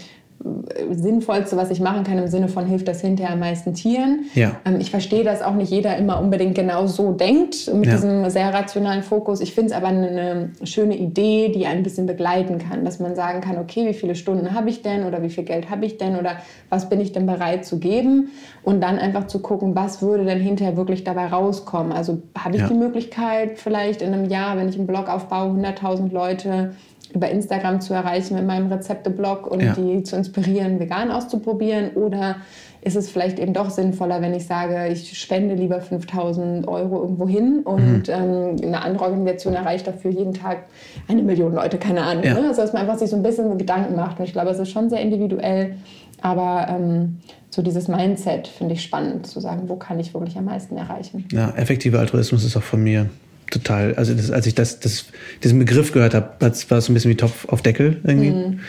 Sinnvollste, 0.90 1.56
was 1.56 1.70
ich 1.70 1.80
machen 1.80 2.04
kann, 2.04 2.18
im 2.18 2.26
Sinne 2.26 2.48
von 2.48 2.66
hilft 2.66 2.88
das 2.88 3.00
hinterher 3.00 3.32
am 3.32 3.40
meisten 3.40 3.74
Tieren. 3.74 4.26
Ja. 4.34 4.56
Ähm, 4.64 4.80
ich 4.80 4.90
verstehe, 4.90 5.22
dass 5.22 5.42
auch 5.42 5.54
nicht 5.54 5.70
jeder 5.70 5.96
immer 5.96 6.20
unbedingt 6.20 6.54
genau 6.54 6.86
so 6.86 7.12
denkt, 7.12 7.72
mit 7.72 7.86
ja. 7.86 7.92
diesem 7.92 8.28
sehr 8.30 8.52
rationalen 8.52 9.02
Fokus. 9.02 9.40
Ich 9.40 9.54
finde 9.54 9.70
es 9.70 9.76
aber 9.76 9.88
eine 9.88 10.50
schöne 10.64 10.96
Idee, 10.96 11.52
die 11.54 11.66
ein 11.66 11.82
bisschen 11.82 12.06
begleiten 12.06 12.58
kann, 12.58 12.84
dass 12.84 12.98
man 12.98 13.14
sagen 13.14 13.40
kann, 13.40 13.58
okay, 13.58 13.86
wie 13.86 13.94
viele 13.94 14.14
Stunden 14.14 14.52
habe 14.54 14.68
ich 14.70 14.82
denn 14.82 15.04
oder 15.04 15.22
wie 15.22 15.30
viel 15.30 15.44
Geld 15.44 15.70
habe 15.70 15.86
ich 15.86 15.98
denn 15.98 16.16
oder 16.16 16.36
was 16.68 16.88
bin 16.88 17.00
ich 17.00 17.12
denn 17.12 17.26
bereit 17.26 17.64
zu 17.64 17.78
geben 17.78 18.30
und 18.62 18.80
dann 18.80 18.98
einfach 18.98 19.26
zu 19.26 19.40
gucken, 19.40 19.76
was 19.76 20.02
würde 20.02 20.24
denn 20.24 20.40
hinterher 20.40 20.76
wirklich 20.76 21.04
dabei 21.04 21.26
rauskommen. 21.26 21.92
Also 21.92 22.22
habe 22.36 22.56
ich 22.56 22.62
ja. 22.62 22.68
die 22.68 22.74
Möglichkeit 22.74 23.58
vielleicht 23.58 24.02
in 24.02 24.12
einem 24.12 24.28
Jahr, 24.28 24.56
wenn 24.56 24.68
ich 24.68 24.76
einen 24.76 24.86
Blog 24.86 25.08
aufbaue, 25.08 25.52
100.000 25.52 26.12
Leute 26.12 26.74
über 27.14 27.30
Instagram 27.30 27.80
zu 27.80 27.94
erreichen 27.94 28.34
mit 28.34 28.46
meinem 28.46 28.70
Rezepteblog 28.70 29.46
und 29.46 29.62
ja. 29.62 29.74
die 29.74 30.02
zu 30.02 30.16
inspirieren, 30.16 30.80
vegan 30.80 31.10
auszuprobieren? 31.10 31.90
Oder 31.94 32.36
ist 32.84 32.96
es 32.96 33.08
vielleicht 33.08 33.38
eben 33.38 33.52
doch 33.52 33.70
sinnvoller, 33.70 34.20
wenn 34.20 34.34
ich 34.34 34.46
sage, 34.46 34.88
ich 34.92 35.16
spende 35.16 35.54
lieber 35.54 35.80
5000 35.80 36.66
Euro 36.66 37.00
irgendwo 37.02 37.28
hin 37.28 37.60
und 37.64 38.08
mhm. 38.08 38.14
ähm, 38.14 38.56
eine 38.60 38.82
andere 38.82 39.04
Organisation 39.04 39.54
erreicht 39.54 39.86
dafür 39.86 40.10
jeden 40.10 40.34
Tag 40.34 40.64
eine 41.06 41.22
Million 41.22 41.54
Leute, 41.54 41.78
keine 41.78 42.02
Ahnung. 42.02 42.24
Ja. 42.24 42.34
Ne? 42.34 42.48
Also 42.48 42.62
dass 42.62 42.72
man 42.72 42.82
einfach 42.82 42.98
sich 42.98 43.10
so 43.10 43.16
ein 43.16 43.22
bisschen 43.22 43.56
Gedanken 43.56 43.94
macht. 43.94 44.18
Und 44.18 44.24
ich 44.24 44.32
glaube, 44.32 44.50
es 44.50 44.58
ist 44.58 44.70
schon 44.70 44.90
sehr 44.90 45.00
individuell. 45.00 45.76
Aber 46.20 46.66
ähm, 46.68 47.18
so 47.50 47.62
dieses 47.62 47.86
Mindset 47.86 48.48
finde 48.48 48.74
ich 48.74 48.82
spannend, 48.82 49.26
zu 49.26 49.40
sagen, 49.40 49.68
wo 49.68 49.76
kann 49.76 50.00
ich 50.00 50.12
wirklich 50.12 50.36
am 50.36 50.46
meisten 50.46 50.76
erreichen. 50.76 51.26
Ja, 51.30 51.50
effektiver 51.56 52.00
Altruismus 52.00 52.44
ist 52.44 52.56
auch 52.56 52.62
von 52.62 52.82
mir 52.82 53.10
total, 53.52 53.94
also 53.94 54.14
das, 54.14 54.30
als 54.30 54.46
ich 54.46 54.54
das, 54.54 54.80
das, 54.80 55.06
diesen 55.42 55.58
Begriff 55.58 55.92
gehört 55.92 56.14
habe, 56.14 56.30
war 56.40 56.50
es 56.50 56.66
so 56.68 56.92
ein 56.92 56.94
bisschen 56.94 57.10
wie 57.10 57.16
Topf 57.16 57.46
auf 57.48 57.62
Deckel 57.62 58.00
irgendwie. 58.04 58.30
Mhm. 58.30 58.60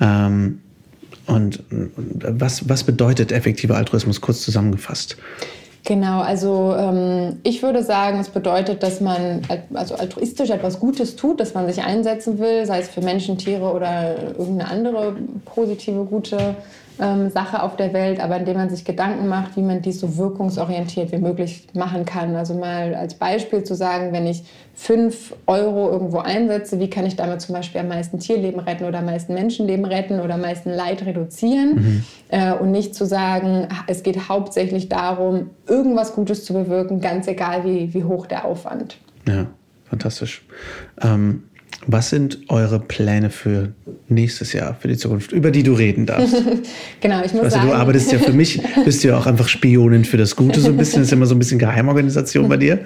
Ähm, 0.00 0.60
und 1.26 1.64
was, 1.70 2.68
was 2.68 2.84
bedeutet 2.84 3.32
effektiver 3.32 3.76
Altruismus, 3.76 4.20
kurz 4.20 4.42
zusammengefasst? 4.42 5.16
Genau, 5.84 6.20
also 6.20 6.74
ähm, 6.76 7.36
ich 7.44 7.62
würde 7.62 7.84
sagen, 7.84 8.18
es 8.18 8.28
bedeutet, 8.28 8.82
dass 8.82 9.00
man 9.00 9.42
also 9.72 9.94
altruistisch 9.94 10.50
etwas 10.50 10.80
Gutes 10.80 11.14
tut, 11.14 11.38
dass 11.38 11.54
man 11.54 11.68
sich 11.68 11.82
einsetzen 11.82 12.40
will, 12.40 12.66
sei 12.66 12.80
es 12.80 12.88
für 12.88 13.02
Menschen, 13.02 13.38
Tiere 13.38 13.72
oder 13.72 14.34
irgendeine 14.36 14.68
andere 14.68 15.16
positive, 15.44 16.04
gute 16.04 16.56
ähm, 17.00 17.30
Sache 17.30 17.62
auf 17.62 17.76
der 17.76 17.92
Welt, 17.92 18.20
aber 18.20 18.38
indem 18.38 18.56
man 18.56 18.70
sich 18.70 18.84
Gedanken 18.84 19.28
macht, 19.28 19.56
wie 19.56 19.62
man 19.62 19.82
dies 19.82 20.00
so 20.00 20.16
wirkungsorientiert 20.16 21.12
wie 21.12 21.18
möglich 21.18 21.66
machen 21.74 22.04
kann. 22.04 22.34
Also 22.36 22.54
mal 22.54 22.94
als 22.94 23.14
Beispiel 23.14 23.64
zu 23.64 23.74
sagen, 23.74 24.12
wenn 24.12 24.26
ich 24.26 24.44
fünf 24.74 25.34
Euro 25.46 25.90
irgendwo 25.90 26.18
einsetze, 26.18 26.78
wie 26.80 26.90
kann 26.90 27.06
ich 27.06 27.16
damit 27.16 27.40
zum 27.40 27.54
Beispiel 27.54 27.80
am 27.80 27.88
meisten 27.88 28.18
Tierleben 28.18 28.60
retten 28.60 28.84
oder 28.84 28.98
am 28.98 29.06
meisten 29.06 29.34
Menschenleben 29.34 29.84
retten 29.84 30.20
oder 30.20 30.34
am 30.34 30.40
meisten 30.42 30.70
Leid 30.70 31.04
reduzieren 31.04 31.74
mhm. 31.74 32.04
äh, 32.28 32.52
und 32.52 32.70
nicht 32.70 32.94
zu 32.94 33.06
sagen, 33.06 33.68
es 33.86 34.02
geht 34.02 34.28
hauptsächlich 34.28 34.88
darum, 34.88 35.50
irgendwas 35.66 36.14
Gutes 36.14 36.44
zu 36.44 36.52
bewirken, 36.52 37.00
ganz 37.00 37.26
egal 37.26 37.64
wie, 37.64 37.92
wie 37.92 38.04
hoch 38.04 38.26
der 38.26 38.44
Aufwand. 38.44 38.98
Ja, 39.26 39.46
fantastisch. 39.84 40.46
Ähm 41.02 41.44
Was 41.86 42.10
sind 42.10 42.38
eure 42.48 42.80
Pläne 42.80 43.30
für 43.30 43.72
nächstes 44.08 44.52
Jahr, 44.52 44.76
für 44.78 44.88
die 44.88 44.96
Zukunft, 44.96 45.32
über 45.32 45.50
die 45.50 45.62
du 45.62 45.74
reden 45.74 46.06
darfst? 46.06 46.34
genau, 47.00 47.22
ich 47.24 47.32
muss 47.32 47.44
weißt 47.44 47.54
sagen. 47.54 47.66
Du, 47.66 47.72
du 47.72 47.78
arbeitest 47.78 48.12
ja 48.12 48.18
für 48.18 48.32
mich, 48.32 48.60
bist 48.84 49.04
ja 49.04 49.16
auch 49.16 49.26
einfach 49.26 49.46
Spionin 49.48 50.04
für 50.04 50.16
das 50.16 50.34
Gute, 50.34 50.60
so 50.60 50.68
ein 50.68 50.76
bisschen. 50.76 51.00
Das 51.00 51.08
ist 51.08 51.12
immer 51.12 51.26
so 51.26 51.34
ein 51.34 51.38
bisschen 51.38 51.58
Geheimorganisation 51.58 52.48
bei 52.48 52.56
dir. 52.56 52.80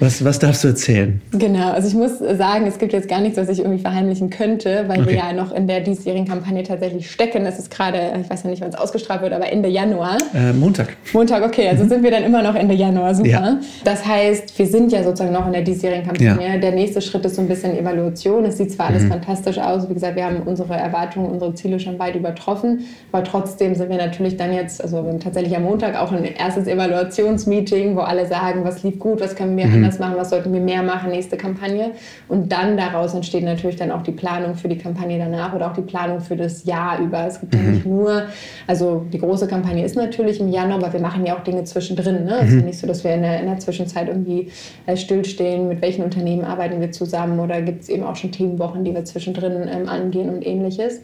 Was, 0.00 0.24
was 0.24 0.38
darfst 0.38 0.64
du 0.64 0.68
erzählen? 0.68 1.20
Genau, 1.32 1.72
also 1.72 1.88
ich 1.88 1.94
muss 1.94 2.18
sagen, 2.18 2.66
es 2.66 2.78
gibt 2.78 2.92
jetzt 2.92 3.08
gar 3.08 3.20
nichts, 3.20 3.36
was 3.38 3.48
ich 3.48 3.60
irgendwie 3.60 3.80
verheimlichen 3.80 4.30
könnte, 4.30 4.84
weil 4.86 5.00
okay. 5.00 5.10
wir 5.10 5.16
ja 5.16 5.32
noch 5.32 5.52
in 5.52 5.66
der 5.66 5.80
diesjährigen 5.80 6.28
Kampagne 6.28 6.62
tatsächlich 6.62 7.10
stecken. 7.10 7.46
Es 7.46 7.58
ist 7.58 7.70
gerade, 7.70 8.12
ich 8.20 8.30
weiß 8.30 8.44
ja 8.44 8.50
nicht, 8.50 8.60
wann 8.60 8.68
es 8.68 8.76
ausgestrahlt 8.76 9.22
wird, 9.22 9.32
aber 9.32 9.50
Ende 9.50 9.68
Januar. 9.68 10.18
Äh, 10.34 10.52
Montag. 10.52 10.96
Montag, 11.12 11.44
okay, 11.44 11.68
also 11.68 11.84
mhm. 11.84 11.88
sind 11.88 12.02
wir 12.02 12.10
dann 12.10 12.24
immer 12.24 12.42
noch 12.42 12.54
Ende 12.54 12.74
Januar, 12.74 13.14
super. 13.14 13.28
Ja. 13.28 13.60
Das 13.84 14.06
heißt, 14.06 14.58
wir 14.58 14.66
sind 14.66 14.92
ja 14.92 15.02
sozusagen 15.02 15.32
noch 15.32 15.46
in 15.46 15.52
der 15.52 15.62
diesjährigen 15.62 16.06
Kampagne. 16.06 16.54
Ja. 16.54 16.58
Der 16.58 16.72
nächste 16.72 17.00
Schritt 17.00 17.24
ist 17.24 17.36
so 17.36 17.42
ein 17.42 17.48
bisschen 17.48 17.76
Evaluation. 17.76 18.25
Es 18.26 18.58
sieht 18.58 18.72
zwar 18.72 18.86
alles 18.86 19.02
mhm 19.02 19.16
fantastisch 19.16 19.58
aus. 19.58 19.88
Wie 19.88 19.94
gesagt, 19.94 20.16
wir 20.16 20.24
haben 20.24 20.42
unsere 20.44 20.74
Erwartungen, 20.74 21.30
unsere 21.30 21.54
Ziele 21.54 21.80
schon 21.80 21.98
weit 21.98 22.14
übertroffen. 22.14 22.84
Aber 23.12 23.24
trotzdem 23.24 23.74
sind 23.74 23.88
wir 23.88 23.96
natürlich 23.96 24.36
dann 24.36 24.52
jetzt, 24.52 24.82
also 24.82 25.02
wir 25.02 25.10
haben 25.10 25.20
tatsächlich 25.20 25.56
am 25.56 25.64
Montag 25.64 25.96
auch 25.96 26.12
ein 26.12 26.24
erstes 26.24 26.66
Evaluationsmeeting, 26.66 27.96
wo 27.96 28.00
alle 28.00 28.26
sagen, 28.26 28.64
was 28.64 28.82
lief 28.82 28.98
gut, 28.98 29.20
was 29.20 29.34
können 29.34 29.56
wir 29.56 29.66
mhm. 29.66 29.74
anders 29.74 29.98
machen, 29.98 30.14
was 30.16 30.30
sollten 30.30 30.52
wir 30.52 30.60
mehr 30.60 30.82
machen, 30.82 31.10
nächste 31.10 31.36
Kampagne. 31.36 31.92
Und 32.28 32.52
dann 32.52 32.76
daraus 32.76 33.14
entsteht 33.14 33.44
natürlich 33.44 33.76
dann 33.76 33.90
auch 33.90 34.02
die 34.02 34.12
Planung 34.12 34.54
für 34.54 34.68
die 34.68 34.78
Kampagne 34.78 35.18
danach 35.18 35.54
oder 35.54 35.70
auch 35.70 35.74
die 35.74 35.82
Planung 35.82 36.20
für 36.20 36.36
das 36.36 36.64
Jahr 36.64 36.98
über. 37.00 37.26
Es 37.26 37.40
gibt 37.40 37.54
mhm. 37.54 37.64
ja 37.64 37.70
nicht 37.70 37.86
nur, 37.86 38.22
also 38.66 39.04
die 39.12 39.18
große 39.18 39.46
Kampagne 39.46 39.84
ist 39.84 39.96
natürlich 39.96 40.40
im 40.40 40.50
Januar, 40.50 40.78
aber 40.78 40.92
wir 40.92 41.00
machen 41.00 41.24
ja 41.24 41.36
auch 41.36 41.42
Dinge 41.42 41.64
zwischendrin. 41.64 42.24
Ne? 42.24 42.38
Es 42.40 42.48
ist 42.48 42.54
ja 42.54 42.60
mhm. 42.60 42.66
nicht 42.66 42.78
so, 42.78 42.86
dass 42.86 43.04
wir 43.04 43.14
in 43.14 43.22
der, 43.22 43.40
in 43.40 43.46
der 43.46 43.58
Zwischenzeit 43.58 44.08
irgendwie 44.08 44.50
äh, 44.86 44.96
stillstehen, 44.96 45.68
mit 45.68 45.80
welchen 45.80 46.04
Unternehmen 46.04 46.44
arbeiten 46.44 46.80
wir 46.80 46.92
zusammen 46.92 47.40
oder 47.40 47.62
gibt 47.62 47.82
es 47.82 47.88
eben 47.88 48.02
auch 48.02 48.15
schon 48.18 48.32
Themenwochen, 48.32 48.84
die 48.84 48.94
wir 48.94 49.04
zwischendrin 49.04 49.68
ähm, 49.68 49.88
angehen 49.88 50.30
und 50.30 50.46
ähnliches. 50.46 51.00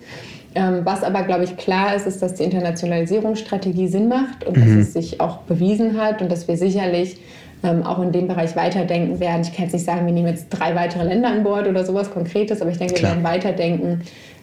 Ähm, 0.54 0.80
was 0.84 1.02
aber, 1.02 1.22
glaube 1.22 1.44
ich, 1.44 1.56
klar 1.56 1.94
ist, 1.94 2.06
ist, 2.06 2.22
dass 2.22 2.34
die 2.34 2.44
Internationalisierungsstrategie 2.44 3.88
Sinn 3.88 4.08
macht 4.08 4.44
und 4.44 4.56
mhm. 4.56 4.60
dass 4.60 4.88
es 4.88 4.92
sich 4.92 5.20
auch 5.20 5.38
bewiesen 5.38 6.00
hat 6.00 6.20
und 6.20 6.30
dass 6.30 6.46
wir 6.46 6.56
sicherlich 6.56 7.16
ähm, 7.62 7.82
auch 7.84 8.00
in 8.02 8.12
dem 8.12 8.28
Bereich 8.28 8.56
weiterdenken 8.56 9.20
werden. 9.20 9.42
Ich 9.42 9.54
kann 9.54 9.64
jetzt 9.64 9.72
nicht 9.72 9.84
sagen, 9.84 10.04
wir 10.04 10.12
nehmen 10.12 10.28
jetzt 10.28 10.48
drei 10.50 10.74
weitere 10.74 11.04
Länder 11.04 11.28
an 11.28 11.42
Bord 11.42 11.66
oder 11.68 11.84
sowas 11.84 12.10
Konkretes, 12.10 12.60
aber 12.60 12.70
ich 12.70 12.78
denke, 12.78 12.94
Klar. 12.94 13.12
wir 13.12 13.22
werden 13.22 13.24
weiterdenken. 13.24 14.00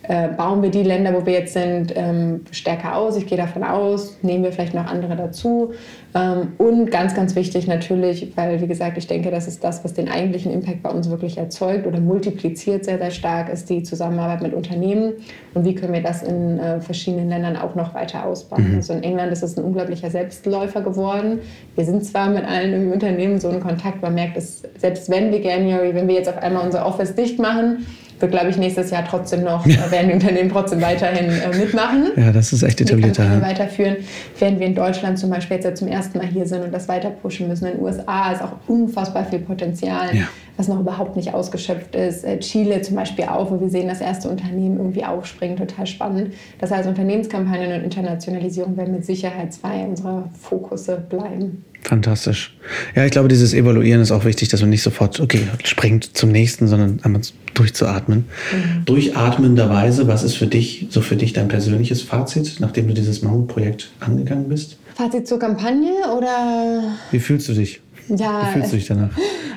Äh, 0.10 0.30
bauen 0.30 0.64
wir 0.64 0.72
die 0.72 0.82
Länder, 0.82 1.14
wo 1.14 1.24
wir 1.24 1.34
jetzt 1.34 1.54
sind, 1.54 1.94
ähm, 1.96 2.42
stärker 2.50 2.96
aus? 2.96 3.16
Ich 3.16 3.28
gehe 3.28 3.38
davon 3.38 3.64
aus. 3.64 4.18
Nehmen 4.24 4.44
wir 4.44 4.52
vielleicht 4.52 4.74
noch 4.74 4.88
andere 4.88 5.16
dazu? 5.16 5.72
Ähm, 6.16 6.54
und 6.58 6.90
ganz, 6.90 7.14
ganz 7.14 7.36
wichtig 7.36 7.68
natürlich, 7.68 8.36
weil, 8.36 8.60
wie 8.60 8.66
gesagt, 8.66 8.98
ich 8.98 9.06
denke, 9.06 9.30
das 9.30 9.48
ist 9.48 9.64
das, 9.64 9.84
was 9.84 9.94
den 9.94 10.10
eigentlichen 10.10 10.52
Impact 10.52 10.82
bei 10.82 10.90
uns 10.90 11.12
wirklich 11.12 11.38
erzeugt 11.38 11.86
oder 11.86 12.00
multipliziert 12.00 12.86
sehr, 12.86 12.98
sehr 12.98 13.12
stark, 13.12 13.54
ist 13.54 13.70
die 13.70 13.84
Zusammenarbeit 13.84 14.42
mit 14.42 14.56
Unternehmen. 14.56 15.14
Und 15.54 15.64
wie 15.64 15.76
können 15.76 15.94
wir 15.94 16.02
das 16.02 16.24
in 16.24 16.58
äh, 16.58 16.82
verschiedenen 16.82 17.30
Ländern 17.30 17.56
auch 17.56 17.76
noch 17.76 17.94
weiter 17.94 18.26
ausbauen? 18.26 18.68
Mhm. 18.68 18.76
Also 18.78 18.94
in 18.94 19.04
England 19.04 19.32
ist 19.32 19.44
es 19.44 19.58
ein 19.58 19.64
unglaublicher 19.64 20.10
Selbstläufer 20.10 20.82
geworden. 20.82 21.42
Wir 21.76 21.86
sind 21.86 22.04
zwar 22.04 22.32
mit 22.32 22.46
allen 22.46 22.74
im 22.74 22.92
Unternehmen 22.92 23.40
so 23.40 23.52
in 23.52 23.60
Kontakt, 23.60 24.02
man 24.02 24.16
merkt 24.16 24.38
es, 24.38 24.64
selbst 24.80 25.08
wenn 25.12 25.32
wir 25.32 25.40
January, 25.40 25.94
wenn 25.94 26.08
wir 26.08 26.16
jetzt 26.16 26.30
auf 26.30 26.38
einmal 26.40 26.66
unser 26.66 26.88
Office 26.88 27.14
dicht 27.14 27.38
machen, 27.38 27.86
wird, 28.22 28.32
glaube 28.32 28.50
ich, 28.50 28.58
nächstes 28.58 28.92
Jahr 28.92 29.06
trotzdem 29.08 29.44
noch, 29.44 29.66
ja. 29.66 29.90
werden 29.92 30.10
die 30.10 30.14
Unternehmen 30.14 30.50
trotzdem 30.50 30.82
weiterhin 30.82 31.30
äh, 31.30 31.58
mitmachen. 31.58 32.12
Ja, 32.16 32.32
das 32.32 32.54
ist 32.54 32.64
echt 32.64 32.82
etabliert. 32.82 33.18
Die 33.18 33.42
weiterführen, 33.42 33.98
während 34.38 34.60
wir 34.60 34.68
in 34.68 34.76
Deutschland 34.76 35.20
zum 35.20 35.30
Beispiel 35.30 35.56
jetzt 35.56 35.66
ja 35.66 35.76
zum 35.76 35.88
ersten 35.88 36.18
Mal 36.18 36.28
hier 36.28 36.46
sind 36.46 36.64
und 36.64 36.74
das 36.74 36.88
weiter 36.88 37.10
pushen 37.10 37.48
müssen. 37.48 37.66
In 37.66 37.74
den 37.74 37.82
USA 37.82 38.32
ist 38.32 38.42
auch 38.42 38.54
unfassbar 38.68 39.26
viel 39.26 39.40
Potenzial. 39.40 40.16
Ja 40.16 40.28
was 40.60 40.68
noch 40.68 40.82
überhaupt 40.82 41.16
nicht 41.16 41.34
ausgeschöpft 41.34 41.96
ist. 41.96 42.26
Äh, 42.26 42.38
Chile 42.40 42.82
zum 42.82 42.98
Beispiel 42.98 43.24
auch, 43.26 43.50
wo 43.50 43.62
wir 43.62 43.70
sehen, 43.70 43.88
dass 43.88 44.02
erste 44.02 44.30
Unternehmen 44.30 44.76
irgendwie 44.76 45.06
aufspringen, 45.06 45.56
total 45.56 45.88
spannend. 45.88 46.34
Das 46.60 46.70
heißt, 46.70 46.88
Unternehmenskampagnen 46.88 47.72
und 47.72 47.86
Internationalisierung 47.86 48.76
werden 48.76 48.94
mit 48.94 49.06
Sicherheit 49.06 49.54
zwei 49.54 49.86
unserer 49.86 50.30
Fokusse 50.38 50.98
bleiben. 50.98 51.64
Fantastisch. 51.84 52.54
Ja, 52.96 53.06
ich 53.06 53.12
glaube, 53.12 53.30
dieses 53.30 53.54
Evaluieren 53.54 54.02
ist 54.02 54.12
auch 54.12 54.26
wichtig, 54.26 54.50
dass 54.50 54.62
man 54.62 54.70
nicht 54.70 54.84
sofort, 54.84 55.20
okay, 55.20 55.48
springt 55.64 56.18
zum 56.18 56.32
nächsten, 56.32 56.68
sondern 56.68 57.00
einmal 57.04 57.22
durchzuatmen. 57.54 58.26
Mhm. 58.52 58.86
Durchatmenderweise, 58.86 60.08
was 60.08 60.24
ist 60.24 60.36
für 60.36 60.48
dich, 60.48 60.88
so 60.90 61.02
für 61.02 61.16
dich 61.16 61.34
dein 61.34 61.48
persönliches 61.48 62.02
Fazit, 62.02 62.58
nachdem 62.60 62.88
du 62.88 62.94
dieses 62.94 63.22
Mammut-Projekt 63.22 63.92
angegangen 64.02 64.50
bist? 64.50 64.78
Fazit 64.96 65.28
zur 65.28 65.40
Kampagne 65.40 65.92
oder? 66.16 66.96
Wie 67.12 67.20
fühlst 67.20 67.48
du 67.48 67.54
dich? 67.54 67.82
Ja. 68.10 68.48
Wie 68.48 68.54
fühlst 68.54 68.74
du 68.74 68.76
dich 68.76 68.88
danach? 68.88 69.12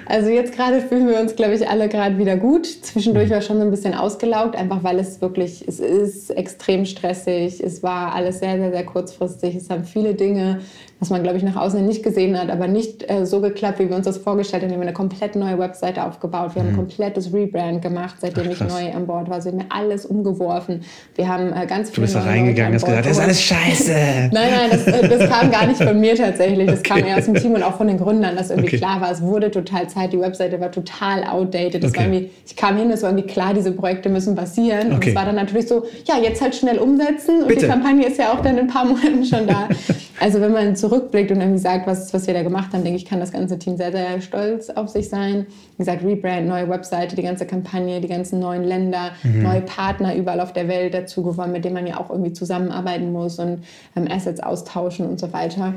Also 0.06 0.28
jetzt 0.28 0.54
gerade 0.54 0.80
fühlen 0.80 1.08
wir 1.08 1.20
uns, 1.20 1.36
glaube 1.36 1.54
ich, 1.54 1.68
alle 1.68 1.88
gerade 1.88 2.18
wieder 2.18 2.36
gut. 2.36 2.66
Zwischendurch 2.66 3.28
mhm. 3.28 3.34
war 3.34 3.40
schon 3.40 3.56
so 3.58 3.62
ein 3.62 3.70
bisschen 3.70 3.94
ausgelaugt, 3.94 4.56
einfach 4.56 4.84
weil 4.84 4.98
es 4.98 5.20
wirklich, 5.20 5.64
es 5.66 5.80
ist 5.80 6.30
extrem 6.30 6.84
stressig. 6.84 7.62
Es 7.62 7.82
war 7.82 8.14
alles 8.14 8.40
sehr, 8.40 8.58
sehr, 8.58 8.70
sehr 8.70 8.84
kurzfristig. 8.84 9.54
Es 9.54 9.70
haben 9.70 9.84
viele 9.84 10.14
Dinge 10.14 10.60
was 11.02 11.10
man, 11.10 11.24
glaube 11.24 11.36
ich, 11.36 11.42
nach 11.42 11.56
außen 11.56 11.84
nicht 11.84 12.04
gesehen 12.04 12.38
hat, 12.38 12.48
aber 12.48 12.68
nicht 12.68 13.10
äh, 13.10 13.26
so 13.26 13.40
geklappt, 13.40 13.80
wie 13.80 13.88
wir 13.88 13.96
uns 13.96 14.06
das 14.06 14.18
vorgestellt 14.18 14.62
haben. 14.62 14.70
Wir 14.70 14.76
haben 14.76 14.82
eine 14.82 14.92
komplett 14.92 15.34
neue 15.34 15.58
Webseite 15.58 16.04
aufgebaut. 16.04 16.54
Wir 16.54 16.62
mhm. 16.62 16.66
haben 16.68 16.74
ein 16.74 16.84
mhm. 16.84 16.88
komplettes 16.88 17.32
Rebrand 17.32 17.82
gemacht, 17.82 18.14
seitdem 18.20 18.44
Ach, 18.46 18.52
ich 18.52 18.60
neu 18.60 18.92
an 18.94 19.08
Bord 19.08 19.28
war. 19.28 19.34
Also 19.34 19.50
wir 19.50 19.58
haben 19.58 19.66
alles 19.68 20.06
umgeworfen. 20.06 20.82
Wir 21.16 21.26
haben 21.26 21.52
äh, 21.52 21.66
ganz 21.66 21.90
viele. 21.90 21.96
Du 21.96 22.00
bist 22.02 22.14
da 22.14 22.20
reingegangen 22.20 22.70
und 22.70 22.74
hast 22.76 22.84
gesagt, 22.84 23.06
das 23.06 23.16
ist 23.16 23.22
alles 23.22 23.42
scheiße. 23.42 23.92
nein, 24.30 24.30
nein, 24.32 24.70
das, 24.70 24.86
äh, 24.86 25.08
das, 25.08 25.28
kam 25.28 25.50
gar 25.50 25.66
nicht 25.66 25.82
von 25.82 25.98
mir 25.98 26.14
tatsächlich. 26.14 26.68
Das 26.68 26.78
okay. 26.78 27.00
kam 27.00 27.04
eher 27.04 27.18
aus 27.18 27.24
dem 27.24 27.34
Team 27.34 27.54
und 27.54 27.64
auch 27.64 27.76
von 27.76 27.88
den 27.88 27.98
Gründern, 27.98 28.36
dass 28.36 28.50
irgendwie 28.50 28.68
okay. 28.68 28.78
klar 28.78 29.00
war, 29.00 29.10
es 29.10 29.20
wurde 29.22 29.50
total 29.50 29.88
Zeit. 29.88 30.12
Die 30.12 30.20
Webseite 30.20 30.60
war 30.60 30.70
total 30.70 31.24
outdated. 31.24 31.84
Okay. 31.84 31.98
War 31.98 32.20
ich 32.46 32.54
kam 32.54 32.76
hin, 32.76 32.92
es 32.92 33.02
war 33.02 33.10
irgendwie 33.10 33.26
klar, 33.26 33.54
diese 33.54 33.72
Projekte 33.72 34.08
müssen 34.08 34.36
passieren. 34.36 34.92
Und 34.92 35.04
es 35.04 35.16
war 35.16 35.24
dann 35.24 35.34
natürlich 35.34 35.66
so, 35.66 35.84
ja, 36.04 36.14
jetzt 36.22 36.40
halt 36.40 36.54
schnell 36.54 36.78
umsetzen. 36.78 37.42
Und 37.42 37.48
Bitte. 37.48 37.62
die 37.62 37.66
Kampagne 37.66 38.06
ist 38.06 38.18
ja 38.18 38.32
auch 38.32 38.40
dann 38.40 38.56
in 38.56 38.66
ein 38.66 38.66
paar 38.68 38.84
Monaten 38.84 39.24
schon 39.24 39.48
da. 39.48 39.68
Also 40.20 40.40
wenn 40.40 40.52
man 40.52 40.76
zurückblickt 40.92 41.30
und 41.30 41.40
irgendwie 41.40 41.58
sagt, 41.58 41.86
was, 41.86 42.12
was 42.12 42.26
wir 42.26 42.34
da 42.34 42.42
gemacht 42.42 42.72
haben, 42.72 42.84
denke 42.84 42.98
ich, 42.98 43.06
kann 43.06 43.18
das 43.18 43.32
ganze 43.32 43.58
Team 43.58 43.78
sehr, 43.78 43.92
sehr 43.92 44.20
stolz 44.20 44.68
auf 44.68 44.90
sich 44.90 45.08
sein. 45.08 45.46
Wie 45.76 45.78
gesagt, 45.78 46.04
Rebrand, 46.04 46.46
neue 46.46 46.68
Webseite, 46.68 47.16
die 47.16 47.22
ganze 47.22 47.46
Kampagne, 47.46 48.00
die 48.02 48.08
ganzen 48.08 48.40
neuen 48.40 48.62
Länder, 48.62 49.12
mhm. 49.22 49.42
neue 49.42 49.62
Partner 49.62 50.14
überall 50.14 50.40
auf 50.40 50.52
der 50.52 50.68
Welt 50.68 50.92
dazu 50.92 51.22
gewonnen, 51.22 51.52
mit 51.52 51.64
denen 51.64 51.74
man 51.74 51.86
ja 51.86 51.98
auch 51.98 52.10
irgendwie 52.10 52.34
zusammenarbeiten 52.34 53.10
muss 53.10 53.38
und 53.38 53.64
ähm, 53.96 54.06
Assets 54.10 54.40
austauschen 54.40 55.06
und 55.06 55.18
so 55.18 55.32
weiter. 55.32 55.74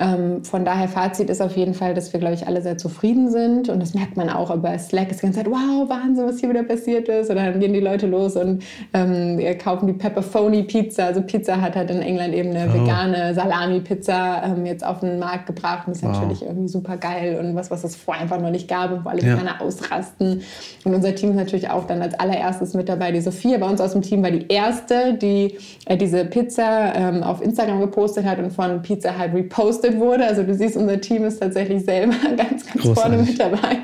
Ähm, 0.00 0.44
von 0.44 0.64
daher 0.64 0.88
Fazit 0.88 1.30
ist 1.30 1.40
auf 1.40 1.56
jeden 1.56 1.74
Fall, 1.74 1.94
dass 1.94 2.12
wir, 2.12 2.20
glaube 2.20 2.34
ich, 2.34 2.46
alle 2.46 2.62
sehr 2.62 2.78
zufrieden 2.78 3.30
sind. 3.30 3.68
Und 3.68 3.80
das 3.80 3.94
merkt 3.94 4.16
man 4.16 4.30
auch 4.30 4.54
über 4.54 4.78
Slack. 4.78 5.08
Es 5.10 5.18
die 5.18 5.22
ganze 5.22 5.40
Zeit, 5.40 5.50
wow, 5.50 5.88
Wahnsinn, 5.88 6.26
was 6.26 6.38
hier 6.38 6.48
wieder 6.50 6.62
passiert 6.62 7.08
ist. 7.08 7.30
Oder 7.30 7.44
dann 7.44 7.60
gehen 7.60 7.72
die 7.72 7.80
Leute 7.80 8.06
los 8.06 8.36
und 8.36 8.62
ähm, 8.94 9.40
kaufen 9.58 9.86
die 9.86 9.92
Pepperoni 9.92 10.62
Pizza. 10.62 11.06
Also 11.06 11.22
Pizza 11.22 11.60
hat 11.60 11.76
halt 11.76 11.90
in 11.90 12.02
England 12.02 12.34
eben 12.34 12.50
eine 12.50 12.70
oh. 12.70 12.74
vegane 12.74 13.34
Salami-Pizza 13.34 14.42
ähm, 14.44 14.66
jetzt 14.66 14.84
auf 14.84 15.00
den 15.00 15.18
Markt 15.18 15.46
gebracht. 15.46 15.86
Und 15.86 15.96
das 15.96 16.02
ist 16.02 16.08
wow. 16.08 16.20
natürlich 16.20 16.42
irgendwie 16.42 16.68
super 16.68 16.96
geil 16.96 17.38
und 17.40 17.54
was, 17.54 17.70
was 17.70 17.84
es 17.84 17.96
vorher 17.96 18.22
einfach 18.22 18.40
noch 18.40 18.50
nicht 18.50 18.68
gab 18.68 18.92
und 18.92 19.04
wo 19.04 19.08
alle 19.08 19.22
ja. 19.22 19.34
gerne 19.34 19.60
ausrasten. 19.60 20.42
Und 20.84 20.94
unser 20.94 21.14
Team 21.14 21.30
ist 21.30 21.36
natürlich 21.36 21.70
auch 21.70 21.86
dann 21.86 22.02
als 22.02 22.18
allererstes 22.18 22.74
mit 22.74 22.88
dabei. 22.88 23.12
Die 23.12 23.20
Sophia 23.20 23.58
bei 23.58 23.68
uns 23.68 23.80
aus 23.80 23.92
dem 23.92 24.02
Team 24.02 24.22
war 24.22 24.30
die 24.30 24.46
erste, 24.48 25.14
die 25.14 25.56
äh, 25.86 25.96
diese 25.96 26.24
Pizza 26.24 26.94
ähm, 26.94 27.22
auf 27.22 27.42
Instagram 27.42 27.80
gepostet 27.80 28.24
hat 28.24 28.38
und 28.38 28.52
von 28.52 28.82
Pizza 28.82 29.16
halt 29.16 29.34
repostet 29.34 29.87
gepostet 29.88 30.00
wurde. 30.00 30.26
Also 30.26 30.42
du 30.42 30.54
siehst, 30.54 30.76
unser 30.76 31.00
Team 31.00 31.24
ist 31.24 31.40
tatsächlich 31.40 31.84
selber 31.84 32.14
ganz, 32.36 32.66
ganz 32.66 32.82
Großartig. 32.82 33.02
vorne 33.02 33.18
mit 33.18 33.40
dabei, 33.40 33.78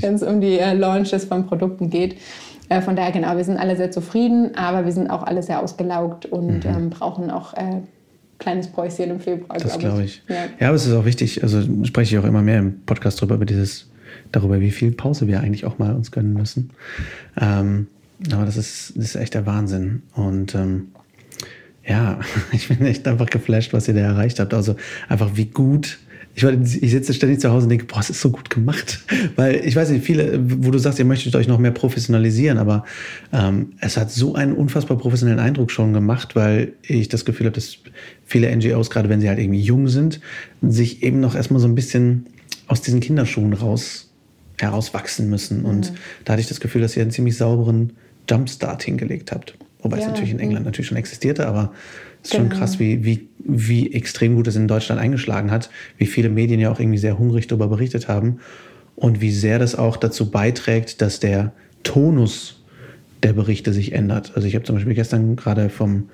wenn 0.00 0.14
es 0.14 0.22
um 0.22 0.40
die 0.40 0.58
äh, 0.58 0.74
Launches 0.74 1.24
von 1.24 1.46
Produkten 1.46 1.90
geht. 1.90 2.16
Äh, 2.68 2.80
von 2.80 2.96
daher, 2.96 3.12
genau, 3.12 3.36
wir 3.36 3.44
sind 3.44 3.58
alle 3.58 3.76
sehr 3.76 3.90
zufrieden, 3.90 4.56
aber 4.56 4.84
wir 4.84 4.92
sind 4.92 5.10
auch 5.10 5.22
alle 5.22 5.42
sehr 5.42 5.62
ausgelaugt 5.62 6.26
und 6.26 6.64
mhm. 6.64 6.70
ähm, 6.70 6.90
brauchen 6.90 7.30
auch 7.30 7.54
äh, 7.54 7.80
kleines 8.38 8.68
Päuschen 8.68 9.10
im 9.10 9.20
Februar. 9.20 9.58
Das 9.58 9.78
glaube 9.78 10.04
ich. 10.04 10.22
ich. 10.26 10.34
Ja. 10.34 10.44
ja, 10.58 10.66
aber 10.68 10.76
es 10.76 10.86
ist 10.86 10.94
auch 10.94 11.04
wichtig, 11.04 11.42
also 11.42 11.62
spreche 11.84 12.14
ich 12.14 12.22
auch 12.22 12.26
immer 12.26 12.42
mehr 12.42 12.58
im 12.58 12.80
Podcast 12.82 13.20
darüber, 13.20 13.36
über 13.36 13.44
dieses, 13.44 13.88
darüber, 14.32 14.60
wie 14.60 14.70
viel 14.70 14.92
Pause 14.92 15.26
wir 15.28 15.40
eigentlich 15.40 15.64
auch 15.64 15.78
mal 15.78 15.94
uns 15.94 16.10
gönnen 16.10 16.32
müssen. 16.32 16.70
Ähm, 17.40 17.88
aber 18.32 18.44
das 18.44 18.56
ist, 18.56 18.92
das 18.96 19.06
ist 19.06 19.14
echt 19.16 19.34
der 19.34 19.46
Wahnsinn. 19.46 20.02
Und 20.14 20.54
ähm, 20.54 20.88
ja, 21.86 22.20
ich 22.52 22.68
bin 22.68 22.84
echt 22.86 23.06
einfach 23.06 23.26
geflasht, 23.26 23.72
was 23.72 23.88
ihr 23.88 23.94
da 23.94 24.00
erreicht 24.00 24.40
habt. 24.40 24.54
Also 24.54 24.76
einfach 25.08 25.30
wie 25.34 25.46
gut. 25.46 25.98
Ich, 26.34 26.44
ich 26.44 26.90
sitze 26.90 27.12
ständig 27.12 27.40
zu 27.40 27.50
Hause 27.50 27.64
und 27.64 27.70
denke, 27.70 27.84
boah, 27.84 28.00
es 28.00 28.08
ist 28.08 28.22
so 28.22 28.30
gut 28.30 28.48
gemacht. 28.48 29.00
Weil 29.36 29.56
ich 29.66 29.76
weiß 29.76 29.90
nicht, 29.90 30.04
viele, 30.04 30.40
wo 30.64 30.70
du 30.70 30.78
sagst, 30.78 30.98
ihr 30.98 31.04
möchtet 31.04 31.36
euch 31.36 31.46
noch 31.46 31.58
mehr 31.58 31.72
professionalisieren, 31.72 32.56
aber 32.56 32.86
ähm, 33.32 33.72
es 33.80 33.98
hat 33.98 34.10
so 34.10 34.34
einen 34.34 34.54
unfassbar 34.54 34.96
professionellen 34.96 35.40
Eindruck 35.40 35.70
schon 35.70 35.92
gemacht, 35.92 36.34
weil 36.34 36.72
ich 36.82 37.08
das 37.08 37.26
Gefühl 37.26 37.46
habe, 37.46 37.54
dass 37.54 37.76
viele 38.24 38.54
NGOs, 38.54 38.88
gerade 38.88 39.10
wenn 39.10 39.20
sie 39.20 39.28
halt 39.28 39.38
irgendwie 39.38 39.60
jung 39.60 39.88
sind, 39.88 40.20
sich 40.62 41.02
eben 41.02 41.20
noch 41.20 41.34
erstmal 41.34 41.60
so 41.60 41.68
ein 41.68 41.74
bisschen 41.74 42.26
aus 42.66 42.80
diesen 42.80 43.00
Kinderschuhen 43.00 43.52
raus 43.52 44.08
herauswachsen 44.58 45.28
müssen. 45.28 45.64
Und 45.64 45.90
mhm. 45.90 45.96
da 46.24 46.32
hatte 46.32 46.40
ich 46.40 46.48
das 46.48 46.60
Gefühl, 46.60 46.80
dass 46.80 46.96
ihr 46.96 47.02
einen 47.02 47.10
ziemlich 47.10 47.36
sauberen 47.36 47.92
Jumpstart 48.30 48.82
hingelegt 48.84 49.32
habt. 49.32 49.54
Wobei 49.82 49.98
ja, 49.98 50.04
es 50.04 50.08
natürlich 50.08 50.30
in 50.30 50.38
England 50.38 50.64
natürlich 50.64 50.88
schon 50.88 50.96
existierte, 50.96 51.46
aber 51.46 51.72
es 52.22 52.30
ist 52.30 52.36
genau. 52.36 52.50
schon 52.50 52.58
krass, 52.58 52.78
wie, 52.78 53.04
wie, 53.04 53.28
wie 53.38 53.92
extrem 53.92 54.36
gut 54.36 54.46
es 54.46 54.56
in 54.56 54.68
Deutschland 54.68 55.00
eingeschlagen 55.00 55.50
hat, 55.50 55.70
wie 55.98 56.06
viele 56.06 56.28
Medien 56.28 56.60
ja 56.60 56.70
auch 56.70 56.80
irgendwie 56.80 56.98
sehr 56.98 57.18
hungrig 57.18 57.48
darüber 57.48 57.68
berichtet 57.68 58.08
haben 58.08 58.38
und 58.94 59.20
wie 59.20 59.32
sehr 59.32 59.58
das 59.58 59.74
auch 59.74 59.96
dazu 59.96 60.30
beiträgt, 60.30 61.02
dass 61.02 61.18
der 61.18 61.52
Tonus 61.82 62.62
der 63.22 63.32
Berichte 63.32 63.72
sich 63.72 63.92
ändert. 63.92 64.32
Also 64.34 64.46
ich 64.46 64.54
habe 64.54 64.64
zum 64.64 64.76
Beispiel 64.76 64.94
gestern 64.94 65.36
gerade 65.36 65.68
vom 65.68 66.08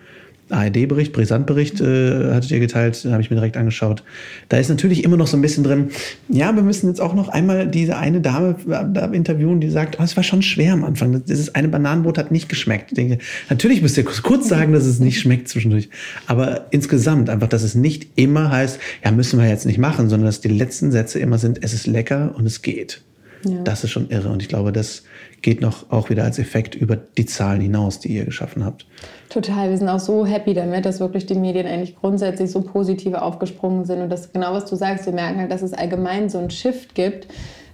ARD-Bericht, 0.51 1.12
Brisant-Bericht 1.12 1.80
äh, 1.80 2.32
hattet 2.32 2.51
ihr 2.51 2.61
geteilt, 2.61 3.07
habe 3.11 3.20
ich 3.20 3.30
mir 3.30 3.36
direkt 3.36 3.57
angeschaut. 3.57 4.03
Da 4.49 4.57
ist 4.57 4.68
natürlich 4.68 5.05
immer 5.05 5.16
noch 5.16 5.26
so 5.26 5.36
ein 5.36 5.42
bisschen 5.42 5.64
drin, 5.64 5.90
ja, 6.28 6.55
wir 6.55 6.62
müssen 6.62 6.88
jetzt 6.88 7.01
auch 7.01 7.14
noch 7.14 7.28
einmal 7.28 7.66
diese 7.66 7.96
eine 7.96 8.20
Dame 8.20 8.57
da 8.66 9.05
interviewen, 9.07 9.61
die 9.61 9.70
sagt, 9.70 9.99
oh, 10.01 10.03
es 10.03 10.16
war 10.16 10.24
schon 10.24 10.42
schwer 10.42 10.72
am 10.72 10.84
Anfang. 10.84 11.24
Dieses 11.24 11.55
eine 11.55 11.68
Bananenbrot 11.68 12.18
hat 12.18 12.30
nicht 12.30 12.49
geschmeckt. 12.49 12.92
Ich 12.92 12.96
denke, 12.96 13.18
natürlich 13.51 13.82
müsst 13.82 13.96
ihr 13.96 14.05
kurz 14.05 14.49
sagen, 14.49 14.72
dass 14.72 14.84
es 14.84 15.01
nicht 15.01 15.20
schmeckt 15.20 15.49
zwischendurch. 15.49 15.88
Aber 16.26 16.66
insgesamt 16.70 17.30
einfach, 17.30 17.49
dass 17.49 17.62
es 17.62 17.74
nicht 17.74 18.09
immer 18.16 18.51
heißt, 18.51 18.78
ja, 19.05 19.11
müssen 19.11 19.38
wir 19.38 19.49
jetzt 19.49 19.66
nicht 19.66 19.78
machen, 19.78 20.09
sondern 20.09 20.26
dass 20.26 20.40
die 20.40 20.49
letzten 20.49 20.92
Sätze 20.92 21.18
immer 21.18 21.38
sind, 21.38 21.62
es 21.62 21.72
ist 21.72 21.86
lecker 21.86 22.34
und 22.36 22.46
es 22.46 22.62
geht. 22.62 23.03
Ja. 23.44 23.62
Das 23.62 23.84
ist 23.84 23.90
schon 23.90 24.11
irre. 24.11 24.28
Und 24.28 24.42
ich 24.42 24.49
glaube, 24.49 24.72
das 24.72 25.05
geht 25.43 25.61
noch 25.61 25.91
auch 25.91 26.11
wieder 26.11 26.24
als 26.24 26.39
Effekt 26.39 26.74
über 26.74 26.97
die 26.97 27.26
Zahlen 27.26 27.61
hinaus, 27.61 28.01
die 28.01 28.09
ihr 28.09 28.24
geschaffen 28.24 28.64
habt. 28.64 28.86
Total. 29.28 29.70
Wir 29.70 29.76
sind 29.76 29.89
auch 29.89 30.01
so 30.01 30.26
happy 30.26 30.55
damit, 30.55 30.84
dass 30.84 31.01
wirklich 31.01 31.26
die 31.26 31.34
Medien 31.34 31.66
eigentlich 31.66 31.97
grundsätzlich 31.97 32.51
so 32.51 32.62
positiv 32.62 33.14
aufgesprungen 33.14 33.84
sind. 33.84 34.01
Und 34.01 34.11
das 34.11 34.32
genau, 34.32 34.53
was 34.53 34.66
du 34.66 34.76
sagst, 34.76 35.07
wir 35.07 35.12
merken 35.12 35.39
halt, 35.39 35.51
dass 35.51 35.62
es 35.62 35.72
allgemein 35.72 36.28
so 36.28 36.39
einen 36.39 36.51
Shift 36.51 36.95
gibt 36.95 37.28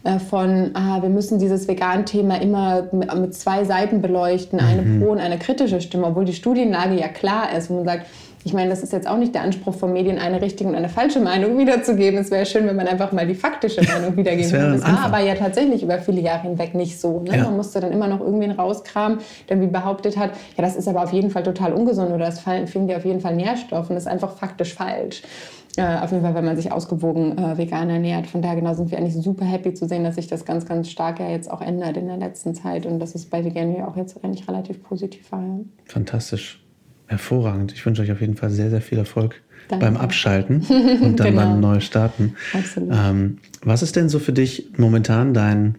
äh, 0.05 0.19
von, 0.19 0.71
ah, 0.75 1.01
wir 1.01 1.09
müssen 1.09 1.39
dieses 1.39 1.67
Vegan-Thema 1.67 2.41
immer 2.41 2.89
mit 2.93 3.35
zwei 3.35 3.65
Seiten 3.65 4.03
beleuchten, 4.03 4.61
eine 4.61 4.83
mhm. 4.83 5.01
pro 5.01 5.11
und 5.13 5.19
eine 5.19 5.39
kritische 5.39 5.81
Stimme, 5.81 6.07
obwohl 6.07 6.25
die 6.25 6.35
Studienlage 6.35 6.99
ja 6.99 7.09
klar 7.09 7.57
ist, 7.57 7.71
wo 7.71 7.77
man 7.77 7.85
sagt, 7.85 8.07
ich 8.45 8.53
meine, 8.53 8.69
das 8.69 8.83
ist 8.83 8.93
jetzt 8.93 9.09
auch 9.09 9.17
nicht 9.17 9.35
der 9.35 9.43
Anspruch 9.43 9.75
von 9.75 9.93
Medien, 9.93 10.19
eine 10.19 10.43
richtige 10.43 10.69
und 10.69 10.77
eine 10.77 10.91
falsche 10.91 11.19
Meinung 11.19 11.57
wiederzugeben. 11.57 12.21
Es 12.21 12.31
wäre 12.31 12.45
schön, 12.45 12.67
wenn 12.67 12.77
man 12.77 12.87
einfach 12.87 13.11
mal 13.11 13.27
die 13.27 13.35
faktische 13.35 13.83
Meinung 13.83 14.17
wiedergeben 14.19 14.53
würde. 14.53 14.73
Das 14.73 14.83
war 14.83 15.07
aber 15.07 15.21
ja 15.21 15.35
tatsächlich 15.35 15.83
über 15.83 15.99
viele 15.99 16.21
Jahre 16.21 16.43
hinweg 16.43 16.75
nicht 16.75 17.01
so. 17.01 17.21
Ne? 17.21 17.39
Ja. 17.39 17.45
Man 17.45 17.57
musste 17.57 17.81
dann 17.81 17.91
immer 17.91 18.07
noch 18.07 18.21
irgendwen 18.21 18.51
rauskramen, 18.51 19.19
der 19.49 19.61
wie 19.63 19.67
behauptet 19.67 20.19
hat, 20.19 20.33
ja, 20.57 20.63
das 20.63 20.77
ist 20.77 20.87
aber 20.87 21.03
auf 21.03 21.13
jeden 21.13 21.31
Fall 21.31 21.43
total 21.43 21.73
ungesund 21.73 22.13
oder 22.13 22.29
es 22.29 22.41
fehlen 22.41 22.87
dir 22.87 22.99
auf 22.99 23.05
jeden 23.05 23.21
Fall 23.21 23.35
Nährstoffe 23.35 23.89
und 23.89 23.95
das 23.95 24.05
ist 24.05 24.11
einfach 24.11 24.37
faktisch 24.37 24.75
falsch. 24.75 25.23
Äh, 25.77 25.99
auf 25.99 26.13
jeden 26.13 26.23
Fall, 26.23 26.35
wenn 26.35 26.45
man 26.45 26.57
sich 26.57 26.71
ausgewogen 26.71 27.37
äh, 27.37 27.59
vegan 27.59 27.91
ernährt. 27.91 28.29
Von 28.29 28.43
daher 28.43 28.57
genau 28.57 28.75
sind 28.75 28.91
wir 28.91 28.99
eigentlich 28.99 29.15
super 29.15 29.45
happy 29.45 29.75
zu 29.75 29.89
sehen, 29.89 30.05
dass 30.05 30.15
sich 30.15 30.29
das 30.29 30.45
ganz, 30.45 30.67
ganz 30.67 30.89
stark 30.89 31.19
ja 31.19 31.29
jetzt 31.29 31.51
auch 31.51 31.61
ändert 31.61 31.97
in 31.97 32.07
der 32.07 32.17
letzten 32.17 32.55
Zeit 32.55 32.87
und 32.87 33.01
dass 33.01 33.15
es 33.15 33.27
bei 33.27 33.45
Vegan 33.45 33.75
ja 33.75 33.89
auch 33.89 33.97
jetzt 33.97 34.23
eigentlich 34.23 34.47
relativ 34.47 34.83
positiv 34.85 35.33
war. 35.33 35.43
Fantastisch. 35.87 36.64
Hervorragend. 37.07 37.73
Ich 37.73 37.85
wünsche 37.85 38.03
euch 38.03 38.13
auf 38.13 38.21
jeden 38.21 38.37
Fall 38.37 38.51
sehr, 38.51 38.71
sehr 38.71 38.81
viel 38.81 38.99
Erfolg 38.99 39.41
Danke. 39.69 39.85
beim 39.85 39.97
Abschalten 39.97 40.61
und 41.01 41.21
dann 41.21 41.31
genau. 41.31 41.43
beim 41.43 41.61
Neustarten. 41.61 42.37
Absolut. 42.53 42.91
Ähm, 42.93 43.39
was 43.63 43.83
ist 43.83 43.97
denn 43.97 44.09
so 44.09 44.19
für 44.19 44.33
dich 44.33 44.69
momentan 44.77 45.35
dein, 45.35 45.77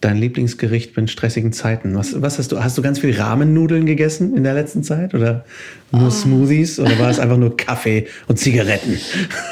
dein 0.00 0.16
Lieblingsgericht 0.16 0.96
in 0.96 1.08
stressigen 1.08 1.52
Zeiten? 1.52 1.94
Was, 1.94 2.20
was 2.22 2.38
hast 2.38 2.52
du? 2.52 2.62
Hast 2.62 2.78
du 2.78 2.82
ganz 2.82 2.98
viel 2.98 3.18
Rahmennudeln 3.18 3.86
gegessen 3.86 4.36
in 4.36 4.44
der 4.44 4.54
letzten 4.54 4.82
Zeit? 4.82 5.14
Oder 5.14 5.44
nur 5.92 6.06
oh. 6.06 6.10
Smoothies 6.10 6.78
oder 6.78 6.98
war 6.98 7.10
es 7.10 7.18
einfach 7.18 7.36
nur 7.36 7.56
Kaffee 7.56 8.06
und 8.28 8.38
Zigaretten? 8.38 8.98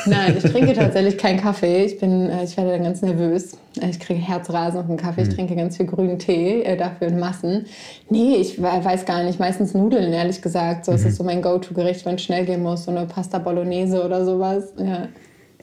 Nein, 0.07 0.37
ich 0.39 0.51
trinke 0.51 0.73
tatsächlich 0.75 1.19
keinen 1.19 1.41
Kaffee. 1.41 1.85
Ich, 1.85 1.99
bin, 1.99 2.31
äh, 2.31 2.45
ich 2.45 2.57
werde 2.57 2.71
dann 2.71 2.85
ganz 2.85 3.03
nervös. 3.03 3.57
Ich 3.89 4.01
kriege 4.01 4.21
Herzrasen 4.21 4.81
auf 4.81 4.87
den 4.87 4.97
Kaffee. 4.97 5.23
Ich 5.23 5.29
hm. 5.29 5.35
trinke 5.35 5.57
ganz 5.57 5.77
viel 5.77 5.87
grünen 5.87 6.19
Tee, 6.19 6.63
äh, 6.63 6.77
dafür 6.77 7.09
in 7.09 7.19
Massen. 7.19 7.67
Nee, 8.09 8.37
ich 8.37 8.61
weiß 8.61 9.05
gar 9.05 9.23
nicht. 9.25 9.39
Meistens 9.39 9.75
Nudeln, 9.75 10.13
ehrlich 10.13 10.41
gesagt. 10.41 10.85
So 10.85 10.93
mhm. 10.93 10.99
ist 10.99 11.05
es 11.05 11.17
so 11.17 11.25
mein 11.25 11.43
Go-To-Gericht, 11.43 12.07
wenn 12.07 12.15
es 12.15 12.23
schnell 12.23 12.47
gehen 12.47 12.63
muss. 12.63 12.85
So 12.85 12.91
eine 12.91 13.07
Pasta 13.07 13.39
Bolognese 13.39 14.03
oder 14.05 14.25
sowas. 14.25 14.73
Ja. 14.79 15.09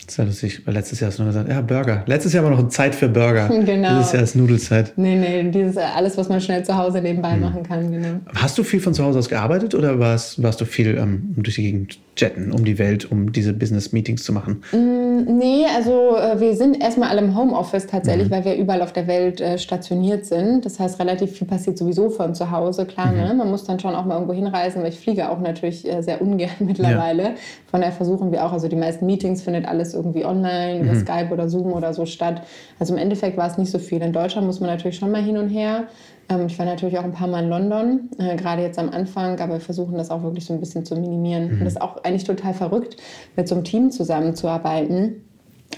Das 0.06 0.14
ist 0.14 0.18
ja 0.18 0.24
lustig, 0.26 0.62
weil 0.66 0.74
letztes 0.76 1.00
Jahr 1.00 1.10
hast 1.10 1.18
du 1.18 1.24
noch 1.24 1.30
gesagt, 1.30 1.50
ja, 1.50 1.62
Burger. 1.62 2.04
Letztes 2.06 2.34
Jahr 2.34 2.44
war 2.44 2.52
noch 2.52 2.68
Zeit 2.70 2.94
für 2.94 3.10
Burger. 3.10 3.50
Genau. 3.66 3.98
Dieses 3.98 4.12
Jahr 4.14 4.22
ist 4.22 4.36
Nudelzeit. 4.36 4.94
Nee, 4.96 5.16
nee, 5.16 5.50
dieses, 5.50 5.78
alles, 5.78 6.18
was 6.18 6.30
man 6.30 6.40
schnell 6.40 6.64
zu 6.64 6.78
Hause 6.78 7.02
nebenbei 7.02 7.34
hm. 7.34 7.40
machen 7.40 7.64
kann, 7.64 7.92
genau. 7.92 8.20
Hast 8.36 8.58
du 8.58 8.64
viel 8.64 8.80
von 8.80 8.94
zu 8.94 9.04
Hause 9.04 9.18
aus 9.18 9.30
gearbeitet 9.30 9.74
oder 9.74 10.00
warst, 10.00 10.44
warst 10.44 10.62
du 10.62 10.66
viel 10.66 10.96
ähm, 10.98 11.34
durch 11.38 11.56
die 11.56 11.64
Gegend 11.64 12.00
jetten 12.18 12.52
um 12.52 12.64
die 12.64 12.78
Welt, 12.78 13.10
um 13.12 13.32
diese 13.32 13.54
Business-Meetings 13.54 14.24
zu 14.24 14.34
machen? 14.34 14.62
Mm, 14.72 15.05
nee, 15.16 15.66
also 15.76 16.16
äh, 16.18 16.40
wir 16.40 16.56
sind 16.56 16.82
erstmal 16.82 17.10
alle 17.10 17.22
im 17.22 17.38
Homeoffice 17.38 17.88
tatsächlich, 17.88 18.30
mhm. 18.30 18.34
weil 18.34 18.46
wir 18.46 18.56
überall 18.56 18.82
auf 18.82 18.94
der 18.94 19.08
Welt 19.08 19.42
äh, 19.42 19.58
stationiert 19.58 20.26
sind. 20.26 20.66
Das 20.66 20.80
heißt, 20.80 21.00
relativ 21.00 21.32
viel 21.32 21.48
passiert 21.48 21.78
sowieso 21.78 22.10
von 22.10 22.36
zu 22.36 22.52
Hause, 22.52 22.86
klar. 22.86 23.12
Mhm. 23.12 23.18
Ne? 23.18 23.34
Man 23.34 23.50
muss 23.50 23.64
dann 23.64 23.80
schon 23.80 23.96
auch 23.96 24.06
mal 24.06 24.16
irgendwo 24.16 24.34
hinreisen, 24.34 24.82
weil 24.82 24.90
ich 24.90 25.00
fliege 25.00 25.30
auch 25.30 25.40
natürlich 25.40 25.88
äh, 25.92 26.02
sehr 26.02 26.22
ungern 26.22 26.50
mittlerweile. 26.60 27.24
Ja. 27.24 27.30
Von 27.68 27.82
daher 27.82 27.94
versuchen 27.94 28.32
wir 28.32 28.46
auch, 28.46 28.52
also 28.52 28.68
die 28.68 28.76
meisten 28.76 29.06
Meetings 29.06 29.42
findet 29.42 29.68
alles 29.68 29.94
irgendwie 29.94 30.26
online, 30.26 30.80
mhm. 30.80 30.86
über 30.86 30.96
Skype 30.96 31.30
oder 31.32 31.50
Zoom 31.50 31.74
oder 31.74 31.94
so 31.94 32.06
statt. 32.06 32.42
Also 32.80 32.94
im 32.94 33.00
Endeffekt 33.00 33.38
war 33.38 33.48
es 33.48 33.58
nicht 33.58 33.72
so 33.72 33.80
viel. 33.80 34.02
In 34.02 34.14
Deutschland 34.14 34.48
muss 34.48 34.60
man 34.60 34.70
natürlich 34.70 34.98
schon 34.98 35.12
mal 35.12 35.22
hin 35.22 35.38
und 35.38 35.50
her. 35.50 35.86
Ähm, 36.30 36.48
ich 36.48 36.58
war 36.58 36.66
natürlich 36.66 36.98
auch 36.98 37.04
ein 37.04 37.12
paar 37.12 37.28
Mal 37.28 37.44
in 37.44 37.50
London, 37.50 38.10
äh, 38.18 38.36
gerade 38.36 38.62
jetzt 38.62 38.80
am 38.80 38.90
Anfang, 38.90 39.40
aber 39.40 39.54
wir 39.54 39.60
versuchen 39.60 39.98
das 39.98 40.10
auch 40.10 40.24
wirklich 40.24 40.46
so 40.46 40.54
ein 40.54 40.60
bisschen 40.60 40.86
zu 40.86 40.96
minimieren. 40.96 41.48
Mhm. 41.48 41.54
Und 41.54 41.66
das 41.66 41.74
ist 41.74 41.82
auch 41.82 42.04
eigentlich 42.04 42.24
total 42.24 42.54
verrückt, 42.54 42.98
mit 43.36 43.48
so 43.48 43.56
einem 43.56 43.64
Team 43.64 43.92
zusammenzuarbeiten. 43.92 45.22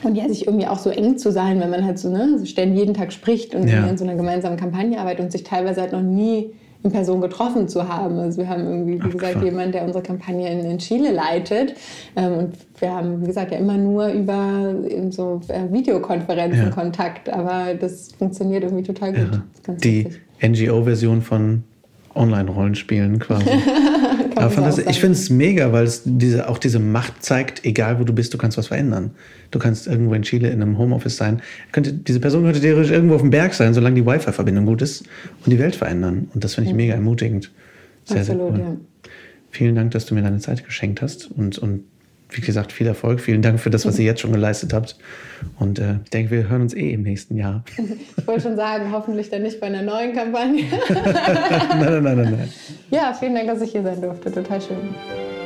Und 0.04 0.16
ja, 0.16 0.28
sich 0.28 0.46
irgendwie 0.46 0.68
auch 0.68 0.80
so 0.80 0.90
eng 0.90 1.18
zu 1.18 1.32
sein, 1.32 1.60
wenn 1.60 1.70
man 1.70 1.84
halt 1.84 1.98
so, 1.98 2.10
ne, 2.10 2.46
ständig 2.46 2.80
jeden 2.80 2.94
Tag 2.94 3.12
spricht 3.12 3.56
und 3.56 3.68
ja. 3.68 3.88
in 3.88 3.98
so 3.98 4.04
einer 4.04 4.16
gemeinsamen 4.16 4.58
Kampagne 4.58 5.00
arbeitet 5.00 5.22
und 5.22 5.32
sich 5.32 5.44
teilweise 5.44 5.82
halt 5.82 5.92
noch 5.92 6.02
nie 6.02 6.54
in 6.84 6.92
Person 6.92 7.22
getroffen 7.22 7.68
zu 7.68 7.88
haben. 7.88 8.20
Also 8.20 8.40
wir 8.40 8.50
haben 8.50 8.64
irgendwie, 8.66 9.00
wie 9.00 9.08
Ach, 9.08 9.18
gesagt, 9.18 9.44
jemanden, 9.44 9.72
der 9.72 9.84
unsere 9.84 10.04
Kampagne 10.04 10.52
in, 10.52 10.60
in 10.60 10.78
Chile 10.78 11.12
leitet. 11.12 11.74
Ähm, 12.16 12.34
und 12.34 12.54
wir 12.80 12.94
haben, 12.94 13.22
wie 13.22 13.28
gesagt, 13.28 13.52
ja 13.52 13.58
immer 13.58 13.78
nur 13.78 14.08
über 14.10 14.76
so 15.10 15.42
äh, 15.48 15.72
Videokonferenzen 15.72 16.66
ja. 16.66 16.70
Kontakt. 16.70 17.30
Aber 17.30 17.74
das 17.74 18.12
funktioniert 18.12 18.64
irgendwie 18.64 18.84
total 18.84 19.14
gut. 19.14 19.42
Ja. 19.68 19.74
Die 19.74 20.08
NGO-Version 20.42 21.22
von 21.22 21.64
Online-Rollenspielen 22.16 23.20
quasi. 23.20 23.46
Aber 24.36 24.56
das, 24.62 24.78
ich 24.78 25.00
finde 25.00 25.14
es 25.14 25.30
mega, 25.30 25.72
weil 25.72 25.86
es 25.86 26.04
diese, 26.06 26.48
auch 26.48 26.58
diese 26.58 26.80
Macht 26.80 27.24
zeigt, 27.24 27.66
egal 27.66 28.00
wo 28.00 28.04
du 28.04 28.14
bist, 28.14 28.34
du 28.34 28.38
kannst 28.38 28.58
was 28.58 28.68
verändern. 28.68 29.12
Du 29.52 29.60
kannst 29.60 29.88
irgendwo 29.88 30.14
in 30.14 30.22
Chile 30.24 30.50
in 30.50 30.62
einem 30.62 30.78
Homeoffice 30.78 31.18
sein. 31.18 31.42
Könnte, 31.72 31.94
diese 31.94 32.20
Person 32.20 32.44
könnte 32.44 32.62
theoretisch 32.62 32.92
irgendwo 32.92 33.16
auf 33.16 33.22
dem 33.22 33.32
Berg 33.32 33.54
sein, 33.54 33.74
solange 33.74 33.96
die 33.96 34.06
Wi-Fi-Verbindung 34.06 34.66
gut 34.66 34.82
ist 34.82 35.06
und 35.44 35.52
die 35.52 35.60
Welt 35.60 35.76
verändern. 35.76 36.30
Und 36.34 36.44
das 36.44 36.56
finde 36.56 36.70
ich 36.70 36.76
mega 36.76 36.94
ermutigend. 36.94 37.52
Sehr, 38.06 38.20
Absolut, 38.20 38.56
sehr 38.56 38.66
cool. 38.66 38.74
Ja. 38.74 39.12
Vielen 39.50 39.76
Dank, 39.76 39.92
dass 39.92 40.06
du 40.06 40.14
mir 40.14 40.22
deine 40.22 40.40
Zeit 40.40 40.66
geschenkt 40.66 41.02
hast 41.02 41.32
und, 41.32 41.58
und 41.58 41.84
wie 42.30 42.42
gesagt, 42.42 42.72
viel 42.72 42.88
Erfolg. 42.88 43.22
Vielen 43.22 43.42
Dank 43.42 43.60
für 43.60 43.70
das, 43.70 43.86
was 43.86 43.98
ihr 44.00 44.06
jetzt 44.06 44.22
schon 44.22 44.32
geleistet 44.32 44.74
habt. 44.74 44.98
Und 45.60 45.80
äh, 45.80 45.96
ich 46.04 46.10
denke, 46.10 46.32
wir 46.32 46.50
hören 46.50 46.62
uns 46.64 46.74
eh 46.74 46.92
im 46.92 47.04
nächsten 47.04 47.38
Jahr. 47.38 47.64
Ich 48.18 48.28
wollte 48.28 48.42
schon 48.42 48.56
sagen, 48.58 48.92
hoffentlich 48.92 49.30
dann 49.30 49.44
nicht 49.44 49.62
bei 49.62 49.68
einer 49.68 49.82
neuen 49.82 50.14
Kampagne. 50.14 50.64
nein, 50.90 51.80
nein, 51.80 52.04
nein, 52.04 52.18
nein, 52.18 52.36
nein. 52.38 52.54
Ja, 52.90 53.14
vielen 53.18 53.36
Dank, 53.36 53.48
dass 53.48 53.62
ich 53.62 53.72
hier 53.72 53.84
sein 53.84 54.02
durfte. 54.02 54.32
Total 54.32 54.62
schön. 54.62 55.37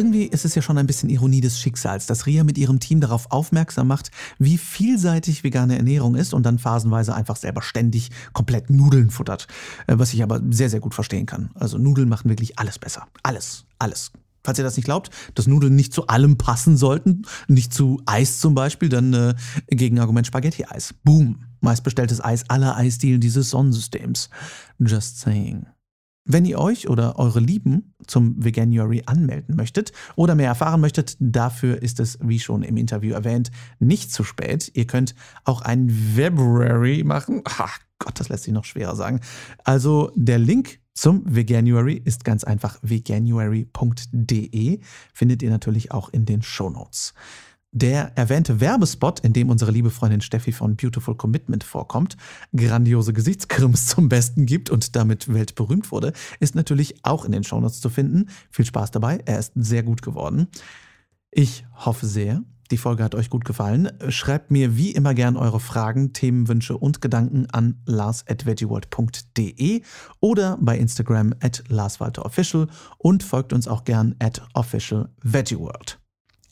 Irgendwie 0.00 0.24
ist 0.24 0.46
es 0.46 0.54
ja 0.54 0.62
schon 0.62 0.78
ein 0.78 0.86
bisschen 0.86 1.10
Ironie 1.10 1.42
des 1.42 1.58
Schicksals, 1.58 2.06
dass 2.06 2.24
Ria 2.24 2.42
mit 2.42 2.56
ihrem 2.56 2.80
Team 2.80 3.02
darauf 3.02 3.30
aufmerksam 3.30 3.86
macht, 3.86 4.10
wie 4.38 4.56
vielseitig 4.56 5.44
vegane 5.44 5.76
Ernährung 5.76 6.14
ist 6.14 6.32
und 6.32 6.46
dann 6.46 6.58
phasenweise 6.58 7.14
einfach 7.14 7.36
selber 7.36 7.60
ständig 7.60 8.08
komplett 8.32 8.70
Nudeln 8.70 9.10
futtert. 9.10 9.46
Äh, 9.86 9.98
was 9.98 10.14
ich 10.14 10.22
aber 10.22 10.40
sehr, 10.48 10.70
sehr 10.70 10.80
gut 10.80 10.94
verstehen 10.94 11.26
kann. 11.26 11.50
Also 11.52 11.76
Nudeln 11.76 12.08
machen 12.08 12.30
wirklich 12.30 12.58
alles 12.58 12.78
besser. 12.78 13.08
Alles, 13.22 13.66
alles. 13.78 14.10
Falls 14.42 14.56
ihr 14.56 14.64
das 14.64 14.76
nicht 14.78 14.86
glaubt, 14.86 15.10
dass 15.34 15.46
Nudeln 15.46 15.76
nicht 15.76 15.92
zu 15.92 16.06
allem 16.06 16.38
passen 16.38 16.78
sollten, 16.78 17.26
nicht 17.46 17.74
zu 17.74 18.00
Eis 18.06 18.40
zum 18.40 18.54
Beispiel, 18.54 18.88
dann 18.88 19.12
äh, 19.12 19.34
Gegenargument 19.68 20.26
Spaghetti-Eis. 20.26 20.94
Boom. 21.04 21.40
Meistbestelltes 21.60 22.24
Eis 22.24 22.48
aller 22.48 22.74
Eisdielen 22.74 23.20
dieses 23.20 23.50
Sonnensystems. 23.50 24.30
Just 24.78 25.20
saying. 25.20 25.66
Wenn 26.32 26.44
ihr 26.44 26.60
euch 26.60 26.88
oder 26.88 27.18
eure 27.18 27.40
Lieben 27.40 27.92
zum 28.06 28.36
Veganuary 28.44 29.02
anmelden 29.06 29.56
möchtet 29.56 29.90
oder 30.14 30.36
mehr 30.36 30.46
erfahren 30.46 30.80
möchtet, 30.80 31.16
dafür 31.18 31.82
ist 31.82 31.98
es, 31.98 32.18
wie 32.22 32.38
schon 32.38 32.62
im 32.62 32.76
Interview 32.76 33.14
erwähnt, 33.14 33.50
nicht 33.80 34.12
zu 34.12 34.22
spät. 34.22 34.70
Ihr 34.74 34.86
könnt 34.86 35.16
auch 35.44 35.62
ein 35.62 35.90
February 35.90 37.02
machen. 37.02 37.42
Ach 37.46 37.80
Gott, 37.98 38.20
das 38.20 38.28
lässt 38.28 38.44
sich 38.44 38.54
noch 38.54 38.64
schwerer 38.64 38.94
sagen. 38.94 39.18
Also 39.64 40.12
der 40.14 40.38
Link 40.38 40.78
zum 40.94 41.24
Veganuary 41.26 42.00
ist 42.04 42.22
ganz 42.24 42.44
einfach 42.44 42.78
veganuary.de. 42.82 44.80
Findet 45.12 45.42
ihr 45.42 45.50
natürlich 45.50 45.90
auch 45.90 46.10
in 46.10 46.26
den 46.26 46.42
Show 46.42 46.70
Notes. 46.70 47.12
Der 47.72 48.16
erwähnte 48.16 48.60
Werbespot, 48.60 49.20
in 49.20 49.32
dem 49.32 49.48
unsere 49.48 49.70
liebe 49.70 49.90
Freundin 49.90 50.22
Steffi 50.22 50.50
von 50.50 50.74
Beautiful 50.74 51.14
Commitment 51.14 51.62
vorkommt, 51.62 52.16
grandiose 52.54 53.12
Gesichtskrims 53.12 53.86
zum 53.86 54.08
Besten 54.08 54.44
gibt 54.44 54.70
und 54.70 54.96
damit 54.96 55.32
weltberühmt 55.32 55.92
wurde, 55.92 56.12
ist 56.40 56.56
natürlich 56.56 57.04
auch 57.04 57.24
in 57.24 57.30
den 57.30 57.44
Shownotes 57.44 57.80
zu 57.80 57.88
finden. 57.88 58.28
Viel 58.50 58.64
Spaß 58.64 58.90
dabei, 58.90 59.20
er 59.24 59.38
ist 59.38 59.52
sehr 59.54 59.84
gut 59.84 60.02
geworden. 60.02 60.48
Ich 61.30 61.64
hoffe 61.76 62.06
sehr, 62.06 62.42
die 62.72 62.76
Folge 62.76 63.04
hat 63.04 63.14
euch 63.14 63.30
gut 63.30 63.44
gefallen. 63.44 63.88
Schreibt 64.08 64.50
mir 64.50 64.76
wie 64.76 64.90
immer 64.90 65.14
gern 65.14 65.36
eure 65.36 65.60
Fragen, 65.60 66.12
Themenwünsche 66.12 66.76
und 66.76 67.00
Gedanken 67.00 67.46
an 67.52 67.80
lars.veggieworld.de 67.86 69.82
oder 70.18 70.58
bei 70.60 70.76
Instagram 70.76 71.34
at 71.40 71.62
larswalterofficial 71.68 72.66
und 72.98 73.22
folgt 73.22 73.52
uns 73.52 73.68
auch 73.68 73.84
gern 73.84 74.16
at 74.18 74.42
officialveggieworld. 74.54 75.99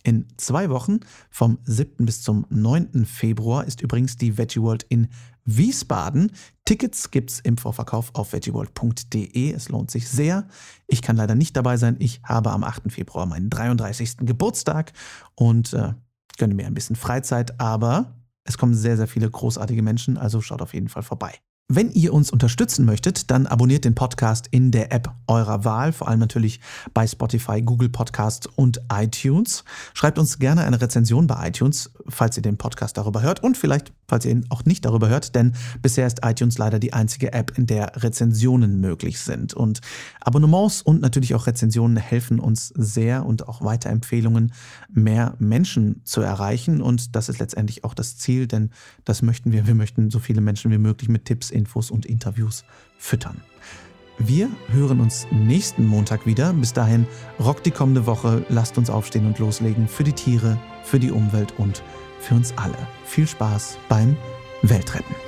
In 0.08 0.24
zwei 0.38 0.70
Wochen, 0.70 1.00
vom 1.28 1.58
7. 1.64 2.06
bis 2.06 2.22
zum 2.22 2.46
9. 2.48 3.04
Februar, 3.04 3.66
ist 3.66 3.82
übrigens 3.82 4.16
die 4.16 4.38
Veggie 4.38 4.62
World 4.62 4.86
in 4.88 5.08
Wiesbaden. 5.44 6.32
Tickets 6.64 7.10
gibt's 7.10 7.40
im 7.40 7.58
Vorverkauf 7.58 8.14
auf 8.14 8.32
veggieworld.de. 8.32 9.52
Es 9.52 9.68
lohnt 9.68 9.90
sich 9.90 10.08
sehr. 10.08 10.48
Ich 10.86 11.02
kann 11.02 11.16
leider 11.16 11.34
nicht 11.34 11.54
dabei 11.58 11.76
sein. 11.76 11.96
Ich 11.98 12.22
habe 12.24 12.52
am 12.52 12.64
8. 12.64 12.90
Februar 12.90 13.26
meinen 13.26 13.50
33. 13.50 14.16
Geburtstag 14.20 14.94
und 15.34 15.74
äh, 15.74 15.92
gönne 16.38 16.54
mir 16.54 16.66
ein 16.66 16.72
bisschen 16.72 16.96
Freizeit, 16.96 17.60
aber 17.60 18.16
es 18.44 18.56
kommen 18.56 18.72
sehr, 18.74 18.96
sehr 18.96 19.08
viele 19.08 19.30
großartige 19.30 19.82
Menschen, 19.82 20.16
also 20.16 20.40
schaut 20.40 20.62
auf 20.62 20.72
jeden 20.72 20.88
Fall 20.88 21.02
vorbei. 21.02 21.34
Wenn 21.70 21.90
ihr 21.90 22.14
uns 22.14 22.30
unterstützen 22.30 22.86
möchtet, 22.86 23.30
dann 23.30 23.46
abonniert 23.46 23.84
den 23.84 23.94
Podcast 23.94 24.46
in 24.50 24.70
der 24.70 24.90
App 24.90 25.12
eurer 25.26 25.66
Wahl, 25.66 25.92
vor 25.92 26.08
allem 26.08 26.18
natürlich 26.18 26.60
bei 26.94 27.06
Spotify, 27.06 27.60
Google 27.60 27.90
Podcasts 27.90 28.46
und 28.46 28.80
iTunes. 28.90 29.64
Schreibt 29.92 30.18
uns 30.18 30.38
gerne 30.38 30.64
eine 30.64 30.80
Rezension 30.80 31.26
bei 31.26 31.48
iTunes, 31.48 31.90
falls 32.08 32.38
ihr 32.38 32.42
den 32.42 32.56
Podcast 32.56 32.96
darüber 32.96 33.20
hört 33.20 33.42
und 33.42 33.58
vielleicht, 33.58 33.92
falls 34.06 34.24
ihr 34.24 34.30
ihn 34.30 34.46
auch 34.48 34.64
nicht 34.64 34.86
darüber 34.86 35.10
hört, 35.10 35.34
denn 35.34 35.52
bisher 35.82 36.06
ist 36.06 36.20
iTunes 36.24 36.56
leider 36.56 36.78
die 36.78 36.94
einzige 36.94 37.34
App, 37.34 37.58
in 37.58 37.66
der 37.66 38.02
Rezensionen 38.02 38.80
möglich 38.80 39.20
sind. 39.20 39.52
Und 39.52 39.82
Abonnements 40.22 40.80
und 40.80 41.02
natürlich 41.02 41.34
auch 41.34 41.46
Rezensionen 41.46 41.98
helfen 41.98 42.40
uns 42.40 42.68
sehr 42.68 43.26
und 43.26 43.46
auch 43.46 43.60
Weiterempfehlungen, 43.60 44.54
mehr 44.88 45.34
Menschen 45.38 46.00
zu 46.04 46.22
erreichen. 46.22 46.80
Und 46.80 47.14
das 47.14 47.28
ist 47.28 47.40
letztendlich 47.40 47.84
auch 47.84 47.92
das 47.92 48.16
Ziel, 48.16 48.46
denn 48.46 48.70
das 49.04 49.20
möchten 49.20 49.52
wir. 49.52 49.66
Wir 49.66 49.74
möchten 49.74 50.10
so 50.10 50.18
viele 50.18 50.40
Menschen 50.40 50.70
wie 50.70 50.78
möglich 50.78 51.10
mit 51.10 51.26
Tipps 51.26 51.50
Infos 51.58 51.90
und 51.90 52.06
Interviews 52.06 52.64
füttern. 52.96 53.42
Wir 54.18 54.48
hören 54.68 55.00
uns 55.00 55.28
nächsten 55.30 55.86
Montag 55.86 56.26
wieder. 56.26 56.52
Bis 56.52 56.72
dahin 56.72 57.06
rockt 57.38 57.66
die 57.66 57.70
kommende 57.70 58.06
Woche. 58.06 58.44
Lasst 58.48 58.78
uns 58.78 58.90
aufstehen 58.90 59.26
und 59.26 59.38
loslegen 59.38 59.86
für 59.86 60.04
die 60.04 60.12
Tiere, 60.12 60.58
für 60.82 60.98
die 60.98 61.12
Umwelt 61.12 61.54
und 61.58 61.82
für 62.20 62.34
uns 62.34 62.52
alle. 62.56 62.78
Viel 63.04 63.28
Spaß 63.28 63.78
beim 63.88 64.16
Weltretten. 64.62 65.27